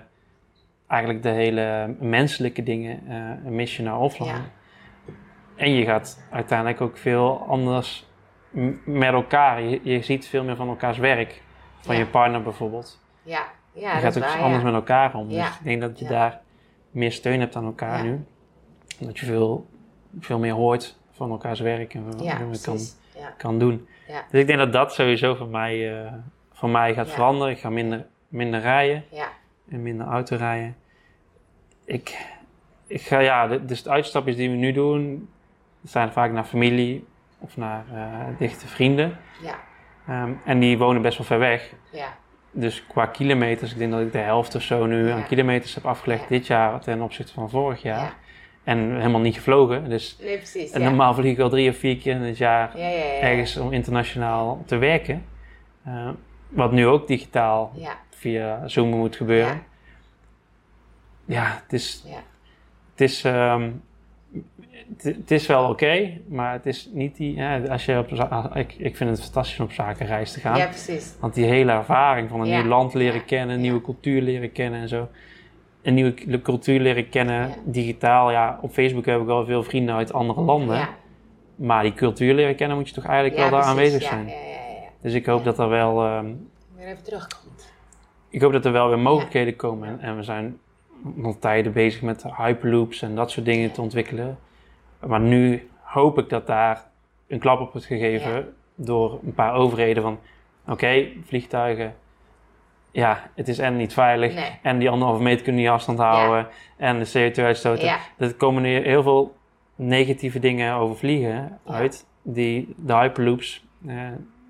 eigenlijk 0.87 1.23
de 1.23 1.29
hele 1.29 1.95
menselijke 1.99 2.63
dingen 2.63 2.99
eh, 3.43 3.51
mis 3.51 3.77
je 3.77 3.83
naar 3.83 3.99
offline. 3.99 4.29
Ja. 4.29 4.41
En 5.55 5.71
je 5.73 5.85
gaat 5.85 6.25
uiteindelijk 6.31 6.81
ook 6.81 6.97
veel 6.97 7.45
anders 7.47 8.09
met 8.85 9.13
elkaar. 9.13 9.61
Je, 9.61 9.79
je 9.83 10.01
ziet 10.01 10.27
veel 10.27 10.43
meer 10.43 10.55
van 10.55 10.67
elkaars 10.67 10.97
werk. 10.97 11.41
Van 11.79 11.95
Ja. 11.95 12.01
je 12.01 12.07
partner 12.07 12.43
bijvoorbeeld. 12.43 13.01
ja. 13.23 13.43
Ja, 13.73 13.95
je 13.95 14.01
gaat 14.01 14.17
ook 14.17 14.23
waar, 14.23 14.37
anders 14.39 14.57
ja. 14.57 14.63
met 14.63 14.73
elkaar 14.73 15.15
om. 15.15 15.29
Ja. 15.29 15.45
Dus 15.45 15.57
ik 15.57 15.63
denk 15.63 15.81
dat 15.81 15.99
je 15.99 16.07
daar 16.07 16.41
meer 16.89 17.11
steun 17.11 17.39
hebt 17.39 17.55
aan 17.55 17.65
elkaar 17.65 18.03
nu. 18.03 18.25
Dat 18.99 19.19
je 19.19 19.25
veel, 19.25 19.67
veel 20.19 20.39
meer 20.39 20.53
hoort 20.53 20.97
van 21.11 21.31
elkaars 21.31 21.59
werk 21.59 21.93
en 21.93 22.05
wat 22.05 22.23
je 22.23 22.59
kan, 22.63 22.77
kan 23.37 23.59
doen. 23.59 23.87
Ja. 24.07 24.25
Dus 24.31 24.41
ik 24.41 24.47
denk 24.47 24.59
dat 24.59 24.73
dat 24.73 24.93
sowieso 24.93 25.35
voor 25.35 25.47
mij, 25.47 26.03
eh, 26.03 26.13
voor 26.53 26.69
mij 26.69 26.93
gaat 26.93 27.09
veranderen. 27.09 27.53
Ik 27.53 27.59
ga 27.59 27.69
minder, 27.69 28.05
minder 28.27 28.59
rijden 28.59 29.03
Ja, 29.09 29.27
en 29.69 29.81
minder 29.81 30.07
auto 30.07 30.35
rijden. 30.35 30.75
Ik, 31.85 32.25
ik 32.87 33.01
ga, 33.01 33.19
ja, 33.19 33.47
dus 33.47 33.83
de 33.83 33.89
uitstapjes 33.89 34.35
die 34.35 34.49
we 34.49 34.55
nu 34.55 34.71
doen, 34.71 35.29
zijn 35.83 36.11
vaak 36.11 36.31
naar 36.31 36.43
familie 36.43 37.05
of 37.41 37.57
naar 37.57 37.83
eh, 37.93 38.03
dichte 38.37 38.67
vrienden. 38.67 39.17
ja, 39.43 39.55
Ehm, 40.07 40.31
en 40.45 40.59
die 40.59 40.77
wonen 40.77 41.01
best 41.01 41.17
wel 41.17 41.27
ver 41.27 41.39
weg. 41.39 41.73
Ja. 41.91 42.07
Dus 42.51 42.85
qua 42.87 43.05
kilometers, 43.05 43.71
ik 43.71 43.77
denk 43.77 43.91
dat 43.91 44.01
ik 44.01 44.11
de 44.11 44.17
helft 44.17 44.55
of 44.55 44.61
zo 44.61 44.85
nu 44.85 45.07
Ja. 45.07 45.15
aan 45.15 45.25
kilometers 45.27 45.75
heb 45.75 45.85
afgelegd 45.85 46.27
dit 46.27 46.47
jaar 46.47 46.79
ten 46.79 47.01
opzichte 47.01 47.33
van 47.33 47.49
vorig 47.49 47.81
jaar. 47.81 47.99
Ja. 47.99 48.13
En 48.63 48.95
helemaal 48.95 49.21
niet 49.21 49.35
gevlogen. 49.35 49.89
Dus 49.89 50.17
Nee, 50.21 50.37
precies. 50.37 50.71
en 50.71 50.81
normaal 50.83 51.13
vlieg 51.13 51.33
ik 51.33 51.39
al 51.39 51.49
drie 51.49 51.69
of 51.69 51.77
vier 51.77 51.97
keer 51.97 52.15
in 52.15 52.21
het 52.21 52.37
jaar 52.37 52.77
Ja, 52.77 52.87
ja, 52.87 52.95
ja. 53.05 53.19
ergens 53.19 53.57
om 53.57 53.71
internationaal 53.73 54.63
te 54.65 54.77
werken. 54.77 55.25
Eh, 55.83 56.09
wat 56.49 56.71
nu 56.71 56.87
ook 56.87 57.07
digitaal 57.07 57.73
via 58.09 58.67
Zoom 58.67 58.89
moet 58.89 59.15
gebeuren. 59.15 59.63
Ja. 61.25 61.41
Ja, 61.43 61.59
het 61.63 61.73
is, 61.73 62.03
Ja. 62.07 62.15
het 62.91 63.01
is, 63.01 63.23
ehm, 63.23 63.69
het, 64.97 65.31
is 65.31 65.47
wel 65.47 65.69
oké, 65.69 66.09
maar 66.27 66.53
het 66.53 66.65
is 66.65 66.89
niet 66.93 67.15
die. 67.15 67.35
Ja, 67.35 67.59
als 67.59 67.85
je 67.85 67.97
op, 67.97 68.11
ik, 68.55 68.75
ik 68.77 68.95
vind 68.95 69.09
het 69.09 69.21
fantastisch 69.21 69.59
om 69.59 69.65
op 69.65 69.71
zakenreis 69.71 70.31
te 70.31 70.39
gaan. 70.39 70.57
Ja, 70.57 70.65
precies. 70.67 71.13
Want 71.19 71.33
die 71.33 71.45
hele 71.45 71.71
ervaring 71.71 72.29
van 72.29 72.39
een 72.41 72.47
Ja. 72.47 72.59
nieuw 72.61 72.69
land 72.69 72.93
leren 72.93 73.25
kennen, 73.25 73.55
een 73.55 73.61
nieuwe 73.61 73.81
cultuur 73.81 74.21
leren 74.21 74.51
kennen 74.51 74.79
en 74.81 74.87
zo. 74.87 75.07
Een 75.81 75.93
nieuwe 75.93 76.41
cultuur 76.41 76.79
leren 76.79 77.09
kennen, 77.09 77.53
digitaal. 77.65 78.31
Ja, 78.31 78.59
op 78.61 78.71
Facebook 78.71 79.05
heb 79.05 79.21
ik 79.21 79.27
al 79.29 79.45
veel 79.45 79.63
vrienden 79.63 79.95
uit 79.95 80.13
andere 80.13 80.41
landen. 80.41 80.77
Ja. 80.77 80.89
Maar 81.55 81.83
die 81.83 81.93
cultuur 81.93 82.33
leren 82.33 82.55
kennen 82.55 82.77
moet 82.77 82.87
je 82.89 82.93
toch 82.95 83.05
eigenlijk 83.05 83.39
wel 83.39 83.49
daar 83.49 83.61
aanwezig 83.67 84.01
zijn. 84.01 84.27
Ja, 84.27 84.33
ja, 84.33 84.37
ja. 84.37 84.89
Dus 85.01 85.13
ik 85.13 85.25
hoop 85.25 85.43
dat 85.43 85.59
er 85.59 85.69
wel, 85.69 86.03
ehm, 86.03 86.25
Weer 86.77 86.87
even 86.87 87.03
terugkomt. 87.03 87.73
ik 88.29 88.41
hoop 88.41 88.51
dat 88.51 88.65
er 88.65 88.71
wel 88.71 88.87
weer 88.89 88.99
mogelijkheden 88.99 89.55
komen. 89.55 89.87
En, 89.87 89.99
en 89.99 90.15
we 90.15 90.23
zijn 90.23 90.57
nog 91.03 91.35
tijden 91.39 91.73
bezig 91.73 92.01
met 92.01 92.25
hyperloops 92.37 93.01
en 93.01 93.15
dat 93.15 93.31
soort 93.31 93.45
dingen 93.45 93.71
te 93.71 93.81
ontwikkelen. 93.81 94.37
Maar 95.05 95.19
nu 95.19 95.69
hoop 95.81 96.17
ik 96.17 96.29
dat 96.29 96.47
daar 96.47 96.83
een 97.27 97.39
klap 97.39 97.59
op 97.59 97.71
wordt 97.71 97.87
gegeven 97.87 98.31
Ja. 98.31 98.43
door 98.75 99.19
een 99.25 99.33
paar 99.33 99.53
overheden 99.53 100.03
van 100.03 100.19
oké, 100.67 101.05
vliegtuigen, 101.25 101.95
ja, 102.91 103.29
het 103.35 103.47
is 103.47 103.59
en 103.59 103.77
niet 103.77 103.93
veilig 103.93 104.33
Nee. 104.33 104.59
en 104.61 104.79
die 104.79 104.89
anderhalve 104.89 105.23
meter 105.23 105.43
kunnen 105.43 105.61
niet 105.61 105.69
afstand 105.71 105.99
houden 105.99 106.47
en 106.77 106.99
de 106.99 107.05
CO2-uitstoot. 107.31 107.81
Ja. 107.81 107.97
Er 108.17 108.33
komen 108.33 108.61
nu 108.61 108.69
heel 108.69 109.03
veel 109.03 109.35
negatieve 109.75 110.39
dingen 110.39 110.73
over 110.73 110.97
vliegen 110.97 111.59
uit, 111.65 112.05
die 112.21 112.73
de 112.77 112.93
hyperloops, 112.95 113.65
eh, 113.87 113.95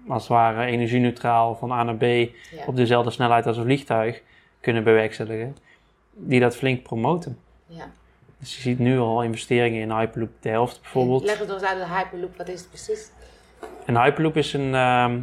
als 0.07 0.21
het 0.21 0.31
ware 0.31 0.65
energie-neutraal 0.65 1.55
van 1.55 1.71
A 1.71 1.83
naar 1.83 1.95
B 1.95 2.03
op 2.65 2.75
dezelfde 2.75 3.11
snelheid 3.11 3.47
als 3.47 3.57
een 3.57 3.63
vliegtuig 3.63 4.21
kunnen 4.61 4.83
bewerkstelligen, 4.83 5.57
die 6.27 6.39
dat 6.39 6.55
flink 6.55 6.83
promoten. 6.83 7.39
Ja. 7.65 7.91
Dus 8.39 8.55
je 8.55 8.61
ziet 8.61 8.79
nu 8.79 8.99
al 8.99 9.23
investeringen 9.23 9.81
in 9.81 9.91
Hyperloop 9.91 10.31
Delft 10.39 10.81
bijvoorbeeld. 10.81 11.23
Leg 11.23 11.39
het 11.39 11.53
ons 11.53 11.63
uit, 11.63 11.77
de 11.77 11.87
Hyperloop, 11.87 12.37
wat 12.37 12.47
is 12.47 12.59
het 12.59 12.69
precies? 12.69 13.11
Een 13.85 13.97
Hyperloop 13.97 14.37
is, 14.37 14.53
een, 14.53 14.75
ehm, 14.75 15.19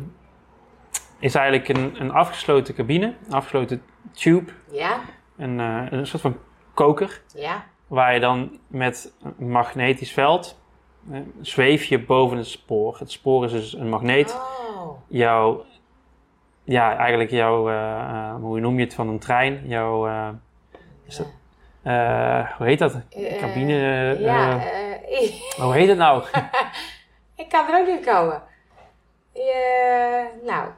is 1.19 1.35
eigenlijk 1.35 1.69
een, 1.69 2.01
een 2.01 2.11
afgesloten 2.11 2.75
cabine, 2.75 3.15
een 3.27 3.33
afgesloten 3.33 3.83
tube, 4.13 4.53
Ja? 4.71 5.01
een, 5.37 5.61
eh, 5.61 5.87
een 5.91 6.07
soort 6.07 6.23
van 6.23 6.37
koker, 6.75 7.23
Ja? 7.35 7.65
waar 7.87 8.15
je 8.15 8.21
dan 8.21 8.59
met 8.67 9.13
een 9.39 9.51
magnetisch 9.51 10.13
veld 10.13 10.61
eh, 11.13 11.21
zweef 11.41 11.85
je 11.85 12.05
boven 12.05 12.37
het 12.37 12.47
spoor. 12.47 12.97
Het 12.99 13.11
spoor 13.11 13.45
is 13.45 13.53
dus 13.53 13.73
een 13.73 13.89
magneet. 13.89 14.35
Oh. 14.35 14.91
Jouw, 15.09 15.65
ja, 16.65 16.97
eigenlijk 16.97 17.31
jouw, 17.31 17.71
eh, 17.71 18.35
hoe 18.35 18.61
noem 18.61 18.79
je 18.79 18.85
het 18.85 18.95
van 18.95 19.09
een 19.09 19.19
trein? 19.19 19.63
Jouw, 19.65 20.07
is 21.09 21.17
dat, 21.17 21.27
eh, 21.83 22.57
hoe 22.57 22.67
heet 22.67 22.79
dat? 22.79 23.01
Eh, 23.11 23.39
Cabine, 23.39 23.75
ja, 24.19 24.59
eh, 24.59 24.93
eh, 25.23 25.31
Hoe 25.65 25.75
heet 25.75 25.89
het 25.89 25.99
nou? 25.99 26.23
ik 27.37 27.49
kan 27.49 27.69
er 27.69 27.81
ook 27.81 27.87
niet 27.87 28.05
komen. 28.07 28.43
Nou, 30.45 30.69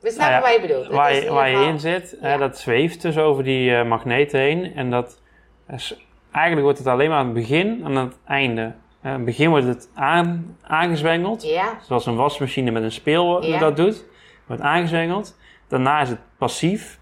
we 0.00 0.10
snappen 0.10 0.18
Nou 0.18 0.32
ja, 0.32 0.40
wat 0.40 0.52
je 0.52 0.60
bedoelt. 0.60 0.86
Waar 0.86 1.14
je, 1.14 1.24
in 1.24 1.32
waar 1.32 1.50
je 1.50 1.78
zit, 1.78 2.16
ja. 2.20 2.36
dat 2.36 2.58
zweeft 2.58 3.02
dus 3.02 3.18
over 3.18 3.44
die 3.44 3.84
magneten 3.84 4.40
heen. 4.40 4.74
En 4.74 4.90
dat 4.90 5.20
is, 5.68 5.96
eigenlijk 6.32 6.64
wordt 6.64 6.78
het 6.78 6.86
alleen 6.86 7.08
maar 7.08 7.18
aan 7.18 7.24
het 7.24 7.34
begin 7.34 7.80
en 7.84 7.96
aan 7.96 8.04
het 8.06 8.18
einde. 8.26 8.74
Aan 9.02 9.12
het 9.12 9.24
begin 9.24 9.50
wordt 9.50 9.66
het 9.66 9.88
aan, 9.94 10.56
aangezwengeld, 10.62 11.42
Ja, 11.42 11.78
zoals 11.82 12.06
een 12.06 12.16
wasmachine 12.16 12.70
met 12.70 12.82
een 12.82 12.92
speel 12.92 13.44
Ja. 13.44 13.58
dat 13.58 13.76
doet. 13.76 14.04
Wordt 14.46 14.62
aangezwengeld. 14.62 15.36
Daarna 15.68 16.00
is 16.00 16.08
het 16.08 16.20
passief. 16.38 16.99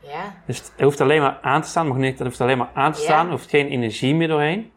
Ja, 0.00 0.34
Dus 0.46 0.58
het 0.58 0.72
hoeft 0.78 1.00
alleen 1.00 1.20
maar 1.20 1.38
aan 1.42 1.62
te 1.62 1.68
staan. 1.68 1.84
De 1.84 1.90
magneet 1.92 2.18
hoeft 2.20 2.40
alleen 2.40 2.58
maar 2.58 2.70
aan 2.74 2.92
te 2.92 3.00
staan. 3.00 3.24
Er 3.26 3.30
hoeft 3.32 3.50
geen 3.50 3.68
energie 3.68 4.14
meer 4.14 4.28
doorheen. 4.28 4.70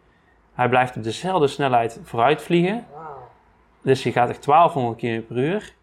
Hij 0.54 0.70
blijft 0.70 0.96
op 0.98 1.04
dezelfde 1.04 1.48
snelheid 1.48 2.00
vooruit 2.04 2.42
vliegen. 2.42 2.86
wow. 2.92 3.00
Dus 3.82 4.04
je 4.04 4.12
gaat 4.12 4.30
echt 4.30 4.46
1200 4.46 4.98
km 4.98 5.22
per 5.34 5.38
uur. 5.44 5.74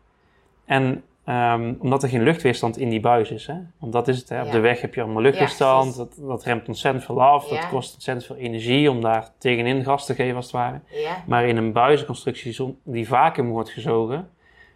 En 0.64 1.04
ehm, 1.24 1.74
omdat 1.78 2.02
er 2.02 2.08
geen 2.08 2.22
luchtweerstand 2.22 2.76
in 2.78 2.88
die 2.88 3.00
buis 3.00 3.30
is. 3.30 3.46
Hè? 3.46 3.54
Want 3.78 3.92
dat 3.92 4.08
is 4.08 4.18
het. 4.18 4.28
Hè? 4.28 4.40
Op 4.40 4.46
Ja. 4.46 4.52
de 4.52 4.60
weg 4.60 4.80
heb 4.80 4.94
je 4.94 5.02
allemaal 5.02 5.22
luchtweerstand. 5.22 5.96
dat, 5.96 6.14
dat 6.18 6.44
remt 6.44 6.68
ontzettend 6.68 7.04
veel 7.04 7.22
af. 7.22 7.50
Ja. 7.50 7.56
Dat 7.60 7.68
kost 7.68 7.94
ontzettend 7.94 8.26
veel 8.26 8.36
energie 8.36 8.90
om 8.90 9.00
daar 9.00 9.28
tegenin 9.38 9.84
gas 9.84 10.06
te 10.06 10.14
geven 10.14 10.36
als 10.36 10.44
het 10.44 10.54
ware. 10.54 10.80
Maar 11.26 11.44
in 11.44 11.56
een 11.56 11.72
buizenconstructie 11.72 12.78
die 12.84 13.08
vacuüm 13.08 13.50
wordt 13.50 13.70
gezogen. 13.70 14.30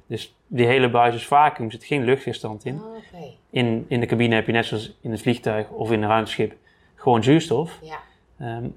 Dus 0.06 0.36
die 0.46 0.66
hele 0.66 0.90
buis 0.90 1.14
is 1.14 1.26
vacuüm. 1.26 1.66
Er 1.66 1.72
zit 1.72 1.84
geen 1.84 2.04
luchtweerstand 2.04 2.64
in. 2.64 2.74
oké. 2.74 3.24
in. 3.50 3.84
In 3.88 4.00
de 4.00 4.06
cabine 4.06 4.34
heb 4.34 4.46
je 4.46 4.52
net 4.52 4.64
zoals 4.66 4.96
in 5.00 5.10
een 5.10 5.18
vliegtuig 5.18 5.68
of 5.68 5.90
in 5.92 6.02
een 6.02 6.08
ruimteschip 6.08 6.54
gewoon 6.94 7.22
zuurstof. 7.22 7.78
Ja, 7.82 7.98
Ehm, 8.38 8.68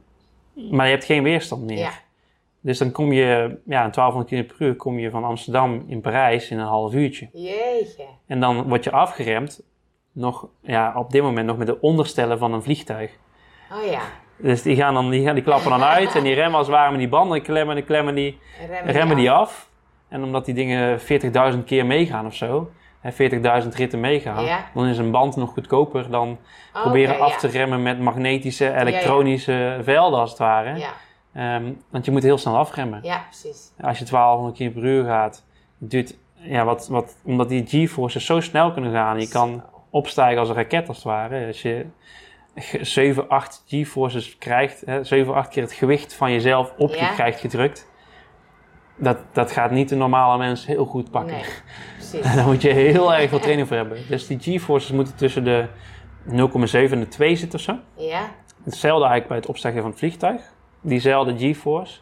maar 0.71 0.85
je 0.85 0.91
hebt 0.91 1.05
geen 1.05 1.23
weerstand 1.23 1.65
meer. 1.65 1.77
ja, 1.77 1.91
Dus 2.61 2.77
dan 2.77 2.91
kom 2.91 3.11
je, 3.11 3.57
ja, 3.65 3.85
een 3.85 3.91
1200 3.91 4.27
km 4.27 4.55
per 4.57 4.67
uur 4.67 4.75
kom 4.75 4.99
je 4.99 5.09
van 5.09 5.23
Amsterdam 5.23 5.83
in 5.87 6.01
Parijs 6.01 6.49
in 6.49 6.59
een 6.59 6.65
half 6.65 6.93
uurtje. 6.93 7.29
jeetje. 7.33 8.03
En 8.27 8.39
dan 8.39 8.63
word 8.67 8.83
je 8.83 8.91
afgeremd, 8.91 9.61
nog, 10.11 10.47
ja, 10.61 10.93
op 10.95 11.11
dit 11.11 11.21
moment 11.21 11.47
nog 11.47 11.57
met 11.57 11.67
de 11.67 11.81
onderstellen 11.81 12.37
van 12.37 12.53
een 12.53 12.63
vliegtuig. 12.63 13.11
Oh 13.71 13.91
ja, 13.91 14.01
Dus 14.37 14.61
die 14.61 14.75
gaan 14.75 14.93
dan, 14.93 15.09
die, 15.09 15.25
gaan, 15.25 15.35
die 15.35 15.43
klappen 15.43 15.69
dan 15.69 15.83
uit 15.83 16.15
en 16.15 16.23
die 16.23 16.33
remmen 16.41 16.57
als 16.57 16.67
het 16.67 16.75
ware 16.75 16.89
met 16.91 16.99
die 16.99 17.09
banden, 17.09 17.41
klemmen 17.41 17.75
en 17.77 17.85
klemmen 17.85 18.15
die, 18.15 18.37
remmen, 18.67 18.91
remmen 18.93 19.15
die 19.15 19.25
die 19.25 19.31
af. 19.31 19.69
En 20.09 20.23
omdat 20.23 20.45
die 20.45 20.53
dingen 20.53 20.99
40.000 21.53 21.63
keer 21.65 21.85
meegaan 21.85 22.25
of 22.25 22.35
zo, 22.35 22.71
hè, 22.99 23.11
40.000 23.63 23.75
ritten 23.75 23.99
meegaan, 23.99 24.43
Ja. 24.45 24.59
dan 24.73 24.85
is 24.85 24.97
een 24.97 25.11
band 25.11 25.35
nog 25.35 25.49
goedkoper 25.53 26.09
dan 26.09 26.37
Oh, 26.73 26.81
proberen 26.81 27.19
af 27.19 27.31
ja. 27.31 27.37
te 27.37 27.47
remmen 27.47 27.83
met 27.83 27.99
magnetische, 27.99 28.73
elektronische 28.79 29.79
velden 29.81 30.19
als 30.19 30.29
het 30.29 30.39
ware. 30.39 30.77
Ja, 30.77 30.89
Ehm, 31.33 31.71
want 31.89 32.05
je 32.05 32.11
moet 32.11 32.23
heel 32.23 32.37
snel 32.37 32.57
afremmen. 32.57 32.99
ja, 33.03 33.23
precies. 33.29 33.71
Als 33.81 33.99
je 33.99 34.05
1200 34.05 34.57
km 34.57 34.71
per 34.73 34.83
uur 34.89 35.03
gaat, 35.05 35.45
duurt, 35.77 36.15
ja, 36.35 36.65
wat, 36.65 36.87
wat, 36.87 37.15
omdat 37.23 37.49
die 37.49 37.65
G-forces 37.65 38.25
zo 38.25 38.39
snel 38.39 38.71
kunnen 38.71 38.91
gaan, 38.91 39.19
je 39.19 39.27
kan 39.29 39.63
opstijgen 39.89 40.39
als 40.39 40.49
een 40.49 40.55
raket 40.55 40.87
als 40.87 40.97
het 40.97 41.05
ware. 41.05 41.47
Als 41.47 41.61
je 41.61 41.85
ge- 42.55 42.83
7, 42.85 43.29
8 43.29 43.63
G-forces 43.67 44.37
krijgt, 44.37 44.83
hè, 44.85 45.03
7, 45.03 45.33
8 45.33 45.49
keer 45.49 45.63
het 45.63 45.71
gewicht 45.71 46.13
van 46.13 46.31
jezelf 46.31 46.73
op 46.77 46.89
je 46.93 47.11
krijgt 47.13 47.39
gedrukt, 47.39 47.89
dat, 48.97 49.17
dat 49.31 49.51
gaat 49.51 49.71
niet 49.71 49.89
de 49.89 49.95
normale 49.95 50.37
mens 50.37 50.65
heel 50.65 50.85
goed 50.85 51.11
pakken. 51.11 51.35
Nee, 51.35 51.45
precies. 51.97 52.33
Daar 52.35 52.45
moet 52.45 52.61
je 52.61 52.69
heel 52.69 53.13
erg 53.13 53.29
veel 53.29 53.39
training 53.39 53.67
voor 53.67 53.77
hebben. 53.77 53.97
Dus 54.09 54.27
die 54.27 54.39
G-forces 54.57 54.91
moeten 54.91 55.15
tussen 55.15 55.43
de 55.43 55.67
0,7 56.29 56.33
en 56.91 56.99
de 56.99 57.07
2 57.07 57.35
zitten 57.35 57.59
of 57.59 57.65
zo. 57.65 57.77
Ja, 57.95 58.29
Hetzelfde 58.63 58.99
eigenlijk 59.05 59.27
bij 59.27 59.37
het 59.37 59.45
opstijgen 59.47 59.81
van 59.81 59.89
het 59.89 59.99
vliegtuig. 59.99 60.41
Diezelfde 60.81 61.51
G-force 61.53 61.99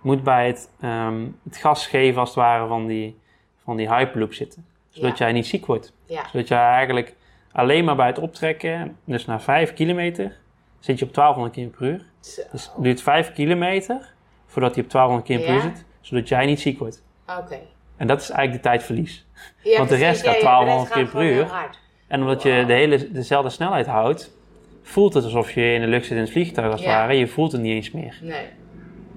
moet 0.00 0.22
bij 0.22 0.46
het, 0.46 0.70
ehm, 0.80 1.26
het 1.44 1.56
gas 1.56 1.86
geven 1.86 2.20
als 2.20 2.28
het 2.28 2.38
ware 2.38 2.66
van 2.66 2.86
die, 2.86 3.18
van 3.64 3.76
die 3.76 3.94
hyperloop 3.94 4.32
zitten. 4.34 4.66
Zodat 4.88 5.18
Ja. 5.18 5.24
jij 5.24 5.34
niet 5.34 5.46
ziek 5.46 5.66
wordt. 5.66 5.92
ja, 6.06 6.22
Zodat 6.32 6.48
jij 6.48 6.58
eigenlijk 6.58 7.14
alleen 7.52 7.84
maar 7.84 7.96
bij 7.96 8.06
het 8.06 8.18
optrekken, 8.18 8.96
dus 9.04 9.24
na 9.26 9.40
5 9.40 9.72
kilometer, 9.72 10.36
zit 10.78 10.98
je 10.98 11.04
op 11.04 11.14
1200 11.14 11.54
km 11.54 11.78
per 11.78 11.86
uur. 11.86 12.04
Zo. 12.20 12.42
Dus 12.52 12.64
het 12.74 12.82
duurt 12.82 13.02
5 13.02 13.32
kilometer 13.32 14.14
voordat 14.46 14.74
hij 14.74 14.84
op 14.84 14.90
1200 14.90 15.26
km 15.28 15.46
per 15.46 15.54
uur 15.54 15.60
zit. 15.76 15.84
Zodat 16.00 16.28
jij 16.28 16.46
niet 16.46 16.60
ziek 16.60 16.78
wordt. 16.78 17.02
Oké. 17.38 17.58
En 17.96 18.06
dat 18.06 18.20
is 18.20 18.30
eigenlijk 18.30 18.62
de 18.62 18.68
tijdverlies. 18.68 19.26
Ja, 19.62 19.76
Want 19.78 19.88
de 19.88 19.96
rest 19.96 20.22
gaat 20.22 20.34
ja, 20.34 20.38
ja, 20.40 20.44
1200 20.44 20.88
de 20.92 20.98
rest 21.00 21.10
keer 21.12 21.20
per 21.20 21.30
uur. 21.32 21.68
En 22.06 22.20
omdat 22.20 22.42
je 22.42 22.64
de 22.66 22.72
hele, 22.72 23.10
dezelfde 23.12 23.50
snelheid 23.50 23.86
houdt, 23.86 24.36
voelt 24.82 25.14
het 25.14 25.24
alsof 25.24 25.50
je 25.52 25.72
in 25.72 25.80
de 25.80 25.86
lucht 25.86 26.06
zit 26.06 26.16
in 26.16 26.22
het 26.22 26.30
vliegtuig 26.30 26.70
als 26.70 26.80
het 26.80 26.90
Ja. 26.90 26.96
ware. 26.96 27.12
Je 27.14 27.26
voelt 27.26 27.52
het 27.52 27.60
niet 27.60 27.72
eens 27.74 27.90
meer. 27.90 28.18
Nee. 28.22 28.46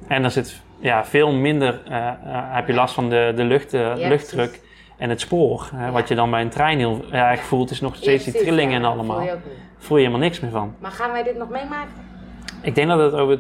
En 0.07 0.21
dan 0.21 0.31
zit 0.31 0.61
ja, 0.79 1.05
veel 1.05 1.31
minder, 1.31 1.81
eh, 1.85 2.07
eh, 2.07 2.13
heb 2.53 2.67
je 2.67 2.73
last 2.73 2.93
van 2.93 3.09
de, 3.09 3.33
de 3.35 3.43
lucht, 3.43 3.71
Ja, 3.71 3.93
luchtdruk 3.95 4.61
en 4.97 5.09
het 5.09 5.19
spoor. 5.19 5.69
Ja. 5.73 5.91
Wat 5.91 6.07
je 6.07 6.15
dan 6.15 6.31
bij 6.31 6.41
een 6.41 6.49
trein 6.49 6.77
heel 6.77 7.03
erg 7.11 7.41
voelt, 7.41 7.71
is 7.71 7.81
nog 7.81 7.95
steeds 7.95 8.23
die 8.23 8.33
trillingen 8.33 8.75
en 8.75 8.85
allemaal. 8.85 9.15
Voel 9.17 9.25
je 9.25 9.31
ook 9.33 9.45
niet. 9.45 9.53
Voel 9.77 9.97
je 9.97 10.03
helemaal 10.03 10.25
niks 10.27 10.39
meer 10.39 10.51
van. 10.51 10.75
Maar 10.79 10.91
gaan 10.91 11.11
wij 11.11 11.23
dit 11.23 11.37
nog 11.37 11.49
meemaken? 11.49 11.93
Ik 12.61 12.75
denk 12.75 12.87
dat 12.87 12.99
het 12.99 13.13
over 13.13 13.39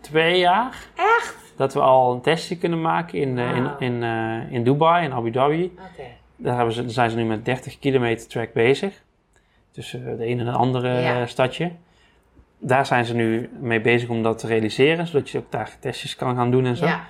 twee 0.00 0.38
jaar, 0.38 0.74
Echt? 0.96 1.45
Dat 1.56 1.74
we 1.74 1.80
al 1.80 2.12
een 2.12 2.20
testje 2.20 2.56
kunnen 2.58 2.80
maken 2.80 3.18
in, 3.18 3.38
eh, 3.38 3.56
in, 3.56 3.62
Wauw. 3.62 3.78
in, 3.78 4.02
eh, 4.02 4.52
in 4.52 4.64
Dubai, 4.64 5.04
in 5.04 5.12
Abu 5.12 5.30
Dhabi. 5.30 5.72
Daar 6.36 6.56
hebben 6.56 6.74
ze, 6.74 6.82
daar 6.82 6.90
zijn 6.90 7.10
ze 7.10 7.16
nu 7.16 7.24
met 7.24 7.44
30 7.44 7.78
kilometer 7.78 8.28
track 8.28 8.52
bezig. 8.52 9.02
Tussen 9.70 10.16
de 10.18 10.24
ene 10.24 10.40
en 10.40 10.46
de 10.46 10.52
andere 10.52 10.88
Ja. 11.00 11.20
eh, 11.20 11.26
stadje. 11.26 11.72
Daar 12.58 12.86
zijn 12.86 13.04
ze 13.04 13.14
nu 13.14 13.50
mee 13.60 13.80
bezig 13.80 14.08
om 14.08 14.22
dat 14.22 14.38
te 14.38 14.46
realiseren. 14.46 15.06
Zodat 15.06 15.30
je 15.30 15.38
ook 15.38 15.50
daar 15.50 15.76
testjes 15.80 16.16
kan 16.16 16.36
gaan 16.36 16.50
doen 16.50 16.66
en 16.66 16.76
zo. 16.76 16.86
Ja. 16.86 17.00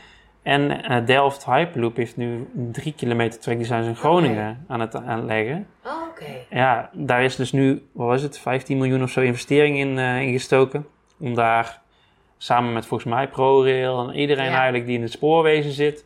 En 0.43 1.05
Delft 1.05 1.45
Hyperloop 1.45 1.97
heeft 1.97 2.17
nu 2.17 2.49
een 2.57 2.73
drie 2.73 2.93
kilometer 2.95 3.41
track. 3.41 3.57
Die 3.57 3.67
zijn 3.67 3.83
ze 3.83 3.89
in 3.89 3.97
Groningen 3.97 4.65
aan 4.69 4.81
het 4.81 4.95
aanleggen. 4.95 5.67
Oh, 5.85 5.93
oké. 6.11 6.25
Ja, 6.51 6.91
daar 6.93 7.25
is 7.25 7.37
dus 7.37 7.53
nu, 7.53 7.83
wat 7.93 8.07
was 8.07 8.23
het, 8.23 8.39
15 8.39 8.79
miljoen 8.79 9.03
of 9.03 9.11
zo 9.11 9.21
investering 9.21 9.79
in, 9.79 9.99
in 9.99 10.33
gestoken. 10.33 10.87
Om 11.21 11.35
daar 11.35 11.81
samen 12.39 12.72
met 12.72 12.87
volgens 12.87 13.11
mij 13.14 13.28
ProRail 13.28 14.09
en 14.09 14.14
iedereen 14.14 14.45
Ja. 14.51 14.55
eigenlijk 14.55 14.87
die 14.87 14.97
in 14.97 15.03
het 15.03 15.12
spoorwezen 15.12 15.72
zit. 15.72 16.05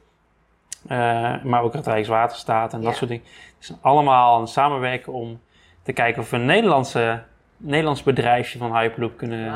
eh, 0.89 1.43
maar 1.43 1.63
ook 1.63 1.73
het 1.73 1.87
Rijkswaterstaat 1.87 2.73
en 2.73 2.81
dat 2.81 2.97
soort 2.97 3.11
dingen. 3.11 3.25
Die 3.25 3.33
zijn 3.59 3.79
allemaal 3.83 4.35
aan 4.35 4.41
het 4.41 4.51
samenwerken 4.51 5.13
om 5.13 5.41
te 5.83 5.93
kijken 5.93 6.23
of 6.23 6.31
we 6.31 6.37
een 6.37 6.45
Nederlandse, 6.45 7.23
Nederlands 7.57 8.03
bedrijfje 8.03 8.59
van 8.59 8.77
Hyperloop 8.77 9.17
kunnen, 9.17 9.53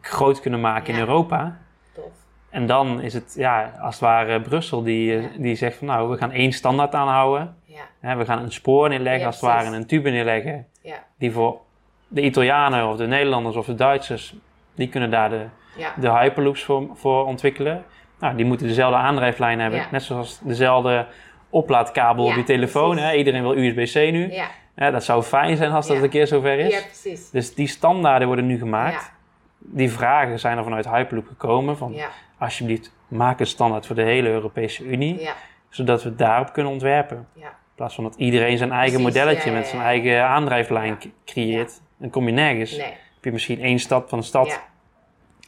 groot 0.00 0.40
kunnen 0.40 0.60
maken 0.60 0.92
Ja. 0.94 1.00
in 1.00 1.06
Europa. 1.06 1.58
tof. 1.94 2.04
En 2.50 2.66
dan 2.66 3.00
is 3.00 3.14
het, 3.14 3.34
ja, 3.36 3.72
als 3.80 3.94
het 3.94 4.04
ware 4.04 4.40
Brussel 4.40 4.82
die, 4.82 5.16
eh, 5.18 5.24
die 5.38 5.54
zegt 5.54 5.76
van 5.76 5.86
nou, 5.86 6.10
we 6.10 6.16
gaan 6.16 6.30
één 6.30 6.52
standaard 6.52 6.94
aanhouden. 6.94 7.56
Hè, 8.00 8.16
we 8.16 8.24
gaan 8.24 8.42
een 8.42 8.52
spoor 8.52 8.88
neerleggen, 8.88 9.26
als 9.26 9.34
het 9.40 9.44
ware 9.44 9.76
een 9.76 9.86
tube 9.86 10.10
neerleggen. 10.10 10.66
ja, 10.82 11.04
Die 11.18 11.32
voor 11.32 11.60
de 12.08 12.22
Italianen 12.22 12.88
of 12.88 12.96
de 12.96 13.06
Nederlanders 13.06 13.56
of 13.56 13.66
de 13.66 13.74
Duitsers, 13.74 14.34
die 14.74 14.88
kunnen 14.88 15.10
daar 15.10 15.30
de, 15.30 15.44
ja. 15.76 15.94
de 16.00 16.10
Hyperloops 16.10 16.64
voor, 16.64 16.88
voor 16.94 17.24
ontwikkelen. 17.26 17.84
Nou, 18.18 18.36
die 18.36 18.44
moeten 18.44 18.66
dezelfde 18.66 18.96
aandrijflijn 18.96 19.60
hebben. 19.60 19.78
Ja. 19.78 19.86
Net 19.90 20.02
zoals 20.02 20.40
dezelfde 20.42 21.06
oplaadkabel 21.50 22.24
op 22.24 22.34
je 22.34 22.42
telefoon. 22.42 22.98
Hè? 22.98 23.12
Iedereen 23.14 23.42
wil 23.42 23.56
USB-C 23.56 23.94
nu. 23.94 24.32
Ja, 24.76 24.90
dat 24.90 25.04
zou 25.04 25.22
fijn 25.22 25.56
zijn 25.56 25.70
als 25.70 25.86
dat 25.86 26.02
een 26.02 26.08
keer 26.08 26.26
zover 26.26 26.58
is. 26.58 26.72
ja, 26.72 26.80
precies. 26.80 27.30
Dus 27.30 27.54
die 27.54 27.66
standaarden 27.66 28.26
worden 28.26 28.46
nu 28.46 28.58
gemaakt. 28.58 29.12
Die 29.58 29.90
vragen 29.90 30.38
zijn 30.40 30.58
er 30.58 30.64
vanuit 30.64 30.88
Hyperloop 30.88 31.26
gekomen. 31.26 31.76
Van, 31.76 31.94
alsjeblieft, 32.38 32.94
maak 33.08 33.40
een 33.40 33.46
standaard 33.46 33.86
voor 33.86 33.96
de 33.96 34.02
hele 34.02 34.28
Europese 34.28 34.84
Unie. 34.84 35.28
Zodat 35.68 36.02
we 36.02 36.14
daarop 36.14 36.52
kunnen 36.52 36.72
ontwerpen. 36.72 37.26
ja. 37.34 37.46
In 37.46 37.78
plaats 37.78 37.94
van 37.94 38.04
dat 38.04 38.14
iedereen 38.16 38.58
zijn 38.58 38.72
eigen 38.72 39.00
Precies, 39.02 39.18
modelletje 39.20 39.52
met 39.52 39.66
zijn 39.66 39.82
eigen 39.82 40.24
aandrijflijn 40.24 40.98
creëert. 41.24 41.80
Dan 41.96 42.10
kom 42.10 42.26
je 42.26 42.32
nergens. 42.32 42.70
Nee, 42.76 42.86
Heb 42.86 43.24
je 43.24 43.32
misschien 43.32 43.60
één 43.60 43.78
stap 43.78 44.08
van 44.08 44.18
de 44.18 44.24
stad. 44.24 44.60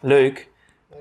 Leuk. 0.04 0.48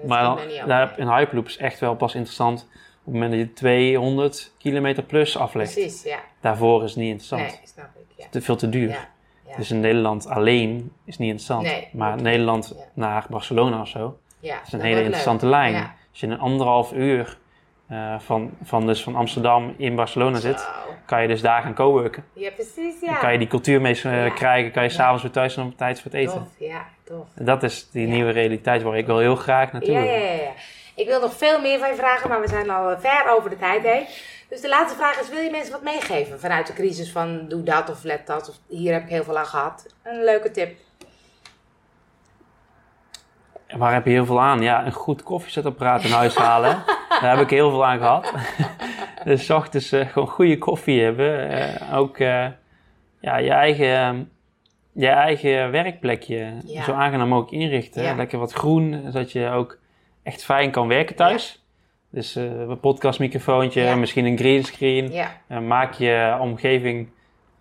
Maar 0.07 0.23
dan, 0.23 0.39
daar, 0.67 0.99
een 0.99 1.13
Hyperloop 1.13 1.47
is 1.47 1.57
echt 1.57 1.79
wel 1.79 1.95
pas 1.95 2.15
interessant 2.15 2.67
op 3.05 3.13
het 3.13 3.13
moment 3.13 3.31
dat 3.31 3.39
je 3.39 3.53
200 3.53 4.53
kilometer 4.57 5.03
plus 5.03 5.37
aflegt. 5.37 5.73
Precies, 5.73 6.03
ja. 6.03 6.19
Daarvoor 6.41 6.83
is 6.83 6.89
het 6.89 6.99
niet 6.99 7.09
interessant. 7.09 7.41
Nee, 7.41 7.59
snap 7.63 7.89
ik, 7.95 8.05
ja. 8.17 8.25
Te 8.29 8.41
veel 8.41 8.55
te 8.55 8.69
duur. 8.69 8.89
Ja, 8.89 9.09
ja. 9.47 9.55
Dus 9.55 9.71
in 9.71 9.79
Nederland 9.79 10.27
alleen 10.27 10.91
is 11.05 11.17
niet 11.17 11.29
interessant. 11.29 11.63
Nee, 11.63 11.87
maar. 11.91 12.21
Nederland 12.21 12.75
naar 12.93 13.25
Barcelona 13.29 13.81
of 13.81 13.87
zo, 13.87 14.19
ja. 14.39 14.57
dat 14.57 14.67
is 14.67 14.73
een 14.73 14.81
hele 14.81 15.03
interessante 15.03 15.45
lijn. 15.45 15.75
Als 15.75 16.19
je 16.19 16.25
in 16.25 16.31
een 16.31 16.39
anderhalf 16.39 16.93
uur 16.93 17.37
eh, 17.93 18.19
van, 18.19 18.51
van, 18.63 18.85
dus 18.85 19.03
van 19.03 19.15
Amsterdam 19.15 19.73
in 19.77 19.95
Barcelona 19.95 20.39
zit, 20.39 20.69
kan 21.05 21.21
je 21.21 21.27
dus 21.27 21.41
daar 21.41 21.61
gaan 21.61 21.73
coworken. 21.73 22.25
Ja, 22.33 22.49
precies, 22.51 22.99
ja. 23.01 23.07
Dan 23.07 23.19
kan 23.19 23.31
je 23.31 23.37
die 23.37 23.47
cultuur 23.47 23.81
mee 23.81 24.01
eh, 24.03 24.25
Ja. 24.25 24.29
krijgen, 24.29 24.71
kan 24.71 24.83
je 24.83 24.89
s'avonds 24.89 25.23
weer 25.23 25.31
thuis 25.31 25.53
zijn 25.53 25.65
op 25.65 25.77
tijd 25.77 26.01
voor 26.01 26.11
het 26.11 26.19
eten. 26.19 26.33
Tof, 26.33 26.47
ja, 26.57 26.85
tof. 27.03 27.27
En 27.35 27.45
dat 27.45 27.63
is 27.63 27.89
die 27.91 28.07
nieuwe 28.07 28.31
realiteit 28.31 28.81
waar 28.81 28.97
ik 28.97 29.05
wel 29.05 29.19
heel 29.19 29.35
graag 29.35 29.71
naartoe 29.71 29.93
ja, 29.93 30.01
ja, 30.01 30.17
ja. 30.17 30.51
Ik 30.95 31.07
wil 31.07 31.19
nog 31.19 31.33
veel 31.33 31.61
meer 31.61 31.79
van 31.79 31.89
je 31.89 31.95
vragen, 31.95 32.29
maar 32.29 32.41
we 32.41 32.47
zijn 32.47 32.69
al 32.69 32.89
eh, 32.89 32.99
ver 32.99 33.31
over 33.37 33.49
de 33.49 33.57
tijd 33.57 33.83
heen. 33.83 34.05
Dus 34.49 34.61
de 34.61 34.69
laatste 34.69 34.97
vraag 34.97 35.19
is, 35.21 35.29
wil 35.29 35.39
je 35.39 35.51
mensen 35.51 35.71
wat 35.71 35.83
meegeven 35.83 36.39
vanuit 36.39 36.67
de 36.67 36.73
crisis 36.73 37.11
van 37.11 37.45
doe 37.47 37.63
dat 37.63 37.89
of 37.89 38.03
let 38.03 38.27
dat? 38.27 38.49
Of 38.49 38.55
hier 38.67 38.93
heb 38.93 39.03
ik 39.03 39.09
heel 39.09 39.23
veel 39.23 39.37
aan 39.37 39.45
gehad. 39.45 39.85
Een 40.03 40.23
leuke 40.23 40.51
tip. 40.51 40.75
En 43.73 43.79
Waar 43.79 43.93
heb 43.93 44.05
je 44.05 44.11
heel 44.11 44.25
veel 44.25 44.41
aan? 44.41 44.61
Ja, 44.61 44.85
een 44.85 44.91
goed 44.91 45.23
koffiezetapparaat 45.23 46.03
in 46.03 46.11
huis 46.11 46.35
halen. 46.35 46.83
Daar 47.21 47.35
heb 47.37 47.39
ik 47.45 47.49
heel 47.49 47.69
veel 47.69 47.85
aan 47.85 47.97
gehad. 47.97 48.33
dus 49.25 49.45
's 49.45 49.49
ochtends 49.49 49.91
eh, 49.91 50.07
gewoon 50.07 50.27
goede 50.27 50.57
koffie 50.57 51.01
hebben. 51.01 51.49
Eh, 51.49 51.97
ook 51.97 52.17
eh, 52.17 52.45
ja, 53.19 53.37
je, 53.37 53.49
eigen, 53.49 54.29
je 54.91 55.07
eigen 55.07 55.71
werkplekje 55.71 56.53
Ja. 56.65 56.83
zo 56.83 56.91
aangenaam 56.91 57.27
mogelijk 57.27 57.63
inrichten. 57.63 58.03
Ja. 58.03 58.15
Lekker 58.15 58.39
wat 58.39 58.53
groen, 58.53 59.01
zodat 59.05 59.31
je 59.31 59.49
ook 59.49 59.77
echt 60.23 60.43
fijn 60.43 60.71
kan 60.71 60.87
werken 60.87 61.15
thuis. 61.15 61.63
Dus 62.09 62.35
een 62.35 62.79
podcastmicrofoontje, 62.79 63.95
misschien 63.95 64.25
een 64.25 64.37
greenscreen. 64.37 65.11
Eh, 65.47 65.59
maak 65.59 65.93
je 65.93 66.37
omgeving 66.39 67.09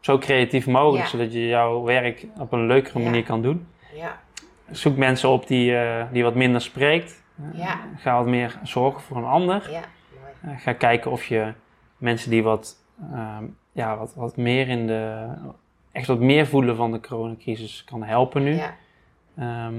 zo 0.00 0.18
creatief 0.18 0.66
mogelijk, 0.66 1.06
zodat 1.08 1.32
je 1.32 1.46
jouw 1.46 1.82
werk 1.82 2.26
op 2.38 2.52
een 2.52 2.66
leukere 2.66 2.98
manier 2.98 3.22
kan 3.22 3.42
doen. 3.42 3.66
ja, 3.94 4.20
Zoek 4.72 4.96
mensen 4.96 5.28
op 5.28 5.46
die, 5.46 5.76
eh, 5.76 6.04
die 6.12 6.22
wat 6.22 6.34
minder 6.34 6.60
spreekt. 6.60 7.22
Eh, 7.52 7.58
Ja. 7.58 7.80
Ga 7.96 8.16
wat 8.16 8.26
meer 8.26 8.58
zorgen 8.62 9.00
voor 9.00 9.16
een 9.16 9.24
ander. 9.24 9.70
ja. 9.70 9.80
Mooi. 10.42 10.54
Eh, 10.56 10.62
ga 10.62 10.72
kijken 10.72 11.10
of 11.10 11.24
je 11.24 11.52
mensen 11.96 12.30
die 12.30 12.42
wat, 12.42 12.76
ehm, 13.12 13.44
ja, 13.72 13.96
wat, 13.96 14.14
wat 14.14 14.36
meer 14.36 14.68
in 14.68 14.86
de, 14.86 15.26
echt 15.92 16.06
wat 16.06 16.18
meer 16.20 16.46
voelen 16.46 16.76
van 16.76 16.92
de 16.92 17.00
coronacrisis 17.00 17.84
kan 17.84 18.02
helpen 18.02 18.42
nu. 18.42 18.54
Ja, 18.54 18.74
Ehm, 19.38 19.74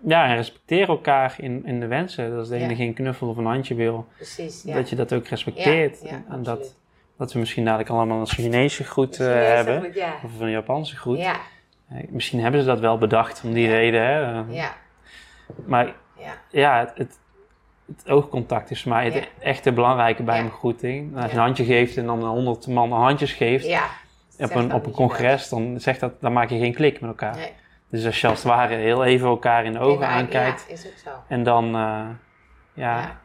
ja, 0.00 0.26
en 0.28 0.34
respecteer 0.36 0.88
elkaar 0.88 1.34
in, 1.38 1.66
in 1.66 1.80
de 1.80 1.86
wensen. 1.86 2.28
Dat 2.30 2.38
als 2.38 2.48
de 2.48 2.56
Ja. 2.58 2.64
ene 2.64 2.74
geen 2.76 2.94
knuffel 2.94 3.28
of 3.28 3.36
een 3.36 3.44
handje 3.46 3.74
wil, 3.74 4.06
precies. 4.16 4.62
Ja. 4.62 4.74
dat 4.74 4.90
je 4.90 4.96
dat 4.96 5.12
ook 5.12 5.26
respecteert. 5.26 6.00
Ja, 6.02 6.22
en 6.28 6.42
dat, 6.42 6.76
dat 7.16 7.32
we 7.32 7.38
misschien 7.38 7.64
dadelijk 7.64 7.90
allemaal 7.90 8.20
een 8.20 8.26
Chinese 8.26 8.84
groet 8.84 9.16
hebben. 9.18 9.84
Of 10.24 10.40
een 10.40 10.50
Japanse 10.50 10.96
groet. 10.96 11.18
Eh, 11.88 11.96
Misschien 12.08 12.40
hebben 12.40 12.60
ze 12.60 12.66
dat 12.66 12.80
wel 12.80 12.98
bedacht 12.98 13.42
om 13.44 13.52
die 13.52 13.66
Ja. 13.68 13.74
reden. 13.74 14.02
Hè? 14.02 14.22
Eh, 14.40 14.54
ja, 14.54 14.72
Maar 15.66 15.86
ja. 16.18 16.32
ja, 16.50 16.78
het, 16.78 16.92
het, 16.94 17.18
het 17.86 18.08
oogcontact 18.10 18.70
is 18.70 18.82
voor 18.82 18.92
mij 18.92 19.04
het 19.10 19.28
echte 19.38 19.72
belangrijke 19.72 20.22
bij 20.22 20.40
een 20.40 20.50
groeting. 20.50 21.16
Als 21.16 21.24
je 21.24 21.36
een 21.36 21.42
handje 21.42 21.64
geeft 21.64 21.96
en 21.96 22.06
dan 22.06 22.24
honderd 22.24 22.66
man 22.66 22.92
handjes 22.92 23.32
geeft 23.32 23.66
ja. 23.66 23.84
op 24.38 24.54
een, 24.54 24.72
op 24.74 24.82
een 24.84 24.90
je 24.90 24.96
congres, 24.96 25.48
dan, 25.48 25.80
zegt 25.80 26.00
dat, 26.00 26.20
dan 26.20 26.32
maak 26.32 26.50
je 26.50 26.58
geen 26.58 26.74
klik 26.74 27.00
met 27.00 27.10
elkaar. 27.10 27.36
Nee. 27.36 27.52
Dus 27.90 28.06
als 28.06 28.20
je 28.20 28.26
als 28.26 28.38
het 28.38 28.46
ware 28.52 28.74
heel 28.74 29.04
even 29.04 29.28
elkaar 29.28 29.64
in 29.64 29.72
de 29.72 29.78
ogen 29.78 30.02
Even 30.02 30.08
aankijkt 30.08 30.66
is 30.68 30.86
ook 30.86 30.92
zo. 31.04 31.10
en 31.28 31.42
dan 31.42 31.74
eh, 31.76 32.06
ja, 32.72 33.18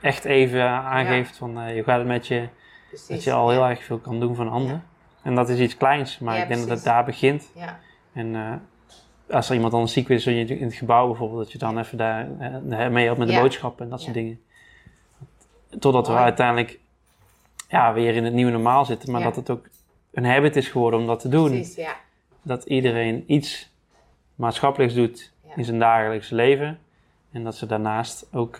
echt 0.00 0.24
even 0.24 0.68
aangeeft 0.68 1.36
van 1.36 1.60
eh, 1.60 1.72
hoe 1.72 1.82
gaat 1.82 1.98
het 1.98 2.06
met 2.06 2.26
je, 2.26 2.48
precies. 2.88 3.08
dat 3.08 3.24
je 3.24 3.32
al 3.32 3.50
heel 3.50 3.64
erg 3.64 3.84
veel 3.84 3.98
kan 3.98 4.20
doen 4.20 4.34
voor 4.34 4.44
een 4.44 4.50
ander. 4.50 4.80
En 5.22 5.34
dat 5.34 5.48
is 5.48 5.58
iets 5.58 5.76
kleins, 5.76 6.18
maar 6.18 6.38
ik 6.38 6.48
denk 6.48 6.60
dat 6.60 6.68
het 6.68 6.84
daar 6.84 7.04
begint. 7.04 7.50
Ja, 7.54 7.78
En 8.14 8.34
eh, 8.34 8.52
als 9.36 9.48
er 9.48 9.54
iemand 9.54 9.72
dan 9.72 9.88
ziek 9.88 10.08
is 10.08 10.26
in 10.26 10.34
je- 10.34 10.58
in 10.58 10.64
het 10.64 10.74
gebouw 10.74 11.06
bijvoorbeeld, 11.06 11.42
dat 11.42 11.52
je 11.52 11.58
dan 11.58 11.78
even 11.78 11.98
daar 11.98 12.28
eh, 12.38 12.88
mee 12.88 13.04
helpt 13.04 13.18
met 13.18 13.28
de 13.28 13.34
Ja. 13.34 13.40
boodschappen 13.40 13.84
en 13.84 13.90
dat 13.90 14.00
soort 14.00 14.14
Ja. 14.14 14.20
dingen. 14.20 14.40
Totdat 15.78 16.06
we 16.06 16.14
uiteindelijk 16.14 16.78
ja, 17.68 17.92
weer 17.92 18.14
in 18.14 18.24
het 18.24 18.32
nieuwe 18.34 18.50
normaal 18.52 18.84
zitten, 18.84 19.10
maar 19.10 19.20
Ja. 19.20 19.26
dat 19.26 19.36
het 19.36 19.50
ook 19.50 19.68
een 20.12 20.24
habit 20.24 20.56
is 20.56 20.68
geworden 20.68 21.00
om 21.00 21.06
dat 21.06 21.20
te 21.20 21.28
doen. 21.28 21.48
precies. 21.50 21.74
Ja, 21.74 21.96
Dat 22.42 22.64
iedereen 22.64 23.24
iets 23.26 23.70
maatschappelijks 24.34 24.94
doet 24.94 25.32
in 25.56 25.64
zijn 25.64 25.78
dagelijks 25.78 26.30
leven. 26.30 26.78
En 27.30 27.44
dat 27.44 27.56
ze 27.56 27.66
daarnaast 27.66 28.26
ook 28.32 28.56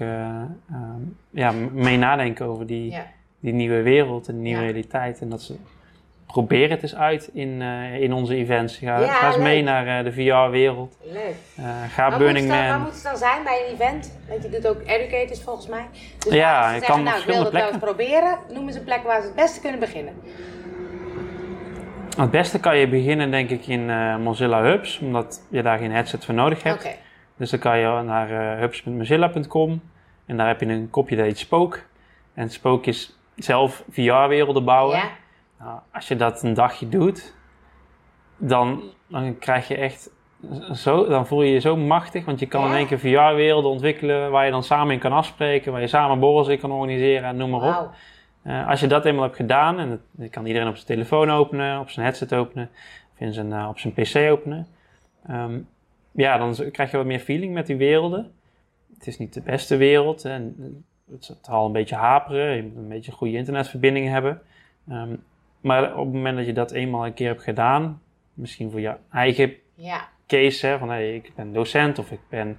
ja, 1.30 1.50
mee 1.72 1.96
nadenken 1.98 2.46
over 2.46 2.66
die, 2.66 2.96
die 3.40 3.52
nieuwe 3.52 3.82
wereld 3.82 4.28
en 4.28 4.34
die 4.34 4.42
nieuwe 4.42 4.60
realiteit. 4.62 5.20
En 5.20 5.28
dat 5.28 5.42
ze 5.42 5.56
proberen 6.26 6.70
het 6.70 6.82
eens 6.82 6.94
uit 6.94 7.30
in, 7.32 7.62
eh, 7.62 8.00
in 8.00 8.12
onze 8.12 8.34
events. 8.34 8.76
Ga, 8.76 8.98
Ja, 9.00 9.06
ga 9.12 9.26
eens 9.26 9.36
mee 9.36 9.62
naar 9.62 9.98
eh, 9.98 10.04
de 10.04 10.12
VR-wereld. 10.12 10.98
Leuk. 11.02 11.34
ga 11.88 12.08
Waar 12.10 12.18
Burning 12.18 12.46
moet, 12.46 12.54
het 12.54 12.62
dan, 12.64 12.68
waar 12.68 12.78
Man. 12.78 12.82
moet 12.86 12.94
het 12.94 13.02
dan 13.02 13.16
zijn 13.16 13.42
bij 13.44 13.64
een 13.66 13.74
event? 13.74 14.18
Want 14.28 14.42
je 14.42 14.48
doet 14.48 14.66
ook 14.66 14.80
educators 14.86 15.42
volgens 15.42 15.66
mij. 15.68 15.86
Dus 16.18 16.32
Ja, 16.32 16.72
je 16.74 16.80
kan 16.80 17.02
nou, 17.02 17.18
ik 17.18 17.24
wil 17.24 17.42
dat 17.42 17.52
wel 17.52 17.68
eens 17.68 17.76
proberen. 17.78 18.38
Noem 18.52 18.66
eens 18.66 18.76
een 18.76 18.84
plek 18.84 19.02
waar 19.02 19.20
ze 19.20 19.26
het 19.26 19.36
beste 19.36 19.60
kunnen 19.60 19.80
beginnen. 19.80 20.14
Het 22.16 22.30
beste 22.30 22.60
kan 22.60 22.78
je 22.78 22.88
beginnen 22.88 23.30
denk 23.30 23.50
ik 23.50 23.66
in 23.66 23.86
Mozilla 24.22 24.62
Hubs, 24.62 24.98
omdat 24.98 25.40
je 25.50 25.62
daar 25.62 25.78
geen 25.78 25.92
headset 25.92 26.24
voor 26.24 26.34
nodig 26.34 26.58
Oké. 26.58 26.68
hebt. 26.68 26.88
Dus 27.36 27.50
dan 27.50 27.58
kan 27.60 27.78
je 27.78 28.02
naar 28.04 28.58
hubs.mozilla.com 28.58 29.80
en 30.26 30.36
daar 30.36 30.46
heb 30.46 30.60
je 30.60 30.66
een 30.66 30.90
kopje 30.90 31.16
dat 31.16 31.24
heet 31.24 31.38
Spook. 31.38 31.82
En 32.34 32.50
Spook 32.50 32.86
is 32.86 33.18
zelf 33.36 33.84
VR-werelden 33.90 34.64
bouwen. 34.64 34.96
Ja, 34.96 35.08
Nou, 35.58 35.80
als 35.92 36.08
je 36.08 36.16
dat 36.16 36.42
een 36.42 36.54
dagje 36.54 36.88
doet, 36.88 37.34
dan, 38.36 38.82
dan 39.06 39.38
krijg 39.38 39.68
je 39.68 39.76
echt 39.76 40.10
zo, 40.72 41.08
dan 41.08 41.26
voel 41.26 41.42
je 41.42 41.52
je 41.52 41.58
zo 41.60 41.76
machtig, 41.76 42.24
want 42.24 42.38
je 42.40 42.46
kan 42.46 42.60
Ja. 42.60 42.68
in 42.68 42.74
één 42.74 42.86
keer 42.86 42.98
VR-werelden 42.98 43.70
ontwikkelen 43.70 44.30
waar 44.30 44.44
je 44.44 44.50
dan 44.50 44.62
samen 44.62 44.92
in 44.92 44.98
kan 44.98 45.12
afspreken, 45.12 45.72
waar 45.72 45.80
je 45.80 45.86
samen 45.86 46.18
borrels 46.18 46.48
in 46.48 46.58
kan 46.58 46.72
organiseren 46.72 47.28
en 47.28 47.36
noem 47.36 47.50
maar 47.50 47.78
op. 47.80 47.90
Eh, 48.42 48.68
als 48.68 48.80
je 48.80 48.86
dat 48.86 49.04
eenmaal 49.04 49.22
hebt 49.22 49.36
gedaan, 49.36 49.78
en 49.78 50.00
dat, 50.10 50.30
kan 50.30 50.46
iedereen 50.46 50.68
op 50.68 50.74
zijn 50.74 50.86
telefoon 50.86 51.30
openen, 51.30 51.80
op 51.80 51.90
zijn 51.90 52.06
headset 52.06 52.34
openen, 52.34 52.70
of 53.12 53.20
in 53.20 53.32
zijn, 53.32 53.52
eh, 53.52 53.68
op 53.68 53.78
zijn 53.78 53.92
pc 53.92 54.30
openen, 54.30 54.66
ehm, 55.26 55.58
ja, 56.12 56.38
dan 56.38 56.70
krijg 56.70 56.90
je 56.90 56.96
wat 56.96 57.06
meer 57.06 57.18
feeling 57.20 57.54
met 57.54 57.66
die 57.66 57.76
werelden. 57.76 58.32
Het 58.94 59.06
is 59.06 59.18
niet 59.18 59.34
de 59.34 59.40
beste 59.40 59.76
wereld, 59.76 60.22
hè. 60.22 60.32
het 61.10 61.24
zal 61.42 61.54
al 61.54 61.66
een 61.66 61.72
beetje 61.72 61.94
haperen, 61.96 62.56
je 62.56 62.62
moet 62.62 62.76
een 62.76 62.88
beetje 62.88 63.12
goede 63.12 63.36
internetverbinding 63.36 64.08
hebben. 64.08 64.40
Ehm, 64.88 65.14
maar 65.64 65.96
op 65.96 66.04
het 66.04 66.14
moment 66.14 66.36
dat 66.36 66.46
je 66.46 66.52
dat 66.52 66.70
eenmaal 66.72 67.06
een 67.06 67.14
keer 67.14 67.28
hebt 67.28 67.42
gedaan, 67.42 68.00
misschien 68.34 68.70
voor 68.70 68.80
je 68.80 68.94
eigen 69.12 69.52
Ja, 69.74 70.08
case, 70.26 70.66
hè, 70.66 70.78
van 70.78 70.88
hey, 70.88 71.14
ik 71.14 71.32
ben 71.34 71.52
docent 71.52 71.98
of 71.98 72.10
ik 72.10 72.20
ben 72.28 72.58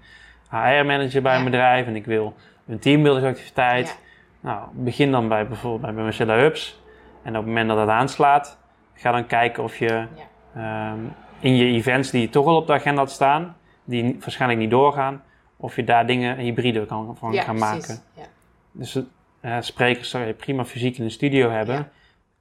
HR-manager 0.50 1.22
bij 1.22 1.32
Ja. 1.34 1.38
een 1.38 1.44
bedrijf 1.46 1.88
en 1.88 1.96
ik 1.96 2.06
wil 2.06 2.34
een 2.68 2.80
teambuildingsactiviteit. 2.80 4.00
Nou, 4.40 4.68
begin 4.74 5.12
dan 5.12 5.28
bij 5.28 5.48
bijvoorbeeld 5.48 5.96
bij 5.96 6.04
Marcella 6.04 6.38
Hubs. 6.38 6.82
En 7.24 7.30
op 7.32 7.36
het 7.38 7.46
moment 7.46 7.68
dat 7.70 7.78
het 7.78 7.90
aanslaat, 7.90 8.58
ga 8.94 9.12
dan 9.12 9.26
kijken 9.28 9.64
of 9.64 9.78
je 9.78 10.06
ehm, 10.56 11.00
in 11.40 11.56
je 11.56 11.66
events 11.66 12.12
die 12.12 12.22
je 12.22 12.30
toch 12.30 12.46
al 12.46 12.56
op 12.56 12.68
de 12.68 12.74
agenda 12.74 13.02
had 13.02 13.12
staan, 13.12 13.56
die 13.84 14.18
waarschijnlijk 14.20 14.60
niet 14.62 14.70
doorgaan, 14.70 15.24
of 15.58 15.76
je 15.76 15.84
daar 15.84 16.08
dingen 16.08 16.38
hybride 16.38 16.86
kan, 16.86 17.18
van 17.18 17.34
gaan 17.34 17.56
precies. 17.58 17.88
maken. 17.88 18.04
Ja. 18.14 18.24
Dus 18.72 19.00
eh 19.42 19.58
sprekers 19.60 20.10
zou 20.10 20.26
je 20.26 20.34
prima 20.34 20.66
fysiek 20.66 20.98
in 20.98 21.04
een 21.04 21.12
studio 21.12 21.50
hebben, 21.50 21.92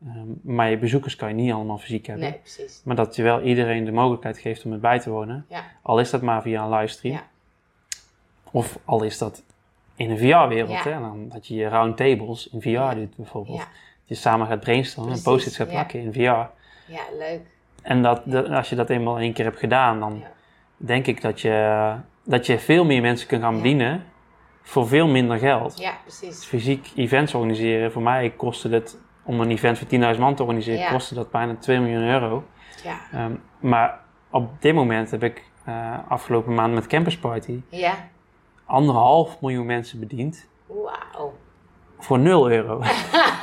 Ehm, 0.06 0.16
maar 0.42 0.70
je 0.70 0.78
bezoekers 0.78 1.16
kan 1.16 1.28
je 1.28 1.34
niet 1.34 1.52
allemaal 1.52 1.78
fysiek 1.78 2.06
hebben. 2.06 2.24
Nee, 2.30 2.38
precies. 2.38 2.80
Maar 2.84 2.96
dat 2.96 3.16
je 3.16 3.22
wel 3.22 3.40
iedereen 3.42 3.84
de 3.84 3.92
mogelijkheid 3.92 4.38
geeft 4.38 4.64
om 4.64 4.72
het 4.72 4.80
bij 4.80 4.98
te 4.98 5.10
wonen. 5.10 5.46
Ja. 5.48 5.62
Al 5.82 5.98
is 6.00 6.10
dat 6.10 6.22
maar 6.22 6.42
via 6.42 6.62
een 6.62 6.70
livestream. 6.70 7.14
Ja. 7.16 7.22
Of 8.50 8.78
al 8.84 9.02
is 9.02 9.18
dat 9.18 9.42
in 9.96 10.10
een 10.10 10.18
VR-wereld. 10.18 10.84
Ja. 10.84 11.00
Dan 11.00 11.28
dat 11.28 11.46
je 11.46 11.54
je 11.54 11.68
round 11.68 11.96
tables 11.96 12.48
in 12.52 12.60
VR 12.62 12.94
doet 12.94 13.16
bijvoorbeeld. 13.16 13.58
Dat 13.58 13.68
je 14.04 14.14
samen 14.14 14.46
gaat 14.46 14.60
brainstormen 14.60 15.14
en 15.14 15.22
post-its 15.22 15.56
gaat 15.56 15.68
plakken 15.68 16.00
in 16.00 16.12
VR. 16.12 16.18
Ja, 16.20 16.48
leuk. 17.18 17.40
En 17.82 18.02
dat, 18.02 18.22
dat- 18.24 18.48
als 18.48 18.68
je 18.68 18.76
dat 18.76 18.90
eenmaal 18.90 19.18
één 19.18 19.32
keer 19.32 19.44
hebt 19.44 19.58
gedaan, 19.58 20.00
dan 20.00 20.22
denk 20.76 21.06
ik 21.06 21.20
dat 21.20 21.40
je, 21.40 21.94
dat 22.24 22.46
je 22.46 22.58
veel 22.58 22.84
meer 22.84 23.00
mensen 23.02 23.28
kunt 23.28 23.42
gaan 23.42 23.56
bedienen 23.56 24.04
voor 24.62 24.86
veel 24.88 25.06
minder 25.06 25.38
geld. 25.38 25.78
Ja, 25.78 25.94
Dus 26.04 26.18
precies. 26.18 26.44
fysiek 26.44 26.90
events 26.96 27.34
organiseren, 27.34 27.92
voor 27.92 28.02
mij 28.02 28.30
kostte 28.30 28.68
het, 28.68 28.98
om 29.24 29.40
een 29.40 29.50
event 29.50 29.78
voor 29.78 29.86
10.000 30.14 30.20
man 30.20 30.34
te 30.34 30.42
organiseren, 30.42 30.80
Ja. 30.80 30.90
kostte 30.90 31.14
dat 31.14 31.30
bijna 31.30 31.54
2 31.56 31.78
miljoen 31.80 32.02
euro. 32.08 32.44
Ja. 32.82 32.96
Ehm, 33.12 33.32
maar 33.60 34.00
op 34.30 34.48
dit 34.62 34.74
moment 34.74 35.10
heb 35.10 35.22
ik 35.22 35.44
eh, 35.64 35.92
afgelopen 36.08 36.54
maand 36.54 36.74
met 36.74 36.86
Campus 36.86 37.18
Party 37.18 37.60
Ja. 37.68 37.94
anderhalf 38.66 39.40
miljoen 39.40 39.66
mensen 39.66 40.00
bediend 40.00 40.46
Wauw. 40.66 41.32
voor 41.98 42.18
0 42.18 42.50
euro. 42.50 42.82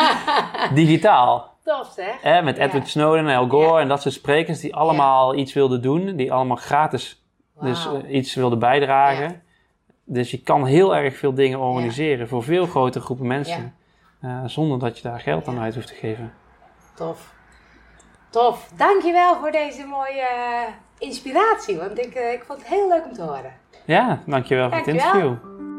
Digitaal. 0.74 1.50
Tof 1.64 1.92
zeg. 1.96 2.22
Hè, 2.22 2.42
met 2.42 2.58
Ja. 2.58 2.64
Edward 2.64 2.88
Snowden 2.88 3.28
en 3.28 3.38
Al 3.38 3.48
Gore 3.50 3.82
en 3.82 3.88
dat 3.88 4.02
soort 4.02 4.14
sprekers 4.14 4.60
die 4.60 4.76
allemaal 4.76 5.36
iets 5.36 5.54
wilden 5.54 5.82
doen, 5.82 6.16
die 6.16 6.34
allemaal 6.34 6.56
gratis 6.58 7.24
dus 7.62 7.88
eh, 7.88 8.16
iets 8.16 8.36
wilden 8.36 8.60
bijdragen. 8.60 9.42
Dus 10.06 10.32
je 10.32 10.42
kan 10.42 10.66
heel 10.66 10.96
erg 10.96 11.18
veel 11.18 11.34
dingen 11.34 11.60
organiseren 11.60 12.28
voor 12.28 12.44
veel 12.44 12.66
grotere 12.66 13.04
groepen 13.04 13.28
mensen. 13.28 13.76
Eh, 14.22 14.42
zonder 14.46 14.80
dat 14.80 14.98
je 14.98 15.04
daar 15.04 15.20
geld 15.20 15.48
aan 15.48 15.60
uit 15.60 15.76
hoeft 15.76 15.88
te 15.88 15.94
geven. 15.94 16.34
Tof. 16.96 17.34
Tof. 18.30 18.70
Dankjewel 18.76 19.36
voor 19.40 19.52
deze 19.52 19.86
mooie 19.86 20.22
eh, 20.22 20.74
inspiratie. 20.98 21.78
Want 21.78 22.00
ik, 22.00 22.14
eh, 22.14 22.32
ik 22.34 22.44
vond 22.44 22.60
het 22.60 22.68
heel 22.68 22.88
leuk 22.88 23.06
om 23.06 23.14
te 23.14 23.22
horen. 23.22 23.54
Ja, 23.86 24.20
dankjewel 24.26 24.68
voor 24.70 24.78
het 24.78 24.86
Dankjewel. 24.86 25.14
interview. 25.30 25.71